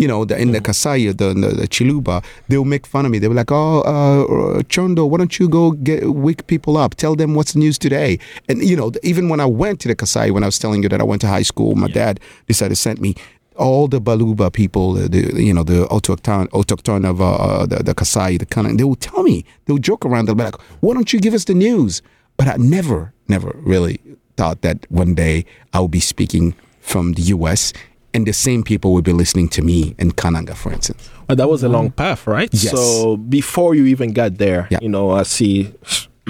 you 0.01 0.09
know, 0.09 0.25
the, 0.25 0.41
in 0.41 0.53
the 0.53 0.63
Kasai, 0.63 1.09
the, 1.09 1.35
the, 1.35 1.49
the 1.49 1.69
Chiluba, 1.69 2.25
they'll 2.49 2.65
make 2.65 2.87
fun 2.87 3.05
of 3.05 3.13
me. 3.13 3.19
They 3.19 3.29
were 3.29 3.35
like, 3.35 3.53
oh, 3.53 3.83
uh, 3.83 4.63
Chondo, 4.63 5.07
why 5.07 5.19
don't 5.19 5.39
you 5.39 5.47
go 5.47 5.73
get 5.73 6.15
wake 6.15 6.47
people 6.47 6.79
up? 6.79 6.95
Tell 6.95 7.15
them 7.15 7.35
what's 7.35 7.53
the 7.53 7.59
news 7.59 7.79
today. 7.79 8.19
And, 8.49 8.63
you 8.65 8.77
know, 8.77 8.93
even 9.03 9.29
when 9.29 9.41
I 9.41 9.45
went 9.45 9.79
to 9.81 9.89
the 9.89 9.95
Kasai, 9.95 10.31
when 10.31 10.43
I 10.43 10.47
was 10.47 10.59
telling 10.59 10.83
you 10.83 10.89
that 10.89 11.01
I 11.03 11.05
went 11.05 11.21
to 11.21 11.29
high 11.29 11.43
school, 11.43 11.75
my 11.75 11.89
dad 11.89 12.19
decided 12.49 12.71
to 12.71 12.77
send 12.77 12.99
me 12.99 13.15
all 13.57 13.89
the 13.89 14.01
Baluba 14.01 14.51
people, 14.51 14.95
the, 14.95 15.07
the 15.07 15.43
you 15.43 15.53
know, 15.53 15.65
the 15.65 15.85
autochthon, 15.89 16.49
autochthon 16.49 17.07
of 17.07 17.21
uh, 17.21 17.67
the, 17.67 17.83
the 17.83 17.95
Kasai, 17.95 18.39
the 18.39 18.47
Kanang, 18.47 18.79
they 18.79 18.85
would 18.85 19.03
tell 19.03 19.23
me, 19.23 19.45
they 19.67 19.75
would 19.75 19.83
joke 19.83 20.07
around, 20.07 20.27
they'll 20.27 20.35
be 20.35 20.45
like, 20.45 20.59
why 20.81 20.95
don't 20.95 21.13
you 21.13 21.21
give 21.21 21.35
us 21.35 21.45
the 21.45 21.53
news? 21.53 22.01
But 22.39 22.49
I 22.49 22.57
never, 22.57 23.13
never 23.29 23.55
really 23.59 24.01
thought 24.39 24.63
that 24.63 24.91
one 24.91 25.15
day 25.15 25.45
I 25.75 25.81
would 25.81 25.91
be 25.91 26.01
speaking 26.01 26.55
from 26.81 27.13
the 27.13 27.23
US 27.35 27.75
and 28.15 28.27
the 28.27 28.33
same 28.33 28.63
people 28.63 28.93
would 28.95 29.05
be 29.05 29.13
listening 29.13 29.49
to 29.51 29.63
me 29.63 29.95
in 29.99 30.13
Kananga, 30.13 30.55
for 30.57 30.73
instance. 30.73 31.09
Well, 31.29 31.37
that 31.37 31.49
was 31.49 31.63
a 31.63 31.69
long 31.69 31.91
path, 31.91 32.27
right? 32.27 32.49
Yes. 32.53 32.71
So 32.73 33.17
before 33.17 33.75
you 33.75 33.87
even 33.87 34.13
got 34.13 34.39
there, 34.39 34.67
Yeah. 34.71 34.79
you 34.83 34.89
know, 34.89 35.11
I 35.11 35.23
see 35.25 35.73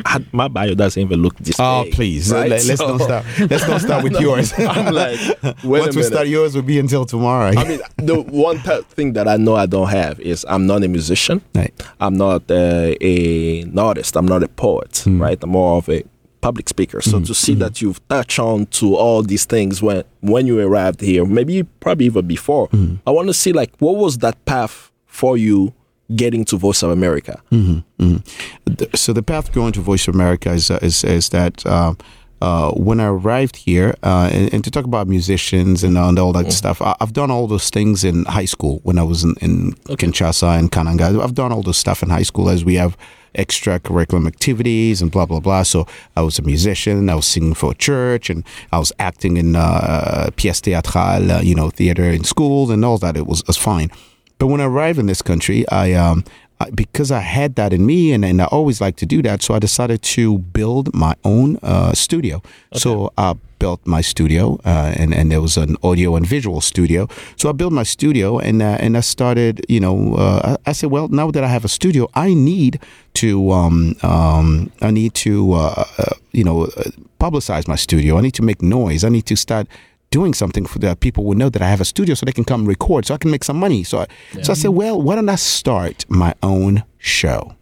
I- 0.07 0.25
my 0.33 0.49
bio 0.49 0.73
doesn't 0.75 1.03
even 1.03 1.21
look 1.21 1.37
this 1.39 1.57
Oh, 1.59 1.85
big, 1.85 1.93
please. 1.93 2.33
right? 2.33 2.49
Let, 2.49 2.61
us 2.71 2.79
So- 2.79 2.97
not 2.97 3.01
start. 3.03 3.25
Let's 3.51 3.67
not 3.69 3.81
start 3.83 4.03
with 4.05 4.19
yours. 4.21 4.53
I'm 4.57 4.95
like, 4.95 5.19
wait 5.65 5.81
Once 5.83 5.95
a 5.95 5.99
we 5.99 6.03
start 6.05 6.27
yours, 6.29 6.55
will 6.55 6.63
be 6.63 6.79
until 6.79 7.05
tomorrow. 7.05 7.53
I 7.55 7.65
mean, 7.69 7.81
the 7.99 8.15
one 8.23 8.61
th- 8.63 8.85
thing 8.85 9.13
that 9.15 9.29
I 9.29 9.37
know 9.37 9.57
I 9.57 9.67
don't 9.67 9.89
have 9.91 10.19
is 10.21 10.47
I'm 10.49 10.67
not 10.67 10.85
a 10.85 10.89
musician. 10.89 11.43
Right. 11.55 11.75
I'm 12.01 12.15
not 12.17 12.51
uh, 12.51 12.95
a, 13.01 13.61
an 13.63 13.79
artist. 13.79 14.17
I'm 14.17 14.27
not 14.27 14.43
a 14.43 14.49
poet, 14.49 15.03
Hmm. 15.05 15.21
right? 15.21 15.39
I'm 15.43 15.51
more 15.51 15.77
of 15.79 15.89
a 15.91 16.03
public 16.41 16.69
speaker. 16.69 17.01
So 17.03 17.21
to 17.21 17.35
see 17.35 17.55
that 17.55 17.81
you've 17.83 18.01
touched 18.09 18.39
on 18.39 18.67
to 18.67 18.97
all 18.97 19.23
these 19.23 19.45
things 19.45 19.83
when 19.83 20.05
when 20.21 20.47
you 20.47 20.59
arrived 20.61 21.01
here, 21.01 21.25
maybe 21.25 21.63
probably 21.81 22.07
even 22.07 22.27
before, 22.27 22.69
Hmm. 22.69 22.95
I 23.07 23.11
want 23.11 23.29
to 23.29 23.35
see 23.35 23.53
like 23.53 23.71
what 23.79 23.97
was 23.97 24.19
that 24.19 24.37
path 24.45 24.91
for 25.07 25.37
you 25.37 25.73
getting 26.17 26.45
to 26.47 26.57
Voice 26.57 26.83
of 26.83 26.91
America? 26.91 27.41
So 28.95 29.13
the 29.13 29.23
path 29.23 29.53
going 29.53 29.73
to 29.73 29.81
Voice 29.81 30.09
of 30.09 30.15
America 30.15 30.51
is 30.53 30.71
uh, 30.71 30.79
is, 30.83 31.05
is 31.05 31.29
that 31.31 31.65
uh, 31.67 31.95
uh, 32.41 32.71
when 32.73 33.01
I 33.01 33.07
arrived 33.07 33.57
here, 33.57 33.95
uh, 34.03 34.31
and, 34.33 34.55
and 34.55 34.65
to 34.65 34.71
talk 34.71 34.85
about 34.87 35.07
musicians 35.07 35.85
and, 35.85 35.99
and 35.99 36.19
all 36.19 36.33
that 36.33 36.53
stuff, 36.53 36.81
I, 36.81 36.95
I've 37.01 37.13
done 37.13 37.31
all 37.31 37.47
those 37.47 37.69
things 37.71 38.03
in 38.03 38.25
high 38.25 38.47
school 38.47 38.81
when 38.83 38.99
I 38.99 39.03
was 39.03 39.25
in, 39.25 39.35
in 39.43 39.73
Kinshasa 40.01 40.59
and 40.59 40.71
Kananga. 40.73 41.23
I've 41.23 41.35
done 41.35 41.53
all 41.53 41.63
those 41.63 41.77
stuff 41.77 42.03
in 42.03 42.09
high 42.09 42.25
school 42.25 42.49
as 42.49 42.65
we 42.65 42.77
have 42.77 42.97
extracurriculum 43.35 44.27
activities 44.27 45.03
and 45.03 45.11
blah 45.11 45.27
blah 45.27 45.41
blah. 45.41 45.63
So 45.63 45.87
I 46.17 46.23
was 46.23 46.39
a 46.39 46.43
musician. 46.43 47.09
I 47.09 47.15
was 47.15 47.27
singing 47.27 47.55
for 47.55 47.73
a 47.73 47.75
church, 47.75 48.31
and 48.31 48.45
I 48.73 48.79
was 48.79 48.93
acting 48.99 49.37
in 49.37 49.57
uh, 49.57 50.31
pièce 50.37 50.61
théâtrale, 50.61 51.39
uh, 51.39 51.41
you 51.41 51.55
know, 51.55 51.71
theater 51.71 52.05
in 52.05 52.25
school 52.25 52.71
and 52.71 52.85
all 52.85 52.99
that. 52.99 53.17
It 53.17 53.27
was, 53.27 53.41
it 53.41 53.49
was 53.49 53.57
fine. 53.57 53.91
But 54.39 54.49
when 54.49 54.61
I 54.61 54.65
arrived 54.65 54.99
in 54.99 55.07
this 55.07 55.23
country, 55.23 55.69
I 55.69 55.93
um, 55.93 56.25
I, 56.61 56.71
because 56.71 57.11
I 57.11 57.21
had 57.21 57.55
that 57.55 57.73
in 57.73 57.87
me, 57.87 58.13
and, 58.13 58.25
and 58.25 58.41
I 58.41 58.47
always 58.47 58.81
like 58.81 58.97
to 58.97 59.07
do 59.07 59.23
that, 59.23 59.43
so 59.43 59.55
I 59.55 59.59
decided 59.59 60.03
to 60.03 60.39
build 60.39 60.95
my 60.95 61.15
own 61.25 61.59
uh, 61.63 61.93
studio. 61.93 62.43
So 62.75 63.13
I 63.17 63.35
built 63.61 63.87
my 63.87 64.03
studio, 64.03 64.59
uh, 64.65 64.93
and 64.99 65.15
and 65.15 65.31
there 65.31 65.41
was 65.41 65.57
an 65.57 65.77
audio 65.83 66.17
and 66.17 66.27
visual 66.27 66.61
studio. 66.61 67.07
So 67.37 67.49
I 67.49 67.53
built 67.53 67.73
my 67.73 67.85
studio, 67.85 68.41
and 68.41 68.61
uh, 68.61 68.85
and 68.85 68.97
I 68.97 69.01
started, 69.03 69.65
you 69.69 69.79
know, 69.79 70.17
uh, 70.17 70.57
I, 70.67 70.71
I 70.71 70.73
said, 70.73 70.91
well, 70.91 71.07
now 71.09 71.31
that 71.31 71.45
I 71.45 71.49
have 71.49 71.65
a 71.65 71.69
studio, 71.69 72.09
I 72.15 72.35
need 72.35 72.81
to 73.23 73.53
um, 73.53 73.95
um, 74.03 74.73
I 74.83 74.91
need 74.91 75.15
to 75.27 75.53
uh, 75.53 75.85
uh, 75.99 76.15
you 76.33 76.43
know 76.43 76.65
uh, 76.65 76.91
publicize 77.21 77.69
my 77.69 77.77
studio. 77.77 78.19
I 78.19 78.23
need 78.23 78.35
to 78.35 78.43
make 78.43 78.61
noise. 78.63 79.05
I 79.05 79.11
need 79.11 79.27
to 79.27 79.37
start 79.37 79.69
doing 80.11 80.35
something 80.35 80.67
for 80.67 80.81
that 80.81 80.99
people 80.99 81.25
will 81.25 81.37
know 81.37 81.49
that 81.49 81.63
I 81.63 81.69
have 81.69 81.81
a 81.81 81.85
studio 81.85 82.15
so 82.15 82.27
they 82.27 82.33
can 82.33 82.45
come 82.45 82.67
record 82.67 83.07
so 83.07 83.15
I 83.15 83.19
can 83.19 83.31
make 83.31 83.45
some 83.45 83.59
money. 83.59 83.85
So 83.85 83.99
I, 84.01 84.07
so 84.43 84.53
I 84.53 84.57
said, 84.57 84.71
well, 84.71 85.01
why 85.01 85.15
don't 85.15 85.29
I 85.29 85.37
start 85.37 86.05
my 86.09 86.35
own 86.43 86.83
show? 86.99 87.55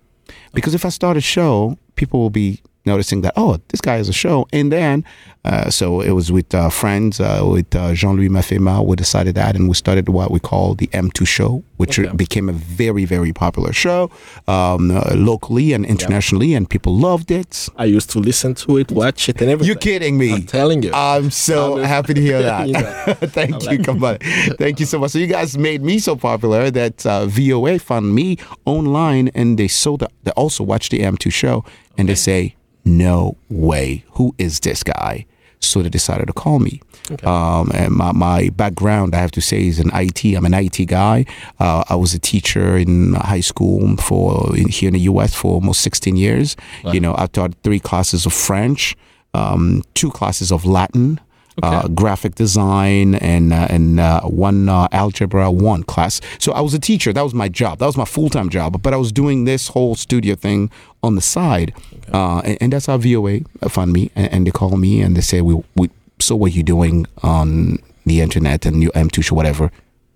Because 0.55 0.75
if 0.75 0.85
I 0.85 0.89
start 0.89 1.17
a 1.17 1.21
show, 1.21 1.77
people 1.95 2.21
will 2.21 2.31
be, 2.31 2.63
noticing 2.89 3.21
that 3.23 3.35
oh, 3.37 3.53
this 3.69 3.81
guy 3.81 3.97
has 3.97 4.09
a 4.09 4.13
show, 4.25 4.47
and 4.53 4.73
then 4.73 5.05
uh, 5.45 5.71
so 5.71 6.01
it 6.01 6.11
was 6.19 6.31
with 6.37 6.51
uh, 6.55 6.69
friends 6.69 7.21
uh, 7.21 7.43
with 7.55 7.71
uh, 7.77 7.95
Jean 7.95 8.17
Louis 8.17 8.29
Mafema. 8.29 8.85
We 8.85 8.97
decided 8.97 9.35
that, 9.37 9.55
and 9.57 9.69
we 9.69 9.75
started 9.75 10.09
what 10.09 10.31
we 10.31 10.41
call 10.41 10.75
the 10.75 10.89
M2 10.89 11.27
show, 11.27 11.63
which 11.77 11.99
Okay. 11.99 12.15
became 12.25 12.49
a 12.49 12.57
very 12.81 13.05
very 13.15 13.33
popular 13.33 13.73
show 13.73 14.11
um, 14.47 14.91
uh, 14.91 15.15
locally 15.15 15.73
and 15.75 15.85
internationally, 15.95 16.51
and 16.57 16.69
people 16.69 16.95
loved 17.09 17.31
it. 17.31 17.69
I 17.77 17.85
used 17.97 18.11
to 18.15 18.19
listen 18.19 18.55
to 18.65 18.79
it, 18.81 18.91
watch 18.91 19.29
it, 19.31 19.41
and 19.41 19.51
everything. 19.51 19.69
You're 19.69 19.81
kidding 19.91 20.15
me. 20.19 20.31
I'm 20.35 20.47
telling 20.61 20.83
you. 20.83 20.91
I'm 20.93 21.31
so 21.31 21.79
I'm 21.79 21.85
happy 21.85 22.15
to 22.15 22.21
hear 22.29 22.41
that. 22.51 22.67
You 22.69 22.75
know. 22.75 23.15
Thank 23.39 23.71
you, 23.71 23.79
come 23.89 24.03
on. 24.05 24.19
Thank 24.63 24.81
you 24.81 24.87
so 24.87 24.99
much. 24.99 25.13
So 25.13 25.19
you 25.19 25.27
guys 25.39 25.57
made 25.57 25.83
me 25.83 25.99
so 25.99 26.17
popular 26.17 26.71
that 26.71 27.07
uh, 27.07 27.27
VOA 27.27 27.79
found 27.79 28.15
me 28.15 28.37
online, 28.65 29.29
and 29.35 29.59
they 29.59 29.69
sold. 29.69 30.03
They 30.25 30.33
also 30.33 30.63
watched 30.65 30.91
the 30.91 31.01
M2 31.01 31.33
show, 31.33 31.65
and 31.97 32.09
they 32.09 32.15
say, 32.17 32.55
"No 32.97 33.37
way, 33.49 34.05
who 34.13 34.35
is 34.39 34.61
this 34.61 34.83
guy?" 34.83 35.27
So 35.61 35.83
they 35.83 35.89
decided 35.89 36.27
to 36.29 36.33
call 36.33 36.61
me. 36.61 36.81
Um, 37.25 37.71
and 37.75 37.93
my, 37.95 38.13
my 38.13 38.49
background, 38.51 39.15
I 39.15 39.19
have 39.19 39.33
to 39.33 39.41
say, 39.41 39.67
is 39.67 39.79
an 39.81 39.91
IT. 39.93 40.25
I'm 40.37 40.45
an 40.45 40.55
IT 40.55 40.85
guy. 40.87 41.25
Uh, 41.59 41.83
I 41.89 41.97
was 41.97 42.15
a 42.15 42.19
teacher 42.19 42.77
in 42.77 43.15
high 43.15 43.41
school 43.41 43.97
for 43.97 44.55
in, 44.57 44.69
here 44.69 44.89
in 44.89 44.95
the 44.95 45.01
U.S. 45.13 45.35
for 45.35 45.55
almost 45.55 45.81
16 45.81 46.17
years. 46.17 46.55
You 46.95 47.01
know, 47.01 47.15
I 47.19 47.27
taught 47.27 47.55
three 47.65 47.81
classes 47.81 48.25
of 48.27 48.33
French, 48.33 48.95
um, 49.35 49.83
two 49.95 50.11
classes 50.11 50.53
of 50.53 50.65
Latin, 50.65 51.19
uh, 51.63 51.89
graphic 51.89 52.35
design, 52.35 53.15
and 53.17 53.53
uh, 53.53 53.67
and 53.71 54.01
uh, 54.01 54.21
one 54.23 54.69
uh, 54.69 54.89
algebra 54.93 55.51
one 55.51 55.83
class. 55.83 56.21
So 56.39 56.53
I 56.53 56.61
was 56.61 56.75
a 56.75 56.79
teacher. 56.79 57.13
That 57.13 57.23
was 57.23 57.35
my 57.35 57.49
job. 57.49 57.79
That 57.79 57.87
was 57.87 57.97
my 57.97 58.05
full 58.05 58.31
time 58.31 58.49
job. 58.49 58.81
But 58.83 58.95
I 58.95 58.97
was 58.97 59.13
doing 59.13 59.45
this 59.45 59.69
whole 59.69 59.95
studio 59.95 60.35
thing 60.35 60.71
on 61.03 61.15
the 61.15 61.21
side, 61.21 61.75
uh, 62.13 62.41
and, 62.45 62.59
and 62.61 62.73
that's 62.73 62.87
how 62.87 62.99
VOA 62.99 63.41
found 63.69 63.93
me. 63.93 64.11
And, 64.15 64.33
and 64.33 64.47
they 64.47 64.51
call 64.51 64.77
me 64.77 65.01
and 65.01 65.17
they 65.17 65.23
say, 65.23 65.41
"We 65.41 65.63
we 65.77 65.91
so 66.19 66.37
what 66.37 66.53
you 66.53 66.63
doing 66.63 67.07
on 67.23 67.79
the 68.05 68.21
internet 68.21 68.67
and 68.67 68.83
your 68.83 68.93
M2 68.93 69.25
show 69.25 69.35
whatever? 69.35 69.71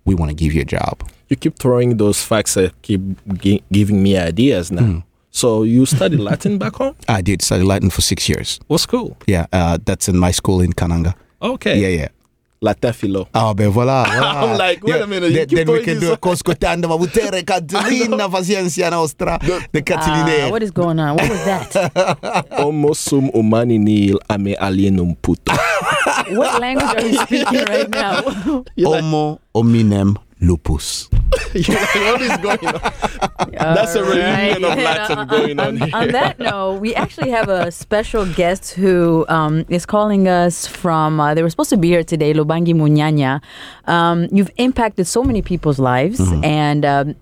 We 0.05 0.15
want 0.15 0.29
to 0.29 0.35
give 0.35 0.53
you 0.53 0.61
a 0.61 0.65
job." 0.65 1.03
you 1.33 1.35
keep 1.35 1.57
throwing 1.57 1.97
those 1.97 2.21
facts 2.21 2.53
that 2.53 2.79
keep 2.83 3.01
gi- 3.41 3.63
giving 3.71 4.03
me 4.03 4.17
ideas 4.17 4.71
now. 4.71 4.83
Hmm. 4.83 4.99
So 5.31 5.63
you 5.63 5.85
studied 5.87 6.19
Latin 6.19 6.59
back 6.59 6.75
home? 6.75 6.95
I 7.07 7.21
did 7.21 7.41
study 7.41 7.63
Latin 7.63 7.89
for 7.89 8.01
six 8.01 8.29
years. 8.29 8.59
What 8.67 8.81
school? 8.81 9.17
Yeah, 9.25 9.47
uh, 9.51 9.79
that's 9.83 10.07
in 10.07 10.17
my 10.17 10.29
school 10.31 10.61
in 10.61 10.73
Kananga. 10.73 11.15
Okay. 11.43 11.75
Yeah, 11.77 11.89
yeah. 11.89 12.07
Latin 12.63 12.93
philo. 12.95 13.27
Ah, 13.35 13.51
ben 13.53 13.67
voilà. 13.69 14.03
voilà. 14.07 14.43
I'm 14.43 14.57
like, 14.57 14.79
wait 14.87 15.01
a 15.01 15.05
minute, 15.07 15.31
you 15.31 15.45
Then, 15.45 15.67
then 15.67 15.75
we 15.75 15.83
can 15.83 15.99
do 15.99 16.13
a 16.13 16.17
coscotando 16.17 16.87
ma 16.87 16.95
butere 16.97 17.43
Catilina 17.49 18.29
patientia 18.31 18.89
Nostra. 18.89 19.37
The 19.39 19.83
Uh, 19.83 20.49
what 20.49 20.63
is 20.63 20.71
going 20.71 20.97
on? 20.99 21.17
What 21.17 21.29
was 21.29 21.43
that? 21.43 22.47
Homo 22.55 22.93
sum 22.93 23.29
humani 23.35 23.77
nil 23.77 24.17
ame 24.31 24.55
alienum 24.55 25.15
puto. 25.21 25.51
what 26.31 26.61
language 26.61 26.95
are 26.95 27.05
you 27.05 27.17
speaking 27.19 27.65
right 27.67 27.89
now? 27.89 28.21
Homo 28.79 29.39
homini 29.53 30.15
lupus. 30.41 31.09
You're 31.67 31.77
like, 31.79 31.95
what 31.95 32.21
is 32.21 32.37
going 32.37 32.67
on? 32.67 33.51
That's 33.51 33.95
a 33.95 34.03
reunion 34.03 34.63
of 34.63 34.71
Alright. 34.71 34.83
Latin 34.83 35.17
on, 35.19 35.27
going 35.27 35.59
on 35.59 35.67
on, 35.67 35.77
here. 35.77 35.89
on 35.95 36.07
that 36.09 36.39
note, 36.39 36.79
we 36.81 36.95
actually 36.95 37.29
have 37.29 37.49
a 37.49 37.71
special 37.71 38.25
guest 38.33 38.73
who 38.73 39.25
um, 39.29 39.65
is 39.69 39.85
calling 39.85 40.27
us 40.27 40.65
from. 40.67 41.19
Uh, 41.19 41.33
they 41.33 41.43
were 41.43 41.49
supposed 41.49 41.69
to 41.69 41.77
be 41.77 41.89
here 41.89 42.03
today, 42.03 42.33
Lubangi 42.33 42.73
Munyanya. 42.73 43.41
Um, 43.85 44.27
you've 44.31 44.51
impacted 44.57 45.07
so 45.07 45.23
many 45.23 45.41
people's 45.41 45.79
lives, 45.79 46.19
Mm-hmm. 46.19 46.43
and 46.45 46.85
um, 46.85 47.15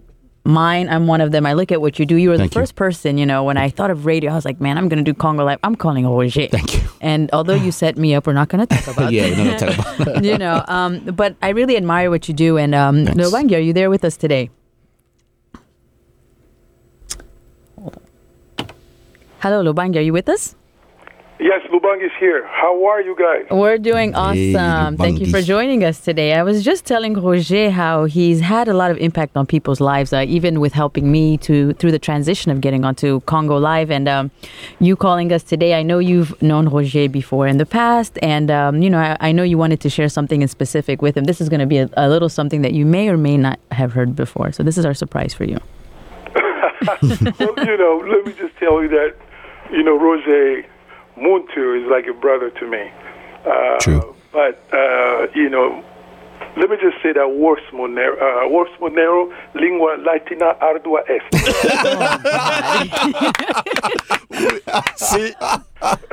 mine. 0.44 0.89
I'm 0.89 1.08
one 1.08 1.22
of 1.22 1.32
them. 1.32 1.46
I 1.46 1.54
look 1.54 1.72
at 1.72 1.82
what 1.82 2.00
you 2.00 2.06
do. 2.06 2.16
You 2.16 2.30
were 2.30 2.38
Thank 2.38 2.52
the 2.52 2.60
you. 2.60 2.62
first 2.62 2.76
person. 2.76 3.18
You 3.18 3.26
know, 3.26 3.44
when 3.44 3.58
I 3.58 3.70
thought 3.70 3.92
of 3.92 4.06
radio, 4.06 4.32
I 4.32 4.36
was 4.36 4.46
like, 4.46 4.60
man, 4.60 4.78
I'm 4.78 4.89
going 4.89 5.04
to 5.04 5.10
do 5.10 5.14
Congo 5.14 5.46
Live. 5.46 5.60
I'm 5.64 5.76
calling 5.76 6.08
Roger. 6.08 6.48
Thank 6.48 6.76
you. 6.76 6.82
And 7.02 7.30
although 7.34 7.56
you 7.56 7.72
set 7.72 7.98
me 7.98 8.14
up, 8.16 8.28
we're 8.28 8.34
not 8.34 8.50
going 8.50 8.66
to 8.66 8.76
talk 8.76 8.96
about 8.96 9.14
it. 9.14 9.16
Yeah, 9.16 9.30
that. 9.30 9.38
no, 9.38 9.44
no, 9.44 9.58
tell 9.58 10.02
about 10.02 10.18
it. 10.18 10.24
you 10.26 10.38
know, 10.38 10.64
um, 10.68 11.00
but 11.06 11.36
I 11.42 11.50
really 11.50 11.78
admire 11.78 12.10
what 12.10 12.28
you 12.28 12.34
do. 12.34 12.58
And 12.58 12.74
um, 12.76 13.06
Thanks. 13.06 13.54
Are 13.54 13.60
you 13.60 13.74
there 13.74 13.89
with 13.89 14.04
us 14.06 14.18
today? 14.18 14.50
Hello, 19.39 19.64
Lubangi, 19.64 19.98
are 19.98 20.02
you 20.02 20.14
with 20.14 20.30
us? 20.30 20.56
Yes, 21.42 21.62
Lubang 21.72 22.06
is 22.06 22.12
here. 22.20 22.46
How 22.46 22.86
are 22.86 23.02
you 23.02 23.16
guys? 23.18 23.48
We're 23.50 23.80
doing 23.80 24.14
Hey, 24.14 24.54
awesome. 24.54 24.96
Thank 24.96 25.20
you 25.20 25.26
for 25.26 25.42
joining 25.42 25.84
us 25.84 26.00
today. 26.00 26.36
I 26.36 26.44
was 26.44 26.64
just 26.64 26.86
telling 26.86 27.16
Roger 27.16 27.72
how 27.72 28.06
he's 28.06 28.42
had 28.42 28.68
a 28.68 28.76
lot 28.76 28.92
of 28.92 28.98
impact 29.00 29.36
on 29.36 29.48
people's 29.48 29.80
lives, 29.80 30.14
uh, 30.14 30.24
even 30.28 30.60
with 30.60 30.74
helping 30.74 31.12
me 31.12 31.38
to 31.39 31.74
through 31.74 31.94
the 31.94 31.98
transition 31.98 32.52
of 32.52 32.62
getting 32.62 32.86
onto 32.86 33.22
Congo 33.22 33.58
Live. 33.58 33.89
And 33.89 34.08
um, 34.08 34.30
you 34.80 34.96
calling 34.96 35.34
us 35.34 35.42
today, 35.42 35.74
I 35.74 35.82
know 35.82 35.98
you've 35.98 36.39
known 36.44 36.70
Roger 36.70 37.10
before 37.10 37.48
in 37.48 37.58
the 37.58 37.66
past, 37.66 38.20
and 38.22 38.52
um, 38.52 38.84
you 38.84 38.92
know 38.92 39.00
I, 39.00 39.18
I 39.20 39.32
know 39.32 39.42
you 39.42 39.58
wanted 39.58 39.82
to 39.82 39.89
share 39.89 40.10
something 40.10 40.44
in 40.44 40.48
specific 40.48 41.02
with 41.02 41.18
him. 41.18 41.24
This 41.24 41.42
is 41.42 41.50
going 41.50 41.62
to 41.62 41.66
be 41.66 41.80
a, 41.80 41.89
a 41.98 42.08
little 42.08 42.30
something 42.30 42.62
that 42.62 42.74
you 42.74 42.86
may 42.86 43.10
or 43.10 43.18
may 43.18 43.38
not 43.38 43.60
have 43.72 43.94
heard 43.94 44.16
before. 44.16 44.52
So 44.52 44.62
this 44.62 44.78
is 44.78 44.86
our 44.86 44.94
surprise 44.94 45.34
for 45.34 45.46
you. 45.46 45.58
well, 47.02 47.54
you 47.66 47.78
know, 47.78 48.06
let 48.08 48.28
me 48.28 48.34
just 48.34 48.56
tell 48.58 48.84
you 48.84 48.89
that, 48.89 49.16
you 49.72 49.82
know, 49.82 49.98
Rose 49.98 50.24
Muntu 51.18 51.82
is 51.84 51.89
like 51.89 52.07
a 52.07 52.14
brother 52.14 52.49
to 52.49 52.68
me. 52.68 52.91
Uh, 53.45 53.78
True. 53.80 54.16
But, 54.32 54.62
uh, 54.74 55.28
you 55.36 55.49
know, 55.49 55.84
let 56.57 56.70
me 56.70 56.78
just 56.82 57.01
say 57.03 57.12
that 57.14 57.30
Wars 57.32 57.62
Monero, 57.72 58.16
uh, 58.22 58.47
Wars 58.49 58.70
Monero 58.80 59.32
lingua 59.55 59.97
latina 60.01 60.55
ardua 60.62 61.03
est. 61.09 61.22
See, 64.95 65.34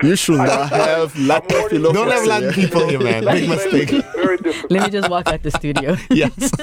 you 0.02 0.16
should 0.16 0.38
not 0.38 0.70
have 0.70 1.16
Latin 1.18 1.68
philo. 1.68 1.92
Don't 1.92 2.10
have 2.10 2.26
Latin 2.26 2.52
people 2.52 2.88
here, 2.88 3.00
man. 3.00 3.24
Big 3.24 3.48
mistake. 3.48 3.92
Let 4.70 4.84
me 4.84 4.90
just 4.90 5.08
walk 5.10 5.28
out 5.28 5.42
the 5.42 5.50
studio. 5.50 5.96
yes. 6.10 6.50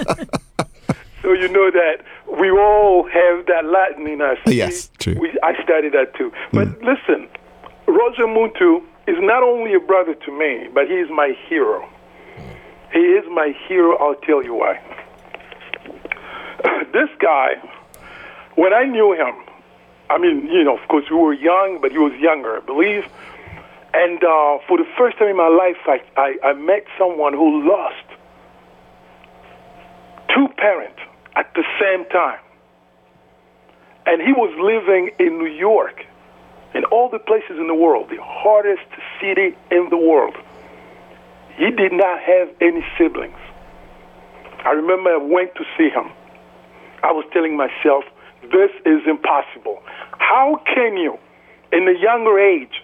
So 1.22 1.34
you 1.34 1.48
know 1.48 1.72
that 1.72 2.04
we 2.40 2.52
all 2.52 3.04
have 3.10 3.48
that 3.48 3.66
Latin 3.66 4.06
in 4.08 4.22
us. 4.22 4.38
Yes, 4.46 4.92
We- 4.92 4.98
true. 5.14 5.20
We, 5.20 5.32
I 5.42 5.56
studied 5.64 5.94
that 5.94 6.14
too. 6.14 6.32
But 6.54 6.68
listen, 6.84 7.28
Roger 7.88 8.26
Muntu 8.26 8.82
is 9.08 9.18
not 9.20 9.44
only 9.44 9.74
a 9.74 9.80
brother 9.80 10.16
to 10.16 10.32
me, 10.32 10.68
but 10.74 10.88
he 10.88 10.96
is 10.96 11.10
my 11.10 11.38
hero. 11.48 11.88
He 12.92 13.00
is 13.00 13.26
my 13.30 13.56
hero. 13.68 13.98
I'll 13.98 14.16
tell 14.16 14.44
you 14.44 14.56
why. 14.56 14.82
this 16.94 17.10
guy, 17.20 17.56
when 18.56 18.74
I 18.74 18.86
knew 18.86 19.14
him, 19.14 19.36
I 20.10 20.18
mean, 20.18 20.48
you 20.48 20.64
know, 20.64 20.78
of 20.78 20.88
course, 20.88 21.06
we 21.10 21.18
were 21.18 21.34
young, 21.34 21.80
but 21.82 21.92
he 21.92 21.98
was 21.98 22.14
younger, 22.20 22.58
I 22.58 22.60
believe. 22.62 23.06
And 23.94 24.24
uh, 24.24 24.60
for 24.68 24.78
the 24.78 24.86
first 24.98 25.18
time 25.18 25.30
in 25.30 25.38
my 25.38 25.48
life, 25.48 25.78
I, 25.86 26.02
I, 26.18 26.50
I 26.50 26.54
met 26.54 26.86
someone 26.98 27.34
who 27.34 27.68
lost 27.68 28.06
two 30.34 30.48
parents 30.58 31.00
at 31.36 31.54
the 31.56 31.64
same 31.80 32.06
time. 32.10 32.40
And 34.06 34.22
he 34.22 34.34
was 34.34 34.54
living 34.60 35.12
in 35.18 35.40
New 35.40 35.52
York, 35.52 36.06
in 36.76 36.84
all 36.86 37.10
the 37.10 37.20
places 37.20 37.58
in 37.58 37.68
the 37.68 37.74
world, 37.74 38.10
the 38.10 38.22
hardest 38.22 38.86
city 39.22 39.56
in 39.72 39.88
the 39.90 39.98
world. 39.98 40.36
He 41.58 41.72
did 41.72 41.94
not 41.94 42.20
have 42.20 42.50
any 42.60 42.86
siblings. 42.98 43.38
I 44.66 44.72
remember 44.72 45.12
I 45.12 45.18
went 45.18 45.56
to 45.56 45.64
see 45.78 45.90
him. 45.90 46.12
I 47.02 47.12
was 47.12 47.24
telling 47.32 47.56
myself, 47.56 48.04
this 48.52 48.72
is 48.86 49.02
impossible. 49.08 49.82
How 50.20 50.62
can 50.66 50.98
you, 50.98 51.18
in 51.72 51.88
a 51.88 51.98
younger 51.98 52.38
age, 52.40 52.84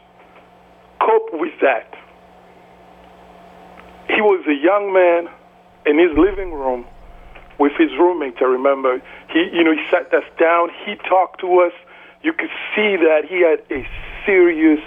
cope 1.01 1.29
with 1.33 1.53
that? 1.61 1.93
He 4.07 4.21
was 4.21 4.45
a 4.47 4.53
young 4.53 4.93
man 4.93 5.27
in 5.85 5.99
his 5.99 6.17
living 6.17 6.53
room 6.53 6.85
with 7.59 7.73
his 7.77 7.91
roommate. 7.99 8.35
I 8.41 8.45
remember 8.45 9.01
he, 9.31 9.49
you 9.53 9.63
know, 9.63 9.71
he 9.71 9.83
sat 9.89 10.13
us 10.13 10.23
down. 10.39 10.69
He 10.85 10.95
talked 11.09 11.41
to 11.41 11.59
us. 11.59 11.73
You 12.23 12.33
could 12.33 12.49
see 12.75 12.95
that 12.97 13.21
he 13.27 13.41
had 13.41 13.59
a 13.75 13.87
serious, 14.25 14.79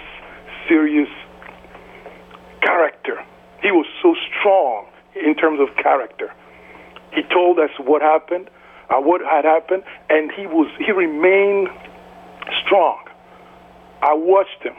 serious 0.69 1.09
character. 2.61 3.23
He 3.61 3.71
was 3.71 3.85
so 4.01 4.15
strong 4.39 4.87
in 5.15 5.35
terms 5.35 5.59
of 5.59 5.75
character. 5.81 6.33
He 7.13 7.21
told 7.23 7.59
us 7.59 7.69
what 7.79 8.01
happened, 8.01 8.49
uh, 8.89 8.99
what 8.99 9.21
had 9.21 9.45
happened, 9.45 9.83
and 10.09 10.31
he 10.31 10.45
was 10.47 10.69
he 10.79 10.91
remained 10.91 11.69
strong. 12.65 12.99
I 14.01 14.13
watched 14.13 14.61
him, 14.61 14.75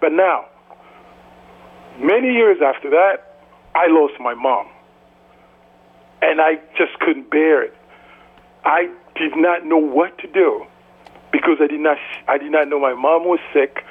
but 0.00 0.12
now, 0.12 0.46
many 1.98 2.32
years 2.32 2.58
after 2.62 2.90
that, 2.90 3.38
I 3.74 3.86
lost 3.88 4.14
my 4.20 4.34
mom 4.34 4.66
and 6.20 6.40
I 6.40 6.56
just 6.76 6.98
couldn't 7.00 7.30
bear 7.30 7.62
it. 7.62 7.74
I 8.64 8.88
did 9.16 9.32
not 9.36 9.66
know 9.66 9.78
what 9.78 10.16
to 10.18 10.28
do 10.28 10.66
because 11.32 11.58
I 11.60 11.66
did 11.66 11.80
not 11.80 11.96
I 12.28 12.38
did 12.38 12.52
not 12.52 12.68
know 12.68 12.78
my 12.78 12.94
mom 12.94 13.24
was 13.24 13.40
sick 13.52 13.84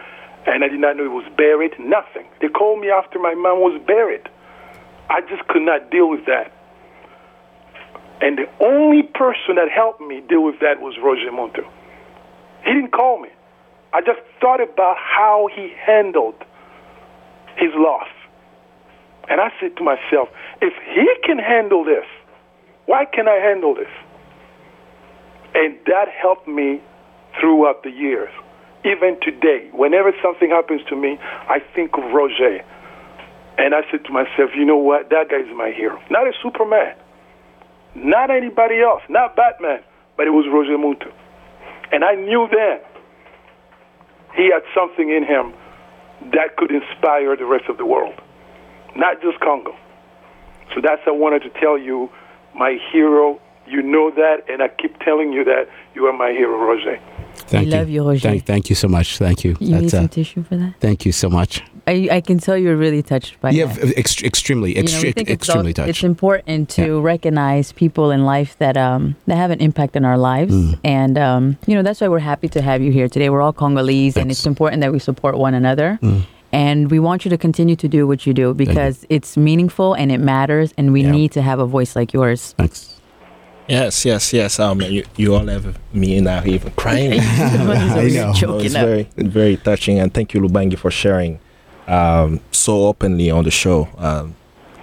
and 0.46 0.64
I 0.64 0.68
did 0.68 0.80
not 0.80 0.98
know 0.98 1.06
it 1.06 1.12
was 1.12 1.30
buried, 1.38 1.74
nothing. 1.80 2.26
They 2.40 2.48
called 2.48 2.80
me 2.80 2.90
after 2.90 3.20
my 3.20 3.36
mom 3.36 3.60
was 3.60 3.80
buried. 3.86 4.28
I 5.10 5.22
just 5.22 5.48
could 5.48 5.62
not 5.62 5.92
deal 5.92 6.10
with 6.10 6.26
that. 6.26 6.54
And 8.22 8.38
the 8.38 8.48
only 8.64 9.04
person 9.04 9.56
that 9.56 9.70
helped 9.70 10.02
me 10.02 10.22
deal 10.22 10.44
with 10.44 10.60
that 10.62 10.80
was 10.80 10.96
Roger 11.02 11.32
Muntu. 11.32 11.68
He 12.64 12.74
didn't 12.74 12.92
call 12.92 13.20
me. 13.20 13.30
I 13.94 14.02
just 14.02 14.20
thought 14.40 14.62
about 14.62 14.96
how 14.98 15.50
he 15.54 15.74
handled 15.86 16.36
his 17.58 17.72
loss. 17.76 18.08
And 19.28 19.42
I 19.42 19.52
said 19.60 19.76
to 19.78 19.84
myself, 19.84 20.30
if 20.62 20.74
he 20.94 21.08
can 21.24 21.40
handle 21.40 21.84
this, 21.84 22.06
why 22.86 23.06
can't 23.06 23.28
I 23.28 23.36
handle 23.36 23.76
this? 23.76 23.92
And 25.54 25.78
that 25.88 26.08
helped 26.10 26.48
me 26.48 26.82
throughout 27.40 27.84
the 27.84 27.92
years. 27.92 28.32
Even 28.84 29.20
today, 29.22 29.70
whenever 29.74 30.12
something 30.24 30.50
happens 30.50 30.82
to 30.90 30.96
me, 30.96 31.20
I 31.22 31.60
think 31.76 31.92
of 31.94 32.04
Roger. 32.12 32.64
And 33.58 33.76
I 33.76 33.82
said 33.92 34.04
to 34.06 34.12
myself, 34.12 34.52
you 34.56 34.66
know 34.66 34.78
what? 34.78 35.10
That 35.10 35.30
guy 35.30 35.42
is 35.42 35.56
my 35.56 35.72
hero. 35.72 36.02
Not 36.10 36.28
a 36.28 36.34
Superman, 36.42 36.96
not 37.96 38.32
anybody 38.32 38.82
else, 38.82 39.04
not 39.08 39.36
Batman, 39.36 39.82
but 40.18 40.26
it 40.26 40.32
was 40.32 40.46
Roger 40.52 40.78
Muntu. 40.78 41.12
And 41.92 42.04
I 42.04 42.16
knew 42.16 42.48
then 42.50 42.80
he 44.36 44.50
had 44.52 44.64
something 44.74 45.10
in 45.10 45.24
him 45.26 45.54
that 46.32 46.56
could 46.58 46.72
inspire 46.72 47.36
the 47.36 47.46
rest 47.46 47.66
of 47.70 47.78
the 47.78 47.86
world, 47.86 48.16
not 48.96 49.22
just 49.22 49.40
Congo. 49.42 49.76
So 50.74 50.82
that's 50.82 51.02
I 51.06 51.12
wanted 51.12 51.44
to 51.44 51.50
tell 51.60 51.78
you, 51.78 52.10
my 52.56 52.78
hero. 52.92 53.40
You 53.68 53.82
know 53.82 54.10
that, 54.12 54.44
and 54.50 54.62
I 54.62 54.70
keep 54.70 55.00
telling 55.00 55.32
you 55.32 55.44
that 55.44 55.68
you 55.94 56.06
are 56.06 56.18
my 56.18 56.32
hero, 56.32 56.58
Roger. 56.58 57.00
Thank 57.36 57.66
We 57.66 57.72
love 57.72 57.90
you, 57.90 58.08
Roger. 58.08 58.20
Thank, 58.30 58.46
thank 58.46 58.70
you 58.70 58.76
so 58.76 58.88
much. 58.88 59.18
Thank 59.18 59.44
you. 59.44 59.58
You 59.60 59.76
need 59.76 59.82
That's, 59.84 59.92
some 59.92 60.06
uh, 60.06 60.08
tissue 60.08 60.44
for 60.44 60.56
that? 60.58 60.74
thank 60.80 61.06
you 61.06 61.12
so 61.12 61.30
much. 61.30 61.62
I, 61.88 62.08
I 62.12 62.22
can 62.22 62.38
tell 62.38 62.56
you're 62.58 62.78
really 62.78 63.02
touched 63.02 63.42
by 63.42 63.50
Yeah, 63.50 63.66
that. 63.66 63.96
ext- 63.98 64.24
extremely, 64.24 64.78
You 64.78 64.84
know, 64.84 64.92
we 64.92 64.92
extre- 64.92 65.16
think 65.16 65.30
it's, 65.30 65.48
extremely 65.48 65.74
touched. 65.74 65.90
it's 65.90 66.04
important 66.04 66.70
to 66.72 67.02
recognize 67.02 67.72
people 67.72 68.12
in 68.12 68.24
life 68.24 68.56
that 68.60 68.78
um, 68.78 69.16
that 69.26 69.36
have 69.36 69.50
an 69.52 69.60
impact 69.60 69.98
on 69.98 70.06
our 70.06 70.18
lives, 70.18 70.54
Mm. 70.54 70.80
and 70.84 71.18
um, 71.18 71.58
you 71.66 71.76
know 71.76 71.82
that's 71.82 72.00
why 72.00 72.08
we're 72.08 72.20
happy 72.20 72.48
to 72.50 72.62
have 72.62 72.82
you 72.82 72.92
here 72.92 73.10
today. 73.10 73.30
We're 73.30 73.42
all 73.42 73.52
Congolese, 73.54 74.16
and 74.16 74.30
it's 74.32 74.46
important 74.46 74.82
that 74.82 74.92
we 74.94 75.00
support 75.00 75.38
one 75.38 75.54
another. 75.56 75.98
Mm. 76.02 76.22
And 76.54 76.92
we 76.92 77.00
want 77.00 77.24
you 77.26 77.30
to 77.30 77.38
continue 77.38 77.78
to 77.78 77.88
do 77.88 78.06
what 78.06 78.28
you 78.28 78.34
do 78.34 78.54
because 78.54 79.06
it's 79.10 79.38
meaningful 79.38 79.94
and 79.94 80.12
it 80.12 80.20
matters, 80.20 80.74
and 80.78 80.92
we 80.94 81.02
Yeah. 81.04 81.12
need 81.12 81.32
to 81.32 81.42
have 81.42 81.60
a 81.60 81.66
voice 81.66 81.96
like 81.96 82.14
yours. 82.14 82.54
Thanks. 82.58 83.01
Yes, 83.72 84.04
yes, 84.06 84.34
yes. 84.34 84.60
Um, 84.60 84.82
you, 84.82 85.04
you 85.16 85.34
all 85.34 85.48
have 85.48 85.80
me 85.94 86.20
now 86.20 86.44
even 86.46 86.72
crying. 86.74 87.14
I 87.22 88.10
know. 88.10 88.34
So 88.34 88.40
Choking 88.48 88.66
it's 88.66 88.76
up. 88.76 88.86
very, 88.86 89.04
very 89.16 89.56
touching, 89.58 90.00
and 90.00 90.14
thank 90.14 90.34
you, 90.34 90.42
Lubangi, 90.42 90.78
for 90.78 90.92
sharing 90.92 91.40
um, 91.88 92.40
so 92.52 92.88
openly 92.88 93.32
on 93.32 93.44
the 93.46 93.52
show. 93.52 93.88
Um, 93.98 94.36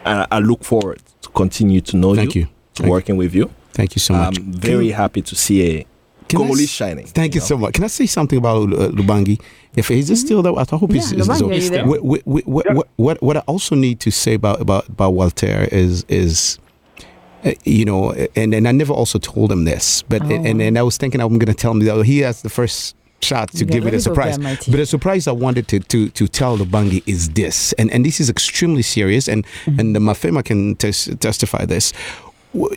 I, 0.07 0.27
I 0.31 0.39
look 0.39 0.65
forward 0.65 1.01
to 1.23 1.29
continue 1.31 1.81
to 1.83 1.97
know 1.97 2.15
Thank 2.15 2.35
you. 2.35 2.45
to 2.45 2.51
Thank 2.75 2.87
you. 2.87 2.91
working 2.93 3.17
with 3.19 3.35
you. 3.35 3.51
Thank 3.73 3.95
you 3.95 4.01
so 4.01 4.15
much. 4.15 4.39
I'm 4.39 4.53
very 4.53 4.91
happy 4.91 5.21
to 5.23 5.35
see 5.37 5.61
a 5.81 5.87
Can 6.29 6.39
I 6.39 6.41
Congolese 6.45 6.71
s- 6.71 6.71
shining. 6.71 7.07
Thank 7.07 7.35
you 7.35 7.41
know? 7.43 7.47
so 7.47 7.59
much. 7.59 7.75
Can 7.75 7.85
I 7.85 7.89
say 7.89 8.07
something 8.07 8.39
about 8.39 8.73
uh, 8.73 8.89
Lubangi? 8.89 9.39
If 9.77 9.89
he's 9.89 10.19
still 10.19 10.41
there, 10.43 10.53
I 10.59 10.65
hope 10.71 10.93
he's, 10.93 11.13
Mm-hmm. 11.13 11.19
Yeah, 11.31 11.35
he's 11.35 11.43
Lubangi, 11.43 11.67
are 11.67 11.71
there? 11.71 11.87
What, 11.87 12.03
what, 12.27 12.87
what, 12.97 13.23
what, 13.23 13.37
I 13.37 13.41
also 13.41 13.75
need 13.77 14.01
to 14.01 14.11
say 14.11 14.35
about 14.35 14.61
about, 14.63 14.89
about 14.89 15.11
Walter 15.11 15.69
is 15.71 16.05
is 16.09 16.59
you 17.65 17.85
know, 17.85 18.13
and 18.37 18.55
and 18.55 18.67
I 18.69 18.73
never 18.73 18.93
also 18.93 19.19
told 19.19 19.51
him 19.53 19.65
this, 19.65 20.03
but 20.09 20.23
Oh, 20.23 20.31
and, 20.31 20.61
and 20.63 20.79
I 20.79 20.83
was 20.83 20.97
thinking 20.97 21.21
I'm 21.21 21.39
going 21.39 21.47
to 21.47 21.55
tell 21.55 21.71
him 21.73 21.81
that 21.81 22.05
he 22.05 22.19
has 22.21 22.43
the 22.43 22.49
first 22.51 22.95
shot 23.21 23.51
to 23.53 23.65
Yeah, 23.65 23.73
give 23.73 23.87
it 23.87 23.95
a 23.95 24.01
surprise. 24.01 24.37
grab 24.39 24.45
my 24.45 24.55
tea. 24.57 24.71
But 24.71 24.81
a 24.81 24.87
surprise 24.87 25.27
I 25.29 25.33
wanted 25.33 25.67
to 25.69 25.81
to 25.81 26.09
to 26.11 26.29
tell 26.29 26.59
Lubangi 26.59 27.03
is 27.07 27.31
this, 27.31 27.73
and 27.79 27.91
and 27.93 28.05
this 28.05 28.21
is 28.21 28.29
extremely 28.31 28.83
serious, 28.83 29.29
and 29.29 29.45
Mm-hmm. 29.65 29.81
and 29.81 29.95
the 29.97 30.01
Mafema 30.01 30.43
can 30.45 30.75
tes- 30.77 31.11
testify 31.21 31.65
this. 31.67 31.93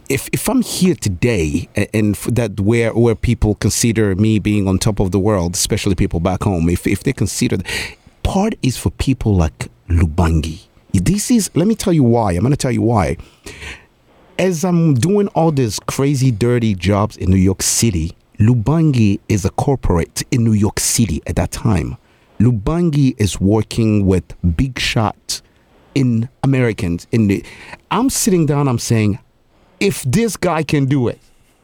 If 0.10 0.30
if 0.34 0.48
I'm 0.50 0.62
here 0.62 0.96
today, 0.96 1.68
and 1.94 2.16
that 2.36 2.60
where 2.60 2.92
where 2.94 3.16
people 3.16 3.56
consider 3.56 4.16
me 4.16 4.40
being 4.40 4.68
on 4.68 4.78
top 4.80 5.00
of 5.00 5.10
the 5.12 5.20
world, 5.20 5.56
especially 5.56 5.96
people 5.96 6.20
back 6.20 6.44
home, 6.44 6.70
if 6.70 6.86
if 6.86 7.02
they 7.04 7.14
consider, 7.14 7.58
part 8.24 8.54
is 8.62 8.78
for 8.78 8.92
people 8.92 9.34
like 9.44 9.70
Lubangi. 9.90 10.60
This 10.94 11.32
is 11.32 11.50
let 11.56 11.68
me 11.68 11.76
tell 11.76 11.94
you 11.94 12.04
why. 12.04 12.34
I'm 12.34 12.42
going 12.42 12.52
to 12.52 12.58
tell 12.58 12.72
you 12.74 12.82
why 12.84 13.16
as 14.42 14.66
I'm 14.66 14.96
doing 14.96 15.28
all 15.30 15.52
these 15.52 15.80
crazy, 15.82 16.32
dirty 16.32 16.74
jobs 16.74 17.16
in 17.16 17.30
New 17.30 17.38
York 17.38 17.62
City, 17.62 18.18
Lubangi 18.40 19.20
is 19.30 19.46
a 19.46 19.52
corporate 19.52 20.24
in 20.32 20.44
New 20.44 20.54
York 20.54 20.80
City 20.80 21.22
at 21.28 21.36
that 21.36 21.52
time. 21.52 21.96
Lubangi 22.40 23.14
is 23.20 23.40
working 23.40 24.08
with 24.08 24.24
big 24.58 24.80
shots 24.80 25.44
in 25.94 26.28
Americans. 26.42 27.06
In 27.12 27.28
the, 27.28 27.46
I'm 27.92 28.10
sitting 28.10 28.48
down. 28.48 28.68
I'm 28.68 28.80
saying, 28.80 29.20
if 29.80 30.02
this 30.04 30.38
guy 30.38 30.64
can 30.64 30.86
do 30.86 31.08
it, 31.08 31.20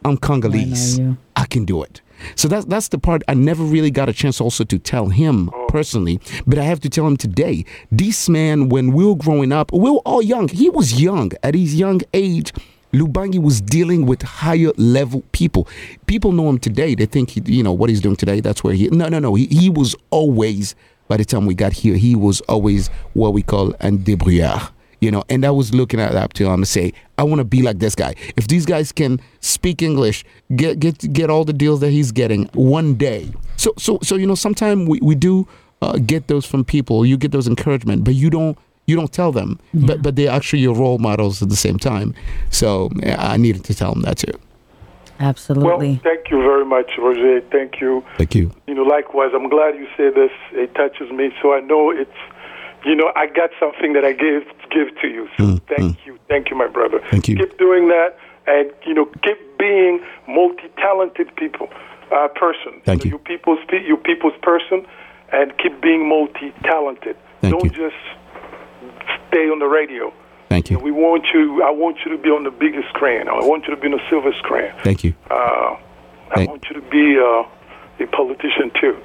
I'm 0.06 0.16
Congolese. 0.16 1.00
you. 1.00 1.18
I 1.36 1.46
can 1.48 1.66
do 1.66 1.82
it. 1.82 2.02
So 2.36 2.48
that's 2.48 2.66
that's 2.66 2.90
the 2.90 2.98
part 2.98 3.24
I 3.28 3.34
never 3.34 3.64
really 3.64 3.92
got 3.92 4.10
a 4.10 4.14
chance 4.14 4.42
also 4.42 4.64
to 4.66 4.80
tell 4.80 5.10
him 5.10 5.50
oh. 5.54 5.68
personally, 5.70 6.20
but 6.46 6.60
I 6.60 6.64
have 6.64 6.80
to 6.82 6.90
tell 6.90 7.06
him 7.08 7.18
today. 7.18 7.66
This 7.92 8.30
man, 8.30 8.70
when 8.70 8.94
we 8.94 9.06
were 9.06 9.16
growing 9.16 9.52
up, 9.52 9.72
we 9.72 9.90
were 9.90 10.02
all 10.06 10.22
young. 10.22 10.48
He 10.48 10.70
was 10.70 11.02
young 11.02 11.32
at 11.44 11.56
his 11.56 11.76
young 11.76 12.02
age. 12.14 12.54
Lubangi 12.94 13.42
was 13.42 13.60
dealing 13.60 14.06
with 14.06 14.22
higher 14.22 14.72
level 14.78 15.22
people. 15.34 15.68
People 16.06 16.32
know 16.32 16.50
him 16.50 16.58
today. 16.58 16.96
They 16.96 17.06
think 17.06 17.32
he, 17.32 17.42
you 17.46 17.64
know 17.64 17.74
what 17.74 17.90
he's 17.90 18.02
doing 18.02 18.16
today. 18.16 18.40
That's 18.40 18.64
where 18.64 18.74
he. 18.74 18.88
No, 18.90 19.08
no, 19.10 19.20
no. 19.20 19.36
He, 19.36 19.48
he 19.48 19.70
was 19.70 19.96
always. 20.10 20.76
By 21.10 21.16
the 21.16 21.24
time 21.24 21.46
we 21.46 21.56
got 21.56 21.72
here, 21.72 21.96
he 21.96 22.16
was 22.16 22.42
always 22.42 22.90
what 23.14 23.32
we 23.34 23.42
call 23.42 23.74
un 23.80 24.00
débrouillard 24.00 24.72
you 25.00 25.12
know 25.12 25.24
and 25.30 25.46
i 25.46 25.52
was 25.52 25.74
looking 25.74 26.00
at 26.00 26.16
up 26.16 26.34
to 26.34 26.46
him 26.46 26.54
and 26.54 26.68
say 26.68 26.94
i 27.18 27.24
want 27.24 27.40
to 27.40 27.46
be 27.46 27.62
like 27.62 27.80
this 27.80 27.96
guy 27.96 28.14
if 28.36 28.48
these 28.48 28.66
guys 28.66 28.92
can 28.92 29.20
speak 29.40 29.82
english 29.82 30.24
get 30.56 30.80
get 30.80 30.98
get 31.14 31.30
all 31.30 31.44
the 31.46 31.54
deals 31.54 31.80
that 31.80 31.92
he's 31.92 32.12
getting 32.12 32.46
one 32.54 32.96
day 32.96 33.32
so 33.56 33.74
so 33.78 34.00
so 34.02 34.16
you 34.16 34.26
know 34.26 34.36
sometimes 34.36 34.88
we, 34.88 35.00
we 35.02 35.16
do 35.16 35.48
uh, 35.82 35.98
get 36.06 36.28
those 36.28 36.46
from 36.46 36.64
people 36.64 37.06
you 37.06 37.18
get 37.18 37.32
those 37.32 37.48
encouragement 37.48 38.04
but 38.04 38.16
you 38.16 38.30
don't 38.30 38.58
you 38.86 38.96
don't 38.96 39.12
tell 39.12 39.32
them 39.32 39.60
but 39.74 40.02
but 40.02 40.16
they're 40.16 40.32
actually 40.32 40.60
your 40.60 40.76
role 40.76 40.98
models 40.98 41.42
at 41.42 41.50
the 41.50 41.56
same 41.56 41.78
time 41.78 42.14
so 42.50 42.90
yeah, 42.98 43.16
i 43.20 43.38
needed 43.38 43.64
to 43.64 43.76
tell 43.76 43.94
them 43.94 44.02
that 44.02 44.18
too 44.18 44.40
Absolutely. 45.20 45.94
Well, 45.94 46.00
thank 46.04 46.30
you 46.30 46.38
very 46.38 46.66
much, 46.66 46.92
Roger. 46.98 47.42
Thank 47.52 47.82
you. 47.82 48.04
thank 48.18 48.36
you 48.36 48.52
You 48.68 48.76
know, 48.76 48.84
likewise, 48.84 49.32
I'm 49.34 49.50
glad 49.50 49.76
you 49.76 49.88
say 49.98 50.10
this. 50.12 50.32
It 50.52 50.76
touches 50.76 51.12
me, 51.12 51.32
so 51.42 51.54
I 51.54 51.60
know 51.62 51.90
it's, 51.90 52.12
you 52.86 52.96
know, 52.96 53.12
I 53.16 53.26
got 53.26 53.50
something 53.60 53.94
that 53.94 54.06
I 54.06 54.14
give 54.14 54.44
give 54.70 54.90
to 55.02 55.08
you. 55.08 55.28
So 55.38 55.60
thank 55.76 56.06
you, 56.06 56.18
thank 56.28 56.50
you, 56.50 56.56
my 56.58 56.68
brother. 56.68 57.00
Mm, 57.00 57.10
Thank 57.12 57.28
you. 57.28 57.36
Keep 57.38 57.58
doing 57.58 57.88
that, 57.90 58.18
and 58.48 58.72
you 58.86 58.94
know, 58.94 59.06
keep 59.24 59.40
being 59.58 60.00
multi-talented 60.28 61.36
people, 61.36 61.70
uh, 62.12 62.28
person. 62.30 62.82
Thank 62.86 63.04
know, 63.06 63.10
you. 63.10 63.12
You 63.12 63.20
people's 63.20 63.60
pe- 63.68 63.86
you 63.86 63.98
people's 63.98 64.38
person, 64.42 64.86
and 65.32 65.58
keep 65.58 65.82
being 65.82 66.08
multi-talented. 66.08 67.16
Thank 67.42 67.54
Don't 67.60 67.64
you. 67.78 67.90
just 67.90 67.96
stay 69.30 69.50
on 69.50 69.60
the 69.60 69.68
radio. 69.68 70.14
thank 70.50 70.70
you 70.70 70.80
We 70.80 70.92
want 70.92 71.26
you. 71.34 71.62
I 71.64 71.72
want 71.72 71.98
you 72.06 72.12
to 72.16 72.18
be 72.18 72.30
on 72.30 72.44
the 72.44 72.52
biggest 72.52 72.88
screen. 72.90 73.28
I 73.28 73.34
want 73.46 73.66
you 73.68 73.76
to 73.76 73.80
be 73.82 73.88
on 73.88 73.92
the 73.98 74.04
silver 74.10 74.32
screen. 74.40 74.72
thank 74.84 75.04
you 75.04 75.14
Uh, 75.30 75.36
I 76.32 76.36
Thank- 76.36 76.50
want 76.50 76.66
you 76.70 76.76
to 76.82 76.86
be 76.90 77.18
uh, 77.20 77.44
a 78.00 78.08
politician 78.08 78.72
too. 78.80 78.96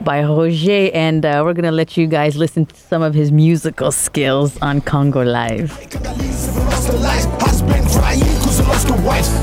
by 0.02 0.24
Roger 0.24 0.90
and 0.94 1.26
uh, 1.26 1.42
we're 1.44 1.54
to 1.54 1.72
let 1.72 1.98
you 1.98 2.08
guys 2.08 2.36
listen 2.36 2.66
to 2.66 2.76
some 2.76 3.02
of 3.02 3.14
his 3.14 3.32
musical 3.32 3.92
skills 3.92 4.58
on 4.62 4.82
Congo 4.82 5.24
Live. 5.24 5.78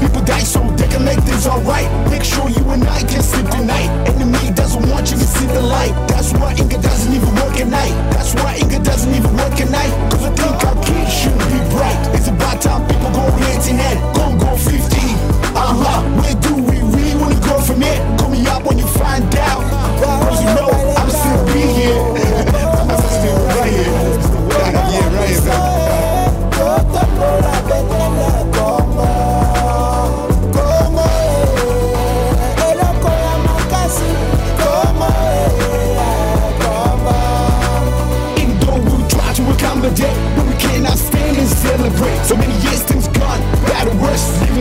People 0.01 0.23
die 0.23 0.41
so 0.41 0.61
they 0.77 0.89
can 0.89 1.05
make 1.05 1.19
things 1.21 1.47
alright. 1.47 1.89
Make 2.11 2.25
sure 2.25 2.49
you 2.49 2.65
and 2.71 2.83
I 2.85 3.01
can 3.03 3.23
sleep 3.23 3.49
tonight. 3.51 3.89
Enemy 4.09 4.53
doesn't 4.55 4.89
want 4.91 5.11
you 5.11 5.17
to 5.17 5.27
see 5.27 5.47
the 5.47 5.63
light. 5.63 5.95
That's 6.09 6.33
why 6.33 6.53
Inga 6.53 6.81
doesn't 6.83 7.13
even 7.15 7.35
work 7.35 7.61
at 7.61 7.69
night. 7.69 7.95
That's 8.13 8.35
why 8.35 8.57
Inga 8.57 8.83
doesn't 8.83 9.15
even 9.15 9.37
work 9.37 9.61
at 9.61 9.71
night. 9.71 9.93
Cause 10.11 10.25
I 10.25 10.31
think 10.35 10.65
our 10.65 10.85
kids 10.85 11.13
should 11.13 11.39
be 11.53 11.61
bright. 11.71 12.15
It's 12.15 12.29
about 12.29 12.61
time 12.61 12.87
people 12.89 13.11
go 13.13 13.31
hand 13.31 13.69
in 13.69 13.77
hand. 13.77 14.16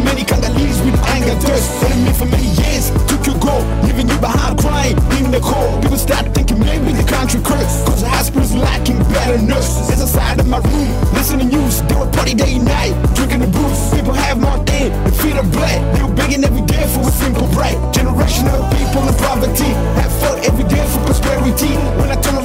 many 0.03 0.23
Congolese 0.23 0.81
with 0.81 0.97
anger 1.15 1.35
thirst 1.39 1.71
Following 1.79 2.03
me 2.03 2.13
for 2.13 2.25
many 2.25 2.49
years, 2.61 2.91
took 3.07 3.25
your 3.25 3.39
goal 3.39 3.63
Leaving 3.83 4.09
you 4.09 4.17
behind 4.19 4.59
crying 4.59 4.97
in 5.17 5.31
the 5.31 5.39
cold 5.39 5.81
People 5.81 5.97
start 5.97 6.33
thinking 6.33 6.59
maybe 6.59 6.91
the 6.91 7.05
country 7.07 7.41
cursed 7.41 7.85
Cause 7.85 8.01
the 8.01 8.09
hospital's 8.09 8.53
lacking 8.53 8.99
better 9.13 9.37
nurses. 9.41 9.89
It's 9.89 10.01
inside 10.01 10.39
of 10.39 10.47
my 10.47 10.59
room, 10.59 10.89
listening 11.13 11.49
news 11.49 11.81
They 11.83 11.95
were 11.95 12.09
party 12.11 12.33
day 12.33 12.55
and 12.55 12.65
night, 12.65 12.93
drinking 13.15 13.39
the 13.39 13.47
booze 13.47 13.93
People 13.93 14.13
have 14.13 14.39
more 14.39 14.57
than 14.65 14.91
the 15.05 15.11
fear 15.11 15.39
of 15.39 15.51
blood. 15.51 15.79
They 15.95 16.03
were 16.03 16.13
begging 16.13 16.43
every 16.43 16.65
day 16.65 16.85
for 16.93 17.01
a 17.01 17.11
simple 17.11 17.47
break. 17.55 17.75
Generation 17.93 18.47
of 18.47 18.69
people 18.75 19.07
in 19.07 19.15
poverty 19.15 19.71
Have 20.01 20.13
fought 20.19 20.39
every 20.45 20.65
day 20.65 20.85
for 20.91 21.01
prosperity. 21.05 21.73
When 21.97 22.11
I 22.11 22.17
turn 22.21 22.44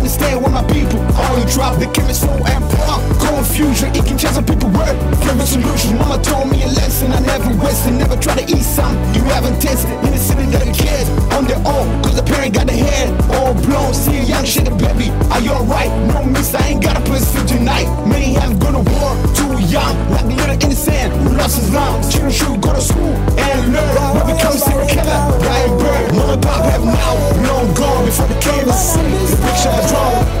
Understand 0.00 0.42
what 0.42 0.52
my 0.52 0.64
people 0.64 1.00
only 1.28 1.44
drop 1.52 1.78
the 1.78 1.86
chemist 1.92 2.22
so 2.22 2.30
and 2.30 2.64
pump. 2.80 3.02
Confusion, 3.20 3.88
it 3.94 4.04
can 4.04 4.16
change 4.16 4.34
some 4.34 4.44
people 4.44 4.70
word. 4.70 4.96
Flavor 5.20 5.46
solution. 5.46 5.98
Mama 5.98 6.22
told 6.22 6.50
me 6.50 6.62
a 6.62 6.68
lesson 6.68 7.12
I 7.12 7.20
never 7.20 7.52
wasted. 7.62 7.94
Never 7.94 8.16
try 8.16 8.36
to 8.36 8.44
eat 8.44 8.62
something 8.62 9.14
you 9.14 9.22
haven't 9.28 9.60
tasted. 9.60 9.92
In 10.04 10.12
the 10.12 10.18
city 10.18 10.44
that 10.52 10.64
the 10.64 10.72
kids 10.72 11.08
on 11.34 11.44
their 11.44 11.60
own. 11.66 12.02
Cause 12.02 12.16
the 12.16 12.22
parent 12.22 12.54
got 12.54 12.66
the 12.66 12.72
head 12.72 13.08
all 13.36 13.54
blown. 13.54 13.92
See 13.94 14.18
a 14.18 14.22
young 14.22 14.44
shit, 14.44 14.64
baby. 14.78 15.10
Are 15.32 15.40
you 15.40 15.52
alright? 15.52 15.90
No 16.08 16.24
miss, 16.24 16.54
I 16.54 16.68
ain't 16.68 16.82
got 16.82 16.96
a 16.96 17.02
place 17.02 17.26
for 17.34 17.46
tonight. 17.46 17.88
Many 18.06 18.34
have 18.34 18.58
gone 18.60 18.74
to 18.74 18.84
war, 18.90 19.10
too 19.34 19.49
young. 19.70 19.94
Like 20.10 20.24
a 20.24 20.26
little 20.26 20.58
innocent 20.64 21.14
who 21.14 21.36
lost 21.36 21.56
his 21.56 21.72
lungs. 21.72 22.12
Children 22.12 22.32
should 22.32 22.60
go 22.60 22.72
to 22.74 22.80
school 22.80 23.14
and 23.38 23.72
learn. 23.72 23.94
But 24.14 24.26
become 24.26 24.58
serial 24.58 24.86
killer, 24.88 25.06
and 25.06 25.78
bird. 25.78 26.14
Mom 26.14 26.40
pop 26.40 26.64
have 26.64 26.84
now 26.84 27.14
long 27.46 27.74
gone 27.74 28.04
before 28.04 28.26
the 28.26 28.38
came 28.40 28.64
to 28.64 28.72
see 28.72 29.00
the 29.30 29.36
picture 29.42 29.70
I 29.70 29.88
draw. 29.88 30.40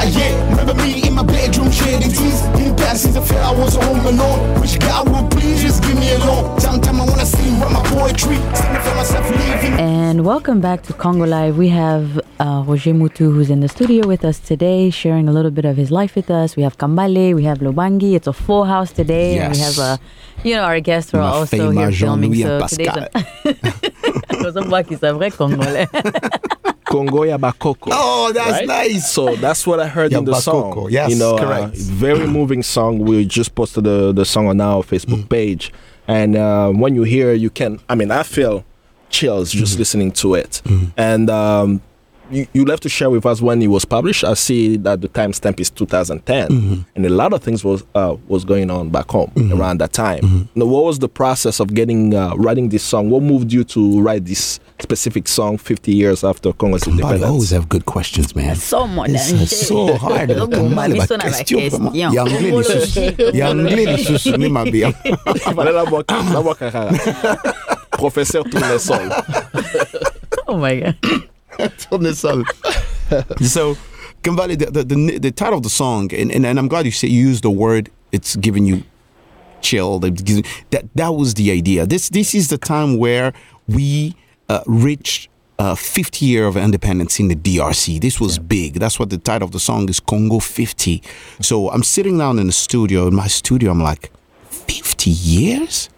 Yet. 0.00 0.32
Remember 0.50 0.74
me 0.82 1.06
in 1.06 1.12
my 1.12 1.22
bedroom 1.22 1.70
shedding 1.70 2.10
tears. 2.10 2.40
In 2.58 2.76
since 2.96 3.16
I 3.16 3.20
felt 3.20 3.44
I 3.44 3.60
was 3.60 3.74
home 3.74 4.06
alone. 4.06 4.49
And 9.80 10.26
welcome 10.26 10.60
back 10.60 10.82
to 10.82 10.92
Congo 10.92 11.24
Live. 11.24 11.56
We 11.56 11.68
have 11.68 12.18
uh, 12.38 12.62
Roger 12.66 12.92
Muntu, 12.92 13.32
who's 13.32 13.48
in 13.48 13.60
the 13.60 13.68
studio 13.68 14.06
with 14.06 14.26
us 14.26 14.38
today, 14.38 14.90
sharing 14.90 15.26
a 15.26 15.32
little 15.32 15.50
bit 15.50 15.64
of 15.64 15.78
his 15.78 15.90
life 15.90 16.14
with 16.14 16.30
us. 16.30 16.54
We 16.54 16.62
have 16.62 16.76
Kambale, 16.76 17.34
we 17.34 17.44
have 17.44 17.58
Lubangi. 17.60 18.14
It's 18.14 18.26
a 18.26 18.34
full 18.34 18.64
house 18.64 18.92
today. 18.92 19.38
And 19.38 19.54
we 19.54 19.58
Yes. 19.58 19.76
have, 19.78 19.84
uh, 19.84 19.96
you 20.44 20.54
know, 20.54 20.62
our 20.64 20.80
guests 20.80 21.12
who 21.12 21.18
are 21.18 21.22
also 21.22 21.56
fille, 21.56 21.72
ma 21.72 21.80
here 21.88 21.92
filming. 21.92 22.32
Jean-Louis 22.34 22.42
So 22.42 22.58
and 22.58 22.68
today's 22.68 22.88
Pascal. 22.88 23.08
a... 24.44 24.48
Aux 24.48 24.56
hommes 24.56 24.84
qui 24.84 24.96
c'est 24.96 25.12
vrai 25.12 25.30
congolais. 25.30 25.86
Congo 26.84 27.24
Yabakoko. 27.24 27.88
Oh, 27.92 28.32
that's 28.34 28.50
right? 28.50 28.66
nice. 28.66 29.10
So 29.10 29.34
that's 29.36 29.66
what 29.66 29.80
I 29.80 29.86
heard 29.88 30.12
in 30.12 30.24
the 30.26 30.34
song. 30.34 30.88
Yes, 30.90 31.08
you 31.10 31.16
know, 31.16 31.36
uh, 31.36 31.38
correct. 31.38 31.76
very 31.76 32.26
moving 32.26 32.62
song. 32.62 32.98
We 32.98 33.24
just 33.24 33.54
posted 33.54 33.84
the, 33.84 34.12
the 34.12 34.24
song 34.26 34.48
on 34.48 34.60
our 34.60 34.82
Facebook 34.82 35.22
Mm. 35.24 35.28
page, 35.30 35.72
and 36.18 36.32
uh, 36.36 36.68
when 36.82 36.92
you 36.98 37.04
hear, 37.14 37.28
you 37.44 37.50
can. 37.50 37.78
I 37.88 37.94
mean, 37.94 38.10
I 38.10 38.22
feel 38.24 38.64
chills 39.16 39.50
just 39.52 39.74
Mm. 39.74 39.78
listening 39.82 40.10
to 40.22 40.28
it, 40.42 40.52
and. 40.96 41.28
Um, 41.30 41.80
you, 42.30 42.46
you 42.52 42.64
left 42.64 42.82
to 42.84 42.88
share 42.88 43.10
with 43.10 43.26
us 43.26 43.40
when 43.40 43.60
it 43.62 43.66
was 43.68 43.84
published. 43.84 44.24
I 44.24 44.34
see 44.34 44.76
that 44.78 45.00
the 45.00 45.08
timestamp 45.08 45.60
is 45.60 45.70
2010, 45.70 46.48
Mm-hmm. 46.48 46.80
and 46.96 47.06
a 47.06 47.08
lot 47.10 47.32
of 47.32 47.42
things 47.42 47.64
was 47.64 47.82
uh, 47.94 48.16
was 48.28 48.44
going 48.44 48.70
on 48.70 48.90
back 48.90 49.10
home 49.10 49.30
Mm-hmm. 49.34 49.60
around 49.60 49.78
that 49.80 49.92
time. 49.92 50.48
Now, 50.54 50.66
what 50.66 50.84
was 50.84 50.98
the 50.98 51.08
process 51.08 51.60
of 51.60 51.74
getting 51.74 52.14
uh, 52.14 52.34
writing 52.36 52.68
this 52.70 52.82
song? 52.82 53.10
What 53.10 53.22
moved 53.22 53.52
you 53.52 53.64
to 53.64 54.00
write 54.00 54.24
this 54.24 54.60
specific 54.80 55.28
song 55.28 55.58
50 55.58 55.92
years 55.92 56.24
after 56.24 56.52
Congress 56.52 56.84
Kambale 56.84 56.90
independence? 56.92 57.24
always 57.30 57.50
have 57.50 57.68
good 57.68 57.84
questions, 57.86 58.34
man. 58.34 58.56
So 58.56 58.86
much. 58.86 59.10
It's 59.10 59.66
so 59.66 59.94
hard. 59.98 60.30
Kambale, 60.30 60.96
ma 60.96 61.06
question, 61.06 61.58
vraiment. 61.68 61.92
Il 61.94 62.00
y 62.00 62.02
a 62.18 62.22
anglais, 62.22 62.50
les 62.50 62.62
sous- 62.62 63.00
il 63.32 63.36
y 63.36 63.42
a 63.42 63.50
anglais, 63.50 63.84
les 63.86 64.04
sous-soumis, 64.04 64.48
ma 64.50 64.64
bien. 64.64 64.92
Il 65.04 65.40
fallait 65.40 65.72
la 65.72 65.84
boire- 65.84 66.04
la 66.32 66.40
boire 66.40 66.56
Professeur 67.92 68.44
Tournesol. 68.44 69.10
Oh 70.46 70.56
my 70.56 70.80
God. 70.80 70.96
On 71.92 72.02
this 72.02 72.20
song. 72.20 72.44
so, 73.42 73.76
Kambale, 74.22 74.58
the, 74.58 74.70
the, 74.70 74.84
the, 74.84 75.18
the 75.18 75.30
title 75.30 75.58
of 75.58 75.62
the 75.62 75.70
song, 75.70 76.12
and, 76.14 76.30
and, 76.30 76.44
and 76.46 76.58
I'm 76.58 76.68
glad 76.68 76.84
you 76.84 76.92
say 76.92 77.08
you 77.08 77.26
used 77.28 77.44
the 77.44 77.50
word, 77.50 77.90
it's 78.12 78.36
giving 78.36 78.66
you 78.66 78.84
chill. 79.60 79.98
that 80.00 80.88
That, 80.94 81.10
was 81.10 81.34
the 81.34 81.50
idea. 81.50 81.86
This, 81.86 82.08
this 82.08 82.34
is 82.34 82.48
the 82.48 82.58
time 82.58 82.98
where 82.98 83.32
we 83.68 84.16
uh, 84.48 84.62
reached 84.66 85.28
uh, 85.58 85.74
50 85.74 86.24
year 86.24 86.46
of 86.46 86.56
independence 86.56 87.20
in 87.20 87.28
the 87.28 87.36
DRC. 87.36 88.00
This 88.00 88.20
was 88.20 88.38
big. 88.38 88.74
That's 88.74 88.98
what 88.98 89.10
the 89.10 89.18
title 89.18 89.46
of 89.46 89.52
the 89.52 89.60
song 89.60 89.88
is, 89.88 90.00
Congo 90.00 90.38
50. 90.38 91.02
So 91.40 91.70
I'm 91.70 91.82
sitting 91.82 92.16
down 92.18 92.38
in 92.38 92.46
the 92.46 92.52
studio, 92.52 93.08
in 93.08 93.14
my 93.14 93.26
studio, 93.26 93.70
I'm 93.70 93.82
like, 93.82 94.10
50 94.48 95.10
years? 95.10 95.88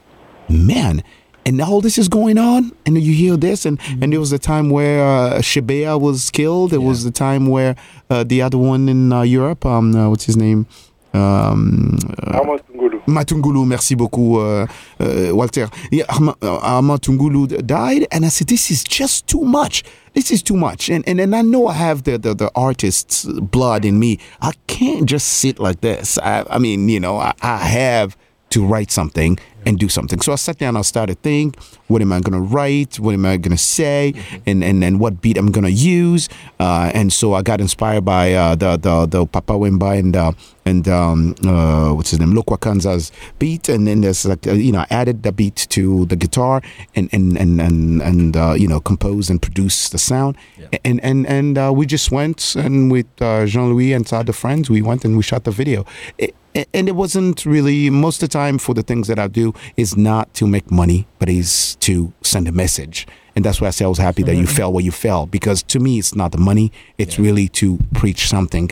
man 0.49 1.03
and 1.45 1.61
all 1.61 1.81
this 1.81 1.99
is 1.99 2.09
going 2.09 2.39
on 2.39 2.73
and 2.87 3.01
you 3.01 3.15
hear 3.15 3.37
this 3.37 3.67
and 3.67 3.79
and 4.01 4.13
there 4.13 4.21
was 4.21 4.33
a 4.33 4.39
time 4.39 4.71
where 4.71 5.03
uh, 5.05 5.39
Chebeya 5.41 6.01
was 6.01 6.31
killed 6.31 6.71
there 6.71 6.81
was 6.81 7.05
the 7.05 7.11
time 7.11 7.47
where 7.47 7.77
uh, 8.11 8.25
the 8.25 8.43
other 8.43 8.59
one 8.59 8.89
in 8.89 9.13
uh, 9.13 9.23
Europe 9.23 9.65
um 9.67 9.95
uh, 9.95 10.09
what's 10.09 10.25
his 10.25 10.37
name 10.37 10.67
um 11.15 11.99
uh, 12.27 12.41
Amos 12.43 12.61
Ngulu. 12.75 13.03
Matungulu, 13.07 13.67
merci 13.67 13.95
beaucoup, 13.95 14.39
uh, 14.39 14.67
uh, 15.01 15.35
Walter. 15.35 15.69
Yeah, 15.91 16.05
Arma- 16.09 16.37
uh, 16.41 16.99
Tungulu 16.99 17.67
died, 17.67 18.07
and 18.11 18.25
I 18.25 18.29
said, 18.29 18.49
"This 18.49 18.71
is 18.71 18.85
just 18.85 19.27
too 19.27 19.43
much. 19.43 19.83
This 20.15 20.31
is 20.31 20.43
too 20.43 20.57
much." 20.57 20.89
And 20.89 21.07
and, 21.07 21.21
and 21.21 21.35
I 21.35 21.43
know 21.43 21.67
I 21.67 21.75
have 21.75 22.05
the, 22.05 22.19
the 22.19 22.35
the 22.35 22.51
artist's 22.55 23.25
blood 23.25 23.85
in 23.85 23.99
me. 23.99 24.19
I 24.41 24.53
can't 24.67 25.07
just 25.07 25.29
sit 25.29 25.59
like 25.59 25.81
this. 25.81 26.19
I, 26.19 26.45
I 26.49 26.59
mean, 26.59 26.89
you 26.89 27.01
know, 27.01 27.19
I, 27.19 27.35
I 27.43 27.59
have 27.59 28.17
to 28.53 28.65
write 28.65 28.91
something 28.91 29.39
and 29.65 29.79
do 29.79 29.89
something. 29.89 30.21
So 30.21 30.33
I 30.33 30.37
sat 30.37 30.59
down, 30.59 30.77
I 30.77 30.83
started 30.83 31.23
think, 31.23 31.59
what 31.87 32.03
am 32.03 32.13
I 32.13 32.21
going 32.21 32.33
to 32.33 32.41
write? 32.41 32.99
What 32.99 33.15
am 33.15 33.25
I 33.25 33.37
going 33.37 33.57
to 33.57 33.63
say? 33.63 34.13
And, 34.45 34.63
and, 34.65 34.83
and 34.83 34.99
what 34.99 35.23
beat 35.23 35.39
I'm 35.39 35.53
going 35.53 35.65
to 35.65 35.71
use? 35.71 36.29
Uh, 36.59 36.91
and 36.93 37.13
so 37.13 37.35
I 37.35 37.43
got 37.43 37.61
inspired 37.61 38.05
by 38.05 38.33
uh, 38.35 38.57
the, 38.57 38.77
the, 38.77 39.07
the 39.07 39.27
Papa 39.27 39.53
Wemba 39.53 39.99
and, 39.99 40.17
uh, 40.17 40.33
and 40.65 40.89
um, 40.89 41.37
uh, 41.47 41.95
what's 41.95 42.11
his 42.11 42.19
name? 42.19 42.35
Lokua 42.35 42.59
Kanza's 42.59 43.13
beat. 43.39 43.69
And 43.69 43.87
then 43.87 44.01
there's 44.01 44.25
like, 44.25 44.47
uh, 44.47 44.53
you 44.53 44.73
know, 44.73 44.81
I 44.81 44.87
added 44.91 45.23
the 45.23 45.33
beat 45.33 45.67
to 45.71 46.07
the 46.07 46.17
guitar 46.17 46.61
and, 46.97 47.09
and, 47.13 47.39
and, 47.39 47.61
and, 47.61 48.03
and 48.03 48.37
uh, 48.37 48.55
you 48.55 48.67
know, 48.67 48.81
compose 48.81 49.31
and 49.31 49.41
produce 49.41 49.89
the 49.91 49.99
sound. 49.99 50.37
And, 50.85 50.99
and, 51.05 51.27
and 51.27 51.57
uh, 51.57 51.73
we 51.75 51.87
just 51.87 52.11
went 52.11 52.57
and 52.57 52.91
with 52.91 53.07
uh, 53.23 53.47
Jean-Louis 53.47 53.93
and 53.93 54.09
some 54.09 54.19
other 54.19 54.33
friends, 54.33 54.69
we 54.69 54.83
went 54.83 55.05
and 55.05 55.17
we 55.17 55.23
shot 55.23 55.45
the 55.45 55.53
video. 55.53 55.87
It, 56.19 56.35
and 56.55 56.89
it 56.89 56.95
wasn't 56.97 57.47
really 57.47 57.89
most 57.91 58.23
of 58.23 58.29
the 58.29 58.33
time 58.33 58.59
for 58.59 58.75
the 58.75 58.83
things 58.83 59.09
that 59.09 59.19
I 59.19 59.29
do 59.29 59.55
is 59.77 59.97
not 59.97 60.33
to 60.35 60.47
make 60.47 60.71
money, 60.71 61.07
but 61.19 61.29
is 61.29 61.77
to 61.81 62.13
send 62.23 62.47
a 62.49 62.53
message. 62.53 63.07
And 63.35 63.45
that's 63.45 63.61
why 63.61 63.69
I 63.69 63.71
say 63.71 63.85
I 63.87 63.89
was 63.89 63.99
happy 63.99 64.23
that 64.25 64.37
you 64.37 64.47
fell 64.47 64.73
where 64.73 64.85
you 64.85 64.93
fell 64.93 65.25
because 65.27 65.63
to 65.65 65.79
me 65.81 65.99
it's 65.99 66.15
not 66.15 66.33
the 66.33 66.39
money; 66.39 66.71
it's 66.99 67.19
really 67.19 67.49
to 67.61 67.79
preach 67.95 68.29
something, 68.29 68.71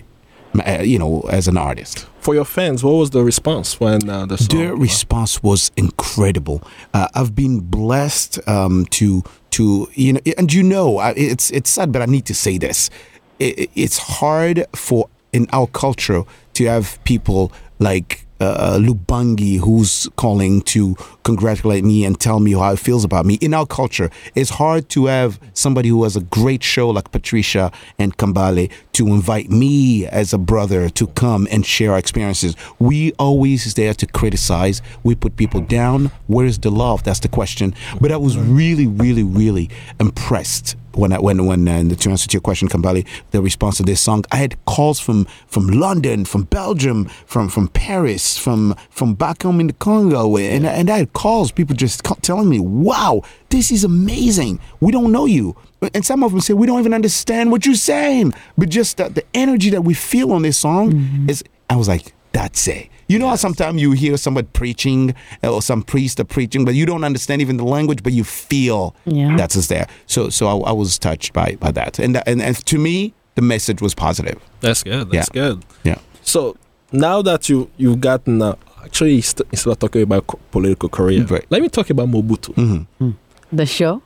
uh, 0.67 0.83
you 0.83 0.99
know, 0.99 1.23
as 1.31 1.49
an 1.49 1.57
artist. 1.57 2.07
For 2.21 2.35
your 2.35 2.45
fans, 2.45 2.85
what 2.85 2.93
was 2.93 3.11
the 3.11 3.25
response 3.25 3.81
when 3.81 4.11
uh, 4.11 4.27
the 4.27 4.37
song? 4.37 4.59
Their 4.59 4.77
response 4.77 5.43
was 5.43 5.71
incredible. 5.79 6.63
Uh, 6.93 7.09
I've 7.15 7.35
been 7.35 7.61
blessed 7.61 8.47
um, 8.47 8.85
to 8.91 9.23
to 9.53 9.89
you 9.95 10.13
know, 10.13 10.21
and 10.37 10.53
you 10.53 10.63
know, 10.63 10.99
I- 10.99 11.15
it's 11.17 11.51
it's 11.51 11.71
sad, 11.71 11.91
but 11.93 12.03
I 12.03 12.07
need 12.07 12.27
to 12.27 12.35
say 12.35 12.59
this. 12.59 12.91
It, 13.39 13.71
it's 13.75 13.97
hard 13.97 14.67
for 14.75 15.09
in 15.33 15.47
our 15.55 15.67
culture 15.69 16.25
to 16.55 16.65
have 16.67 17.03
people 17.05 17.51
like 17.81 18.27
uh, 18.41 18.79
Lubangi 18.81 19.59
who's 19.59 20.09
calling 20.17 20.63
to 20.63 20.97
congratulate 21.25 21.85
me 21.85 22.05
and 22.05 22.19
tell 22.19 22.41
me 22.41 22.53
how 22.53 22.73
it 22.73 22.79
feels 22.79 23.05
about 23.05 23.27
me. 23.27 23.35
In 23.35 23.53
our 23.53 23.67
culture, 23.67 24.11
it's 24.35 24.51
hard 24.51 24.89
to 24.91 25.07
have 25.07 25.39
somebody 25.53 25.91
who 25.91 26.03
has 26.05 26.17
a 26.17 26.23
great 26.23 26.63
show 26.63 26.89
like 26.89 27.13
Patricia 27.13 27.71
and 27.99 28.17
Kambale 28.17 28.71
to 28.93 29.07
invite 29.09 29.51
me 29.51 30.07
as 30.07 30.33
a 30.33 30.39
brother 30.39 30.89
to 30.91 31.07
come 31.09 31.47
and 31.51 31.67
share 31.67 31.93
our 31.93 31.99
experiences. 31.99 32.57
We 32.79 33.13
always 33.19 33.75
there 33.75 33.95
to 33.95 34.07
criticize. 34.07 34.81
We 35.03 35.15
put 35.15 35.37
people 35.37 35.61
down. 35.61 36.11
Where's 36.27 36.59
the 36.59 36.71
love? 36.71 37.05
That's 37.05 37.21
the 37.21 37.29
question. 37.29 37.75
But 38.01 38.11
I 38.11 38.17
was 38.17 38.39
really, 38.39 38.87
really, 38.87 39.23
really 39.23 39.69
impressed 39.99 40.77
when 40.95 41.13
I 41.13 41.19
when 41.19 41.47
when 41.47 41.69
uh, 41.69 41.95
to 41.95 42.11
answer 42.11 42.29
to 42.29 42.35
your 42.35 42.41
question, 42.41 42.69
Kambale, 42.69 43.07
the 43.31 43.41
response 43.41 43.77
to 43.79 43.83
this 43.83 44.01
song, 44.01 44.25
I 44.33 44.37
had 44.37 44.63
calls 44.65 45.01
from 45.01 45.27
from 45.47 45.69
London, 45.69 46.25
from 46.25 46.45
Belgium, 46.45 47.07
from 47.27 47.49
from 47.49 47.69
Paris, 47.69 48.39
from 48.39 48.75
from 48.91 49.15
back 49.15 49.43
home 49.43 49.61
in 49.61 49.69
the 49.69 49.73
Congo, 49.75 50.37
and 50.37 50.67
and 50.67 50.91
I 50.91 50.99
had 50.99 51.13
calls, 51.13 51.53
people 51.53 51.77
just 51.77 52.03
telling 52.23 52.49
me, 52.49 52.59
"Wow, 52.61 53.23
this 53.51 53.71
is 53.71 53.85
amazing. 53.85 54.61
We 54.81 54.93
don't 54.93 55.13
know 55.13 55.27
you." 55.27 55.57
And 55.95 56.05
some 56.05 56.23
of 56.23 56.33
them 56.33 56.41
say 56.41 56.53
we 56.53 56.67
don't 56.67 56.79
even 56.81 56.93
understand 56.93 57.51
what 57.51 57.65
you're 57.65 57.75
saying, 57.75 58.35
but 58.59 58.69
just 58.69 58.99
the, 58.99 59.09
the 59.09 59.25
energy 59.33 59.71
that 59.71 59.83
we 59.83 59.95
feel 59.95 60.33
on 60.33 60.43
this 60.43 60.59
song 60.59 61.27
is. 61.29 61.43
I 61.71 61.77
was 61.77 61.87
like, 61.87 62.15
that's 62.33 62.67
it. 62.67 62.89
You 63.11 63.19
know 63.19 63.29
how 63.29 63.37
sometimes 63.37 63.83
you 63.83 63.91
hear 63.93 64.17
somebody 64.17 64.47
preaching 64.53 65.15
or 65.43 65.61
some 65.63 65.83
priest 65.83 66.21
are 66.21 66.25
preaching, 66.37 66.65
but 66.65 66.75
you 66.75 66.87
don't 66.87 67.03
understand 67.05 67.43
even 67.43 67.57
the 67.57 67.65
language, 67.65 68.03
but 68.05 68.13
you 68.13 68.23
feel 68.25 68.95
Yeah. 69.05 69.37
that's 69.37 69.55
just 69.57 69.69
there. 69.69 69.87
So 70.07 70.31
so 70.31 70.47
I, 70.47 70.71
I 70.71 70.73
was 70.73 70.99
touched 70.99 71.33
by 71.33 71.57
by 71.61 71.73
that, 71.73 71.99
and 71.99 72.17
and, 72.27 72.41
and 72.41 72.57
to 72.67 72.79
me 72.79 73.13
the 73.35 73.43
message 73.43 73.81
was 73.83 73.95
positive. 73.95 74.39
That's 74.61 74.83
good. 74.85 75.11
That's 75.11 75.29
Yeah. 75.35 75.41
good. 75.43 75.65
Yeah. 75.83 75.99
So 76.23 76.57
now 76.93 77.23
that 77.23 77.49
you 77.49 77.69
you've 77.79 78.01
gotten 78.01 78.43
uh, 78.43 78.55
actually 78.85 79.15
instead 79.17 79.71
of 79.73 79.79
talking 79.79 80.03
about 80.03 80.27
co- 80.27 80.39
political 80.53 80.89
career, 80.89 81.25
Right. 81.25 81.45
let 81.51 81.63
me 81.63 81.69
talk 81.69 81.91
about 81.91 82.09
Mobutu. 82.09 82.55
Mhm. 82.55 83.15
The 83.53 83.67
show? 83.67 84.03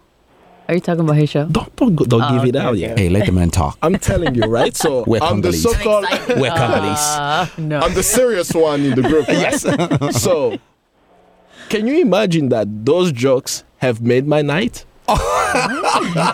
Are 0.67 0.75
you 0.75 0.81
talking 0.81 1.01
about 1.05 1.17
his 1.17 1.29
show? 1.31 1.45
Don't 1.47 1.75
don't, 1.77 1.95
go- 1.95 2.05
don't 2.07 2.23
Oh, 2.23 2.35
give 2.39 2.49
it 2.49 2.57
okay, 2.57 2.65
out 2.65 2.73
okay. 2.73 2.81
yet. 2.81 2.99
Hey, 2.99 3.09
let 3.11 3.27
the 3.27 3.33
man 3.33 3.51
talk. 3.51 3.77
I'm 3.83 3.99
telling 3.99 4.35
you, 4.35 4.45
right? 4.45 4.75
So 4.75 5.05
We're 5.07 5.21
I'm 5.23 5.41
the 5.43 5.51
Congolese. 5.53 5.63
so-called 5.63 6.07
We're 6.41 6.51
Congolese. 6.51 6.99
Uh, 6.99 7.47
no. 7.59 7.81
I'm 7.81 7.93
the 7.95 8.03
serious 8.03 8.53
one 8.55 8.81
in 8.85 8.95
the 8.95 9.03
group. 9.03 9.29
Right? 9.29 9.37
Yes. 9.39 9.63
so, 10.23 10.59
can 11.69 11.87
you 11.87 12.01
imagine 12.01 12.49
that 12.49 12.67
those 12.87 13.13
jokes 13.13 13.65
have 13.79 14.01
made 14.01 14.27
my 14.27 14.41
night? 14.43 14.87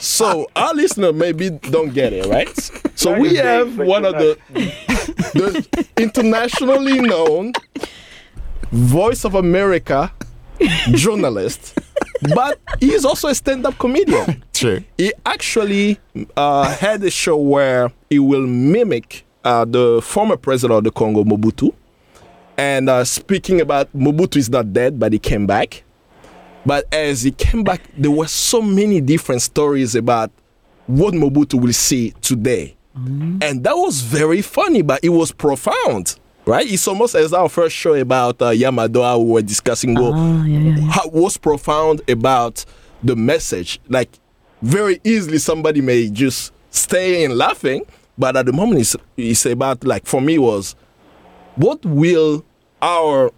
so 0.01 0.47
our 0.55 0.74
listener 0.74 1.12
maybe 1.12 1.51
don't 1.51 1.93
get 1.93 2.12
it, 2.12 2.26
right? 2.26 2.49
So 2.95 3.18
we 3.18 3.35
have 3.35 3.76
one 3.78 4.05
of 4.05 4.14
the, 4.14 4.39
the 5.35 5.89
internationally 5.97 7.01
known 7.01 7.53
Voice 8.70 9.24
of 9.24 9.35
America 9.35 10.12
journalist, 10.93 11.76
but 12.35 12.59
he's 12.79 13.05
also 13.05 13.29
a 13.29 13.35
stand-up 13.35 13.79
comedian. 13.79 14.45
True. 14.53 14.83
He 14.99 15.12
actually 15.25 15.99
uh, 16.37 16.75
had 16.77 17.03
a 17.03 17.11
show 17.11 17.37
where 17.37 17.93
he 18.09 18.18
will 18.18 18.47
mimic 18.47 19.25
uh, 19.45 19.64
the 19.64 20.01
former 20.03 20.37
president 20.37 20.79
of 20.79 20.85
the 20.85 20.91
Congo, 20.91 21.25
Mobutu, 21.25 21.75
and 22.57 22.91
uh, 22.91 23.05
speaking 23.05 23.61
about 23.61 23.91
Mobutu 23.97 24.37
is 24.37 24.51
not 24.51 24.73
dead, 24.73 24.99
but 24.99 25.12
he 25.12 25.18
came 25.18 25.47
back. 25.47 25.83
But 26.66 26.85
as 26.93 27.23
he 27.23 27.31
came 27.31 27.64
back, 27.64 27.81
there 27.97 28.11
were 28.11 28.29
so 28.29 28.61
many 28.61 29.01
different 29.01 29.41
stories 29.41 29.95
about 29.95 30.31
what 30.87 31.14
Mobutu 31.14 31.59
will 31.59 31.73
see 31.73 32.11
today. 32.21 32.77
And 32.95 33.64
that 33.64 33.77
was 33.77 34.03
very 34.03 34.43
funny, 34.43 34.83
but 34.83 35.03
it 35.03 35.09
was 35.09 35.33
profound, 35.33 36.20
right? 36.47 36.70
It's 36.70 36.86
almost 36.88 37.14
as 37.14 37.32
our 37.32 37.49
first 37.49 37.74
show 37.76 37.95
about 37.95 38.41
uh, 38.43 38.51
Yamadoa, 38.51 39.22
we 39.24 39.30
were 39.32 39.43
discussing 39.43 39.95
what 39.95 40.12
Ah, 40.14 40.45
yeah, 40.45 40.59
yeah, 40.59 40.76
yeah. 40.76 40.91
how, 40.91 41.09
what's 41.09 41.36
profound 41.36 42.03
about 42.09 42.64
the 43.03 43.16
message. 43.16 43.80
Like, 43.88 44.11
very 44.62 45.01
easily 45.05 45.38
somebody 45.38 45.80
may 45.80 46.11
just 46.11 46.53
stay 46.70 47.24
in 47.24 47.36
laughing, 47.38 47.84
but 48.18 48.36
at 48.36 48.47
the 48.47 48.53
moment, 48.53 48.80
it's, 48.82 48.97
it's 49.16 49.47
about, 49.47 49.84
like, 49.84 50.05
for 50.07 50.20
me, 50.20 50.36
was 50.38 50.74
what 51.57 51.84
will 51.86 52.45
our 52.82 53.30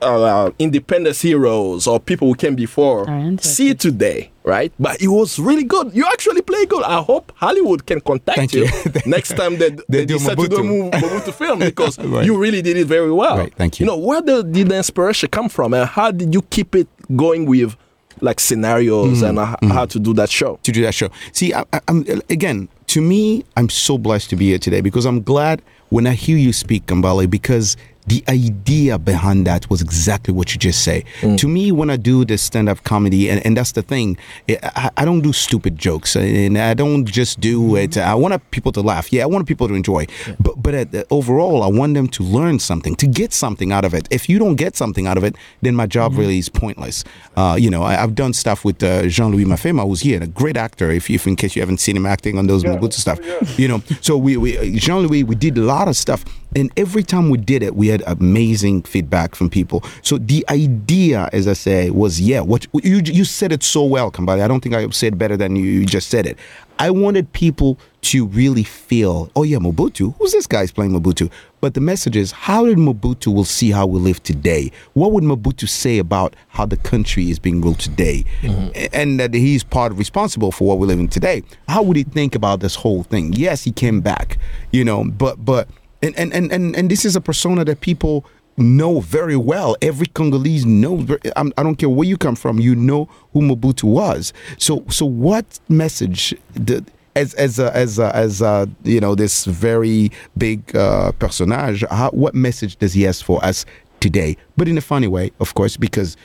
uh, 0.00 0.50
independence 0.58 1.20
heroes 1.20 1.86
or 1.86 2.00
people 2.00 2.26
who 2.28 2.34
came 2.34 2.56
before 2.56 3.06
see 3.40 3.72
today, 3.74 4.31
right? 4.44 4.72
But 4.78 5.00
it 5.00 5.08
was 5.08 5.38
really 5.38 5.64
good. 5.64 5.94
You 5.94 6.06
actually 6.06 6.42
play 6.42 6.66
good. 6.66 6.82
I 6.84 7.00
hope 7.00 7.32
Hollywood 7.36 7.86
can 7.86 8.00
contact 8.00 8.36
Thank 8.36 8.52
you, 8.54 8.64
you. 8.66 8.92
next 9.06 9.36
time 9.36 9.56
they, 9.58 9.70
they, 9.88 10.04
do 10.04 10.14
decide 10.18 10.38
to 10.38 10.48
do 10.48 10.56
a 10.56 10.60
Mobutu. 10.60 11.32
Film 11.34 11.58
because 11.70 11.98
Right. 11.98 12.24
you 12.26 12.36
really 12.36 12.62
did 12.62 12.76
it 12.76 12.86
very 12.86 13.12
well. 13.12 13.38
Right, 13.38 13.54
thank 13.54 13.78
you. 13.80 13.84
You 13.86 13.92
know, 13.92 13.98
where 13.98 14.20
the, 14.20 14.42
did 14.42 14.68
the 14.68 14.76
inspiration 14.76 15.28
come 15.30 15.48
from 15.48 15.74
and 15.74 15.88
how 15.88 16.10
did 16.10 16.34
you 16.34 16.42
keep 16.42 16.74
it 16.74 16.88
going 17.16 17.46
with 17.46 17.76
like 18.20 18.38
scenarios 18.38 19.22
and 19.22 19.38
uh, 19.38 19.56
how 19.62 19.86
to 19.86 19.98
do 19.98 20.12
that 20.14 20.30
show? 20.30 20.58
to 20.62 20.72
do 20.72 20.82
that 20.82 20.94
show. 20.94 21.08
See, 21.32 21.52
I, 21.54 21.64
I, 21.72 21.80
I'm 21.88 22.04
again 22.30 22.68
to 22.88 23.00
me, 23.00 23.44
I'm 23.56 23.68
so 23.70 23.96
blessed 23.98 24.30
to 24.30 24.36
be 24.36 24.46
here 24.48 24.58
today 24.58 24.80
because 24.80 25.06
I'm 25.06 25.22
glad 25.22 25.62
when 25.88 26.06
I 26.06 26.12
hear 26.12 26.36
you 26.36 26.52
speak, 26.52 26.86
Kambale, 26.86 27.28
because 27.28 27.76
the 28.06 28.24
idea 28.28 28.98
behind 28.98 29.46
that 29.46 29.70
was 29.70 29.80
exactly 29.80 30.34
what 30.34 30.52
you 30.52 30.58
just 30.58 30.82
say. 30.82 31.04
To 31.36 31.48
me, 31.48 31.70
when 31.72 31.88
I 31.88 31.96
do 31.96 32.24
this 32.24 32.42
stand-up 32.42 32.82
comedy, 32.84 33.30
and, 33.30 33.44
and 33.46 33.56
that's 33.56 33.72
the 33.72 33.82
thing, 33.82 34.18
I, 34.48 34.90
I 34.96 35.04
don't 35.04 35.20
do 35.20 35.32
stupid 35.32 35.78
jokes, 35.78 36.16
and 36.16 36.58
I 36.58 36.74
don't 36.74 37.04
just 37.04 37.40
do 37.40 37.76
it. 37.76 37.96
I 37.96 38.14
want 38.14 38.50
people 38.50 38.72
to 38.72 38.80
laugh. 38.80 39.12
Yeah, 39.12 39.22
I 39.22 39.26
want 39.26 39.46
people 39.46 39.68
to 39.68 39.74
enjoy, 39.74 40.06
but 40.40 40.60
but 40.62 40.74
at, 40.74 41.06
overall, 41.10 41.62
I 41.62 41.68
want 41.68 41.94
them 41.94 42.08
to 42.08 42.22
learn 42.22 42.58
something, 42.58 42.96
to 42.96 43.06
get 43.06 43.32
something 43.32 43.72
out 43.72 43.84
of 43.84 43.94
it. 43.94 44.08
If 44.10 44.28
you 44.28 44.38
don't 44.38 44.56
get 44.56 44.76
something 44.76 45.06
out 45.06 45.16
of 45.16 45.24
it, 45.24 45.36
then 45.60 45.76
my 45.76 45.86
job 45.86 46.16
really 46.16 46.38
is 46.38 46.48
pointless. 46.48 47.04
Uh, 47.36 47.56
you 47.58 47.70
know, 47.70 47.82
I, 47.82 48.02
I've 48.02 48.14
done 48.14 48.32
stuff 48.32 48.64
with 48.64 48.82
uh, 48.82 49.06
Jean-Louis 49.06 49.44
Mafema, 49.44 49.86
who's 49.86 50.00
here, 50.00 50.16
and 50.16 50.24
a 50.24 50.26
great 50.26 50.56
actor. 50.56 50.90
If, 50.90 51.08
if 51.08 51.26
in 51.26 51.36
case 51.36 51.54
you 51.54 51.62
haven't 51.62 51.78
seen 51.78 51.96
him 51.96 52.06
acting 52.06 52.38
on 52.38 52.46
those 52.46 52.64
Mobutu 52.64 52.94
stuff, 52.94 53.20
you 53.58 53.68
know. 53.68 53.82
So 54.00 54.16
we, 54.16 54.36
we 54.36 54.78
Jean-Louis, 54.78 55.22
we 55.24 55.34
did 55.34 55.56
a 55.56 55.62
lot 55.62 55.88
of 55.88 55.96
stuff, 55.96 56.24
and 56.56 56.70
every 56.76 57.02
time 57.02 57.30
we 57.30 57.38
did 57.38 57.62
it, 57.62 57.76
we 57.76 57.91
had 57.92 58.02
amazing 58.06 58.82
feedback 58.82 59.34
from 59.34 59.50
people. 59.50 59.84
So 60.02 60.18
the 60.18 60.44
idea, 60.48 61.28
as 61.32 61.46
I 61.46 61.52
say, 61.52 61.90
was 61.90 62.20
yeah. 62.20 62.40
What 62.40 62.66
you 62.82 63.02
you 63.04 63.24
said 63.24 63.52
it 63.52 63.62
so 63.62 63.84
well, 63.84 64.10
Kambale. 64.10 64.42
I 64.42 64.48
don't 64.48 64.60
think 64.62 64.74
I 64.74 64.88
said 64.90 65.18
better 65.18 65.36
than 65.36 65.54
you, 65.56 65.64
you 65.64 65.84
just 65.86 66.08
said 66.08 66.26
it. 66.26 66.38
I 66.78 66.90
wanted 66.90 67.32
people 67.32 67.78
to 68.00 68.26
really 68.26 68.64
feel, 68.64 69.30
oh 69.36 69.42
yeah, 69.44 69.58
Mobutu. 69.58 70.14
Who's 70.18 70.32
this 70.32 70.46
guy? 70.46 70.62
guy's 70.62 70.70
playing 70.72 70.92
Mobutu? 70.92 71.30
But 71.60 71.74
the 71.74 71.80
message 71.80 72.16
is, 72.16 72.32
how 72.32 72.66
did 72.66 72.76
Mobutu 72.78 73.34
will 73.34 73.44
see 73.44 73.70
how 73.70 73.86
we 73.86 73.98
live 74.00 74.22
today? 74.22 74.70
What 74.94 75.12
would 75.12 75.24
Mobutu 75.24 75.68
say 75.68 75.98
about 75.98 76.34
how 76.48 76.66
the 76.66 76.76
country 76.76 77.30
is 77.30 77.38
being 77.38 77.60
ruled 77.60 77.78
today, 77.80 78.24
A- 78.42 78.94
and 78.94 79.18
that 79.20 79.34
he's 79.34 79.64
part 79.64 79.92
of 79.92 79.98
responsible 79.98 80.52
for 80.52 80.66
what 80.68 80.78
we're 80.78 80.86
living 80.86 81.08
today? 81.08 81.42
How 81.68 81.82
would 81.82 81.96
he 81.96 82.04
think 82.04 82.34
about 82.34 82.60
this 82.60 82.74
whole 82.74 83.02
thing? 83.02 83.32
Yes, 83.32 83.62
he 83.64 83.72
came 83.72 84.00
back, 84.00 84.38
you 84.72 84.84
know, 84.84 85.04
but 85.04 85.44
but 85.44 85.68
and 86.02 86.16
and 86.18 86.32
and 86.32 86.52
and, 86.52 86.76
and 86.76 86.90
this 86.90 87.04
is 87.04 87.16
a 87.16 87.20
persona 87.20 87.64
that 87.64 87.80
people 87.80 88.24
know 88.56 89.00
very 89.00 89.36
well. 89.36 89.76
Every 89.80 90.06
Congolese 90.06 90.66
knows. 90.66 91.08
I 91.36 91.62
don't 91.62 91.76
care 91.76 91.88
where 91.88 92.06
you 92.06 92.18
come 92.18 92.34
from. 92.34 92.60
You 92.60 92.74
know 92.74 93.08
who 93.32 93.40
Mobutu 93.40 93.84
was. 93.84 94.32
So 94.58 94.84
so 94.88 95.06
what 95.06 95.58
message 95.68 96.34
the 96.54 96.84
as 97.14 97.34
as 97.34 97.58
as 97.58 97.98
as 97.98 98.40
you 98.84 99.00
know 99.00 99.14
this 99.14 99.44
very 99.44 100.10
big 100.36 100.74
uh, 100.76 101.12
personage? 101.12 101.84
How, 101.90 102.10
what 102.10 102.34
message 102.34 102.76
does 102.76 102.92
he 102.94 103.02
have 103.02 103.16
for 103.16 103.44
us 103.44 103.64
today? 104.00 104.36
But 104.56 104.68
in 104.68 104.76
a 104.76 104.82
funny 104.82 105.08
way, 105.08 105.32
of 105.40 105.54
course, 105.54 105.76
because 105.76 106.16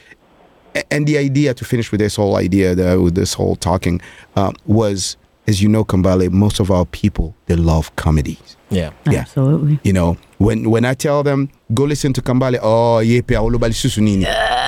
and 0.92 1.08
the 1.08 1.18
idea 1.18 1.54
to 1.54 1.66
finish 1.66 1.92
with 1.92 2.00
this 2.00 2.16
whole 2.16 2.36
idea 2.36 2.76
the, 2.76 3.02
with 3.02 3.16
this 3.16 3.34
whole 3.34 3.56
talking 3.56 4.02
um, 4.36 4.54
was 4.66 5.18
as 5.48 5.62
you 5.62 5.70
know 5.70 5.84
kambale 5.86 6.30
most 6.32 6.60
of 6.60 6.70
our 6.72 6.86
people 6.86 7.34
they 7.46 7.56
love 7.56 7.96
comedies 7.96 8.58
Yeah. 8.70 8.92
yeah. 9.10 9.20
Absolutely. 9.22 9.80
you 9.84 9.94
know 9.94 10.18
when 10.40 10.70
when 10.70 10.86
i 10.86 10.94
tell 10.94 11.24
them 11.24 11.50
go 11.74 11.84
listen 11.84 12.14
to 12.14 12.22
kambale 12.22 12.60
oh 12.62 13.00
yeah 13.00 13.22
pe 13.22 13.36
awolo 13.36 13.60
bali 13.60 13.74
susu 13.74 14.02
nini 14.02 14.26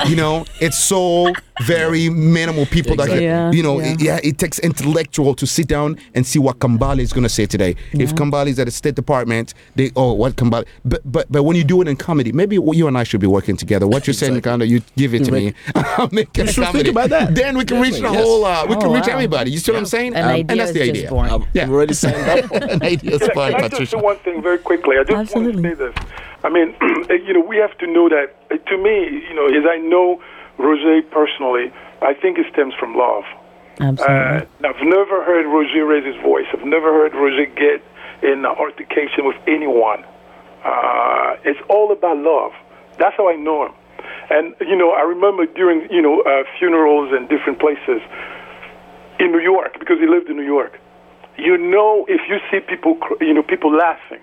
you 0.10 0.16
know 0.16 0.46
it's 0.60 0.78
so 0.78 1.32
very 1.66 2.10
minimal 2.10 2.66
people 2.66 2.96
that 2.96 3.10
Yeah, 3.22 3.52
you 3.52 3.64
know 3.64 3.80
yeah. 3.80 3.92
it, 3.94 4.02
yeah 4.02 4.20
it 4.24 4.38
takes 4.38 4.60
intellectual 4.60 5.34
to 5.36 5.46
sit 5.48 5.68
down 5.68 5.98
and 6.14 6.26
see 6.26 6.40
what 6.40 6.60
kambale 6.60 7.00
is 7.00 7.14
going 7.14 7.24
to 7.24 7.30
say 7.30 7.46
today 7.46 7.76
if 7.94 8.14
kambale 8.16 8.48
is 8.48 8.60
at 8.60 8.66
the 8.66 8.72
state 8.72 8.96
department 8.96 9.54
they 9.76 9.92
oh 9.96 10.12
what 10.14 10.36
kambale 10.36 10.66
but 10.84 11.02
but 11.06 11.26
but 11.32 11.44
when 11.44 11.56
you 11.56 11.64
do 11.64 11.82
it 11.82 11.88
in 11.88 11.96
comedy 11.96 12.32
maybe 12.34 12.56
you 12.56 12.88
and 12.88 12.98
i 12.98 13.04
should 13.04 13.22
be 13.22 13.28
working 13.28 13.56
together 13.56 13.88
what 13.88 14.06
you're 14.06 14.14
saying 14.14 14.40
Kanda, 14.42 14.68
you 14.68 14.82
give 14.98 15.14
it 15.14 15.24
to 15.26 15.32
me 15.32 15.54
i'll 15.76 16.10
make 16.12 16.30
it 16.38 16.50
a 16.50 16.52
should 16.52 16.64
think 16.66 16.68
comedy. 16.72 16.90
about 16.90 17.10
that. 17.12 17.34
then 17.36 17.58
we 17.58 17.64
can 17.66 17.80
reach 17.82 17.96
the 17.96 18.02
Definitely, 18.02 18.24
whole 18.28 18.46
uh, 18.46 18.66
we 18.68 18.76
Oh, 18.76 18.80
can 18.82 18.92
reach 18.92 19.08
wow. 19.08 19.14
everybody 19.14 19.52
you 19.52 19.60
see 19.60 19.72
what 19.72 19.80
i'm 19.80 19.86
saying 19.86 20.16
An 20.16 20.24
Um, 20.24 20.30
idea 20.32 20.46
and 20.50 20.60
that's 20.60 20.72
the 20.74 20.82
is 20.82 20.88
just 20.88 20.98
idea 20.98 21.10
born. 21.10 21.30
I've 21.30 21.48
Yeah. 21.54 21.70
already 21.70 21.94
signed 21.94 22.30
up. 22.30 22.52
an 22.76 22.84
idea 22.84 23.12
is 23.16 23.20
Can 23.22 23.32
fine 23.36 23.54
I 23.56 23.60
just 23.60 23.72
patricia 23.72 23.98
do 23.98 24.04
one 24.04 24.18
thing 24.18 24.42
very 24.42 24.58
quickly? 24.60 24.98
I 24.98 25.04
just 25.04 25.16
Absolutely. 25.16 25.62
want 25.64 25.80
to 25.80 25.86
say 25.86 25.92
this. 25.92 26.29
I 26.44 26.50
mean, 26.50 26.76
you 27.10 27.34
know, 27.34 27.42
we 27.42 27.58
have 27.58 27.78
to 27.80 27.88
know 27.88 28.10
that. 28.10 28.36
To 28.50 28.78
me, 28.78 29.26
you 29.28 29.34
know, 29.34 29.48
as 29.48 29.66
I 29.66 29.78
know 29.78 30.22
Roger 30.58 31.02
personally, 31.12 31.72
I 32.02 32.14
think 32.14 32.38
it 32.38 32.46
stems 32.52 32.74
from 32.80 32.96
love. 32.96 33.24
Absolutely. 33.80 34.16
Uh, 34.16 34.68
I've 34.68 34.84
never 34.84 35.24
heard 35.24 35.46
Roger 35.48 35.86
raise 35.86 36.06
his 36.06 36.22
voice. 36.22 36.46
I've 36.54 36.66
never 36.66 36.92
heard 36.94 37.14
Roger 37.14 37.46
get 37.46 37.82
in 38.22 38.46
altercation 38.46 39.26
with 39.26 39.38
anyone. 39.48 40.04
Uh, 40.64 41.36
it's 41.46 41.60
all 41.70 41.92
about 41.92 42.18
love. 42.18 42.52
That's 42.98 43.16
how 43.16 43.30
I 43.30 43.36
know 43.36 43.68
him. 43.68 43.74
And 44.30 44.56
you 44.62 44.76
know, 44.76 44.92
I 44.92 45.02
remember 45.02 45.46
during 45.46 45.88
you 45.92 46.02
know 46.02 46.22
uh, 46.22 46.44
funerals 46.60 47.12
and 47.14 47.28
different 47.30 47.60
places 47.60 48.02
in 49.20 49.32
New 49.32 49.40
York 49.42 49.80
because 49.80 50.00
he 50.00 50.08
lived 50.08 50.30
in 50.30 50.36
New 50.36 50.46
York. 50.46 50.80
You 51.38 51.58
know, 51.58 52.06
if 52.10 52.22
you 52.28 52.38
see 52.52 52.60
people, 52.60 52.98
you 53.22 53.34
know, 53.34 53.44
people 53.44 53.74
laughing, 53.74 54.20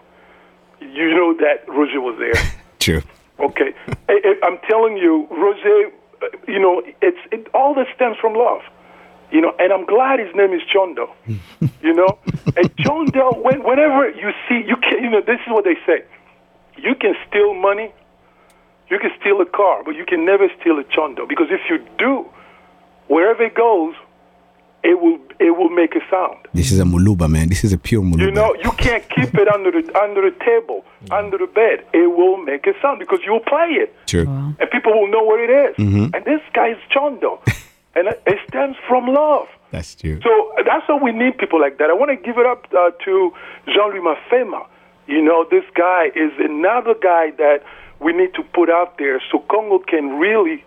you 0.81 1.11
know 1.15 1.35
that 1.39 1.65
Roger 1.69 2.01
was 2.01 2.17
there. 2.19 2.35
true 2.79 3.03
Okay, 3.39 3.75
I, 4.09 4.35
I'm 4.43 4.59
telling 4.69 4.97
you, 4.97 5.27
Roger. 5.31 5.91
uh, 6.23 6.27
You 6.49 6.59
know, 6.59 6.83
it's 7.03 7.19
it, 7.31 7.49
all 7.53 7.75
this 7.75 7.87
stems 7.95 8.17
from 8.21 8.35
love. 8.35 8.63
You 9.31 9.41
know, 9.41 9.53
and 9.59 9.73
I'm 9.73 9.85
glad 9.85 10.21
his 10.21 10.35
name 10.35 10.53
is 10.53 10.63
Chondo. 10.73 11.11
you 11.83 11.93
know, 11.93 12.19
and 12.57 12.75
Chondo. 12.77 13.37
When, 13.43 13.63
whenever 13.65 14.09
you 14.11 14.31
see, 14.49 14.63
you 14.67 14.77
can. 14.77 15.03
You 15.03 15.11
know, 15.11 15.21
this 15.21 15.41
is 15.47 15.53
what 15.53 15.65
they 15.65 15.77
say: 15.85 16.05
you 16.79 16.95
can 16.95 17.15
steal 17.29 17.53
money, 17.55 17.93
you 18.89 18.99
can 18.99 19.11
steal 19.21 19.41
a 19.41 19.47
car, 19.47 19.83
but 19.85 19.97
you 19.97 20.07
can 20.07 20.25
never 20.25 20.49
steal 20.61 20.79
a 20.79 20.85
Chondo 20.85 21.29
because 21.29 21.49
if 21.51 21.61
you 21.69 21.85
do, 21.99 22.25
wherever 23.09 23.43
it 23.43 23.55
goes, 23.55 23.95
it 24.87 25.01
will 25.03 25.19
it 25.39 25.53
will 25.59 25.69
make 25.69 25.95
a 25.97 26.01
sound. 26.11 26.39
This 26.55 26.71
is 26.73 26.79
a 26.81 26.85
muluba, 26.85 27.29
man. 27.29 27.49
This 27.49 27.65
is 27.65 27.73
a 27.73 27.79
pure 27.79 28.03
muluba. 28.03 28.21
You 28.27 28.31
know, 28.31 28.55
you 28.65 28.71
can't 28.73 29.05
keep 29.11 29.35
it 29.35 29.49
under 29.49 29.71
the 29.71 29.83
under 29.99 30.23
the 30.29 30.35
table, 30.45 30.85
under 31.11 31.37
the 31.39 31.47
bed. 31.61 31.85
It 31.93 32.09
will 32.19 32.37
make 32.39 32.67
a 32.67 32.75
sound 32.81 32.99
because 33.01 33.21
you'll 33.25 33.47
play 33.55 33.71
it, 33.83 33.95
True. 34.07 34.27
and 34.61 34.71
people 34.71 34.93
will 34.99 35.11
know 35.11 35.25
what 35.31 35.41
it 35.41 35.51
is. 35.65 35.75
And 36.15 36.25
this 36.25 36.43
guy 36.55 36.69
is 36.77 36.79
Chondo, 36.95 37.33
and 37.97 38.09
it 38.09 38.23
it 38.27 38.39
stems 38.49 38.77
from 38.89 39.07
love. 39.09 39.49
That's 39.73 39.95
true. 39.97 40.21
So 40.23 40.31
that's 40.65 40.89
why 40.89 40.99
we 41.03 41.13
need 41.13 41.37
people 41.39 41.61
like 41.61 41.79
that. 41.79 41.91
I 41.91 41.93
want 41.93 42.11
to 42.17 42.17
give 42.17 42.39
it 42.39 42.47
up 42.47 42.67
uh, 42.73 42.93
to 43.05 43.33
Jean-Louis 43.67 44.01
Mafema. 44.01 44.67
You 45.09 45.21
know, 45.23 45.45
this 45.51 45.65
guy 45.75 46.07
is 46.15 46.33
another 46.39 46.95
guy 46.95 47.33
that 47.33 47.59
we 48.01 48.13
need 48.13 48.33
to 48.35 48.43
put 48.59 48.71
out 48.71 48.99
there 48.99 49.21
so 49.31 49.41
Congo 49.51 49.79
can 49.81 50.19
really 50.19 50.65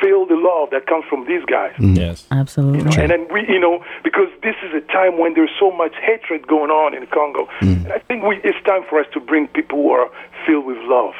feel 0.00 0.26
the 0.26 0.36
love 0.36 0.70
that 0.70 0.86
comes 0.86 1.04
from 1.08 1.26
these 1.26 1.44
guys. 1.46 1.72
Mm. 1.78 1.96
Yes. 1.96 2.26
Absolutely. 2.30 2.96
And 3.02 3.10
then 3.10 3.26
we, 3.32 3.46
you 3.48 3.58
know, 3.60 3.84
because 4.04 4.28
this 4.42 4.54
is 4.62 4.72
a 4.74 4.80
time 4.92 5.18
when 5.18 5.34
there's 5.34 5.50
so 5.58 5.70
much 5.70 5.94
hatred 6.00 6.46
going 6.46 6.70
on 6.70 6.94
in 6.94 7.06
Congo. 7.08 7.48
Mm. 7.60 7.84
And 7.84 7.92
I 7.92 7.98
think 7.98 8.24
we, 8.24 8.36
it's 8.44 8.60
time 8.66 8.82
for 8.88 9.00
us 9.00 9.06
to 9.14 9.20
bring 9.20 9.48
people 9.48 9.82
who 9.82 9.90
are 9.90 10.10
filled 10.46 10.66
with 10.66 10.78
love. 10.82 11.14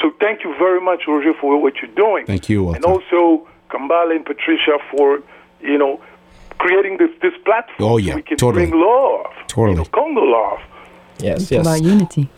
So 0.00 0.10
thank 0.20 0.42
you 0.44 0.54
very 0.58 0.80
much, 0.80 1.02
Roger, 1.06 1.32
for 1.40 1.60
what 1.60 1.74
you're 1.82 1.94
doing. 1.94 2.26
Thank 2.26 2.48
you, 2.48 2.70
And 2.74 2.84
also 2.84 3.46
Kambale 3.70 4.16
and 4.16 4.24
Patricia 4.24 4.78
for, 4.90 5.22
you 5.60 5.78
know, 5.78 6.00
creating 6.58 6.96
this, 6.98 7.10
this 7.20 7.32
platform 7.44 7.76
Oh, 7.90 7.98
so 7.98 8.04
yeah, 8.06 8.14
we 8.14 8.22
can 8.22 8.36
totally. 8.36 8.66
bring 8.66 8.80
love. 8.80 9.26
Totally. 9.48 9.70
You 9.72 9.76
know, 9.78 9.84
Congo 9.86 10.22
love. 10.22 10.60
Yes, 11.18 11.42
It's 11.42 11.50
yes. 11.52 11.60
about 11.66 11.82
unity. 11.82 12.28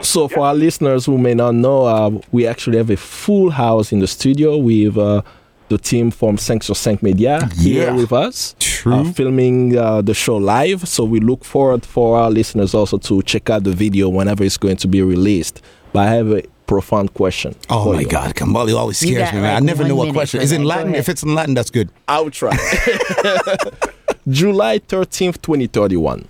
So, 0.00 0.26
for 0.28 0.40
our 0.40 0.54
listeners 0.54 1.06
who 1.06 1.18
may 1.18 1.34
not 1.34 1.54
know, 1.54 1.84
uh, 1.84 2.10
we 2.32 2.46
actually 2.46 2.78
have 2.78 2.90
a 2.90 2.96
full 2.96 3.50
house 3.50 3.92
in 3.92 3.98
the 3.98 4.06
studio 4.06 4.56
with 4.56 4.96
uh, 4.96 5.22
the 5.68 5.78
team 5.78 6.10
from 6.10 6.36
5 6.36 6.62
sur 6.62 6.74
5 6.74 7.02
Media 7.02 7.46
here 7.58 7.94
with 7.94 8.12
us, 8.12 8.56
True. 8.58 8.94
uh, 8.94 9.12
filming 9.12 9.76
uh, 9.76 10.00
the 10.02 10.14
show 10.14 10.36
live. 10.38 10.88
So, 10.88 11.04
we 11.04 11.20
look 11.20 11.44
forward 11.44 11.84
for 11.84 12.18
our 12.18 12.30
listeners 12.30 12.74
also 12.74 12.98
to 12.98 13.22
check 13.22 13.50
out 13.50 13.64
the 13.64 13.72
video 13.72 14.08
whenever 14.08 14.44
it's 14.44 14.56
going 14.56 14.76
to 14.78 14.88
be 14.88 15.02
released. 15.02 15.60
But 15.92 16.08
I 16.08 16.14
have 16.14 16.30
a 16.32 16.42
profound 16.66 17.12
question. 17.12 17.54
Oh 17.68 17.92
my 17.92 18.00
you. 18.00 18.08
God, 18.08 18.34
Kambale 18.34 18.74
always 18.74 18.98
scares 18.98 19.30
got 19.30 19.34
me, 19.34 19.40
man. 19.42 19.56
I 19.56 19.60
never 19.60 19.84
know 19.86 19.94
what 19.94 20.12
question. 20.14 20.40
Is 20.40 20.52
it 20.52 20.56
in 20.56 20.64
Latin? 20.64 20.94
If 20.94 21.08
it's 21.10 21.22
in 21.22 21.34
Latin, 21.34 21.52
that's 21.54 21.70
good. 21.70 21.90
I'll 22.08 22.30
try. 22.30 22.52
July 24.28 24.78
13th, 24.78 25.42
2031. 25.42 26.28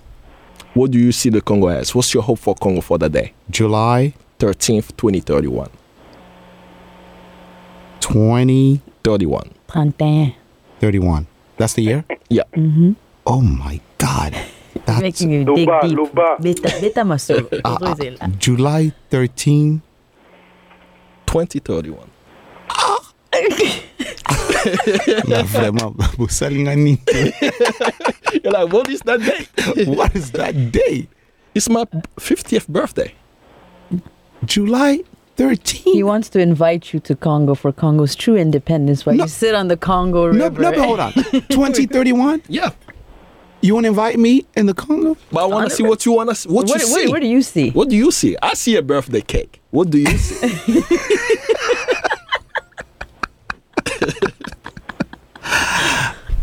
What 0.73 0.91
do 0.91 0.97
you 0.99 1.11
see 1.11 1.29
the 1.29 1.41
Congo 1.41 1.67
as? 1.67 1.93
What's 1.93 2.13
your 2.13 2.23
hope 2.23 2.39
for 2.39 2.55
Congo 2.55 2.81
for 2.81 2.97
the 2.97 3.09
day? 3.09 3.33
July 3.49 4.13
13th, 4.39 4.97
2031. 4.97 5.69
2031. 7.99 9.51
31. 9.67 10.35
31. 10.79 11.27
That's 11.57 11.73
the 11.73 11.81
year? 11.83 12.05
Yeah. 12.29 12.43
Oh 13.25 13.41
my 13.41 13.79
God. 13.97 14.35
That's 14.85 15.01
Making 15.01 15.31
you 15.31 15.45
dig 15.45 15.67
Loba, 15.67 15.81
deep. 15.81 15.97
Loba. 15.97 16.41
Beta, 16.41 16.77
beta 16.81 17.01
masolo. 17.01 17.61
Ah, 17.63 17.77
ah, 17.81 18.27
July 18.37 18.91
13. 19.11 19.81
2031. 21.27 22.09
Non, 25.27 25.43
vraiment, 25.45 25.95
vous 26.17 26.27
salingani. 26.29 26.99
You're 28.43 28.51
like, 28.53 28.71
what 28.73 28.89
is 28.89 29.01
that 29.01 29.19
day? 29.21 29.47
What 29.85 30.15
is 30.15 30.31
that 30.31 30.71
day? 30.71 31.07
It's 31.55 31.69
my 31.69 31.85
50th 32.19 32.67
birthday. 32.67 33.13
July 34.45 35.03
13. 35.37 35.93
He 35.93 36.03
wants 36.03 36.29
to 36.29 36.39
invite 36.39 36.93
you 36.93 36.99
to 37.01 37.15
Congo 37.15 37.55
for 37.55 37.71
Congo's 37.71 38.15
true 38.15 38.35
independence 38.35 39.05
while 39.05 39.15
No. 39.15 39.23
you 39.23 39.29
sit 39.29 39.55
on 39.55 39.67
the 39.67 39.77
Congo 39.77 40.25
River. 40.27 40.37
no, 40.37 40.49
but 40.71 40.77
hold 40.77 40.99
on. 40.99 41.13
2031? 41.13 42.41
Yeah. 42.47 42.71
You 43.61 43.73
want 43.75 43.85
to 43.85 43.89
invite 43.89 44.19
me 44.19 44.45
in 44.57 44.65
the 44.65 44.73
Congo? 44.73 45.15
But 45.31 45.43
I 45.43 45.45
want 45.45 45.69
to 45.69 45.75
see 45.75 45.83
what 45.83 46.05
you 46.05 46.11
want 46.11 46.35
to 46.35 46.49
what, 46.49 46.67
What, 46.67 46.81
you 46.81 46.87
what, 46.91 47.01
see. 47.03 47.07
what 47.07 47.21
do 47.21 47.27
you 47.27 47.41
see? 47.41 47.69
what 47.71 47.89
do 47.89 47.95
you 47.95 48.11
see? 48.11 48.35
I 48.41 48.55
see 48.55 48.75
a 48.75 48.81
birthday 48.81 49.21
cake. 49.21 49.61
What 49.71 49.89
do 49.89 49.99
you 49.99 50.17
see? 50.17 50.47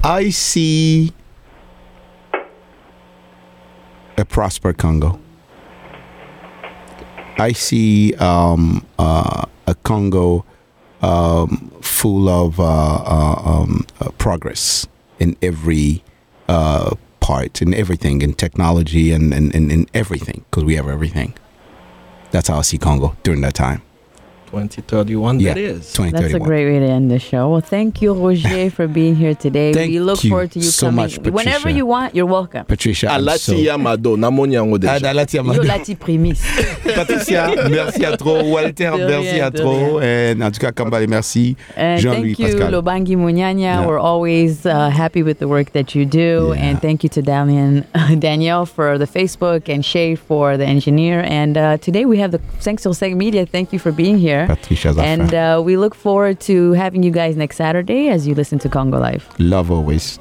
I 0.02 0.30
see 0.30 1.12
a 4.16 4.24
prosper 4.24 4.72
Congo. 4.72 5.20
I 7.38 7.52
see 7.52 8.14
um, 8.14 8.86
uh, 8.98 9.44
a 9.66 9.74
Congo 9.74 10.46
um, 11.02 11.70
full 11.82 12.28
of 12.30 12.58
uh, 12.58 12.64
uh, 12.64 13.42
um, 13.44 13.86
uh, 14.00 14.10
progress 14.12 14.86
in 15.18 15.36
every 15.42 16.02
uh, 16.48 16.94
part, 17.20 17.60
in 17.60 17.74
everything, 17.74 18.22
in 18.22 18.32
technology 18.32 19.12
and 19.12 19.34
in, 19.34 19.50
in, 19.52 19.70
in 19.70 19.86
everything, 19.92 20.44
because 20.50 20.64
we 20.64 20.76
have 20.76 20.88
everything. 20.88 21.34
That's 22.30 22.48
how 22.48 22.58
I 22.58 22.62
see 22.62 22.78
Congo 22.78 23.16
during 23.22 23.42
that 23.42 23.54
time. 23.54 23.82
2031, 24.50 25.38
Yeah, 25.40 25.54
that 25.54 25.60
is. 25.60 25.92
2031. 25.92 26.22
That's 26.22 26.34
a 26.34 26.38
great 26.40 26.66
way 26.66 26.78
to 26.80 26.86
end 26.92 27.10
the 27.10 27.18
show. 27.18 27.50
Well, 27.50 27.60
thank 27.60 28.02
you, 28.02 28.12
Roger, 28.12 28.70
for 28.70 28.88
being 28.88 29.14
here 29.14 29.34
today. 29.34 29.72
Thank 29.72 29.92
we 29.92 30.00
look 30.00 30.22
you 30.24 30.30
forward 30.30 30.50
to 30.52 30.58
you 30.58 30.64
so 30.64 30.86
coming 30.88 30.96
much, 30.96 31.18
whenever 31.18 31.70
you 31.70 31.86
want. 31.86 32.14
You're 32.14 32.26
welcome. 32.26 32.64
Patricia, 32.66 33.08
I'm 33.10 33.22
Alati 33.22 33.38
so- 33.38 33.52
Yamado, 33.54 34.16
namoni 34.16 34.54
yango 34.54 34.74
Ah, 34.76 34.98
deja. 34.98 35.08
Alati 35.12 35.34
Yo 35.36 35.40
Amado. 35.42 35.62
lati 35.62 35.94
prémisse. 35.96 36.44
Patricia, 36.94 37.54
merci 37.70 38.04
à 38.04 38.16
trop. 38.16 38.42
Walter, 38.42 38.90
De 38.98 39.06
merci 39.06 39.40
à 39.40 39.50
de 39.50 39.58
trop. 39.58 40.00
And 40.00 40.42
en 40.42 40.50
tout 40.50 40.60
cas, 40.60 40.72
Kambale, 40.72 41.06
merci. 41.08 41.56
And 41.76 41.98
Jean-Louis 41.98 42.34
Pascal. 42.34 42.46
thank 42.46 42.52
you, 42.52 42.58
Pascal. 42.58 42.72
Lubangi 42.72 43.16
Munyanya. 43.16 43.60
Yeah. 43.60 43.86
We're 43.86 43.98
always 44.00 44.66
uh, 44.66 44.90
happy 44.90 45.22
with 45.22 45.38
the 45.38 45.46
work 45.48 45.72
that 45.72 45.94
you 45.94 46.04
do. 46.04 46.52
Yeah. 46.54 46.62
And 46.64 46.80
thank 46.82 47.02
you 47.04 47.08
to 47.10 47.22
Damian, 47.22 47.84
Danielle 48.18 48.66
for 48.66 48.98
the 48.98 49.06
Facebook 49.06 49.68
and 49.68 49.84
Shay 49.84 50.14
for 50.16 50.56
the 50.56 50.64
engineer. 50.66 51.20
And 51.26 51.56
uh, 51.56 51.76
today 51.78 52.04
we 52.04 52.18
have 52.18 52.32
the 52.32 52.40
Thanks 52.60 52.82
to 52.82 52.90
Seg 52.90 53.14
Media. 53.16 53.46
Thank 53.46 53.72
you 53.72 53.78
for 53.78 53.92
being 53.92 54.18
here. 54.18 54.39
Patricia's 54.46 54.98
And 54.98 55.34
uh, 55.34 55.62
we 55.64 55.76
look 55.76 55.94
forward 55.94 56.40
to 56.40 56.72
having 56.72 57.02
you 57.02 57.10
guys 57.10 57.36
next 57.36 57.56
Saturday 57.56 58.08
as 58.08 58.26
you 58.26 58.34
listen 58.34 58.58
to 58.60 58.68
Congo 58.68 58.98
Live. 58.98 59.28
Love 59.38 59.70
always. 59.70 60.18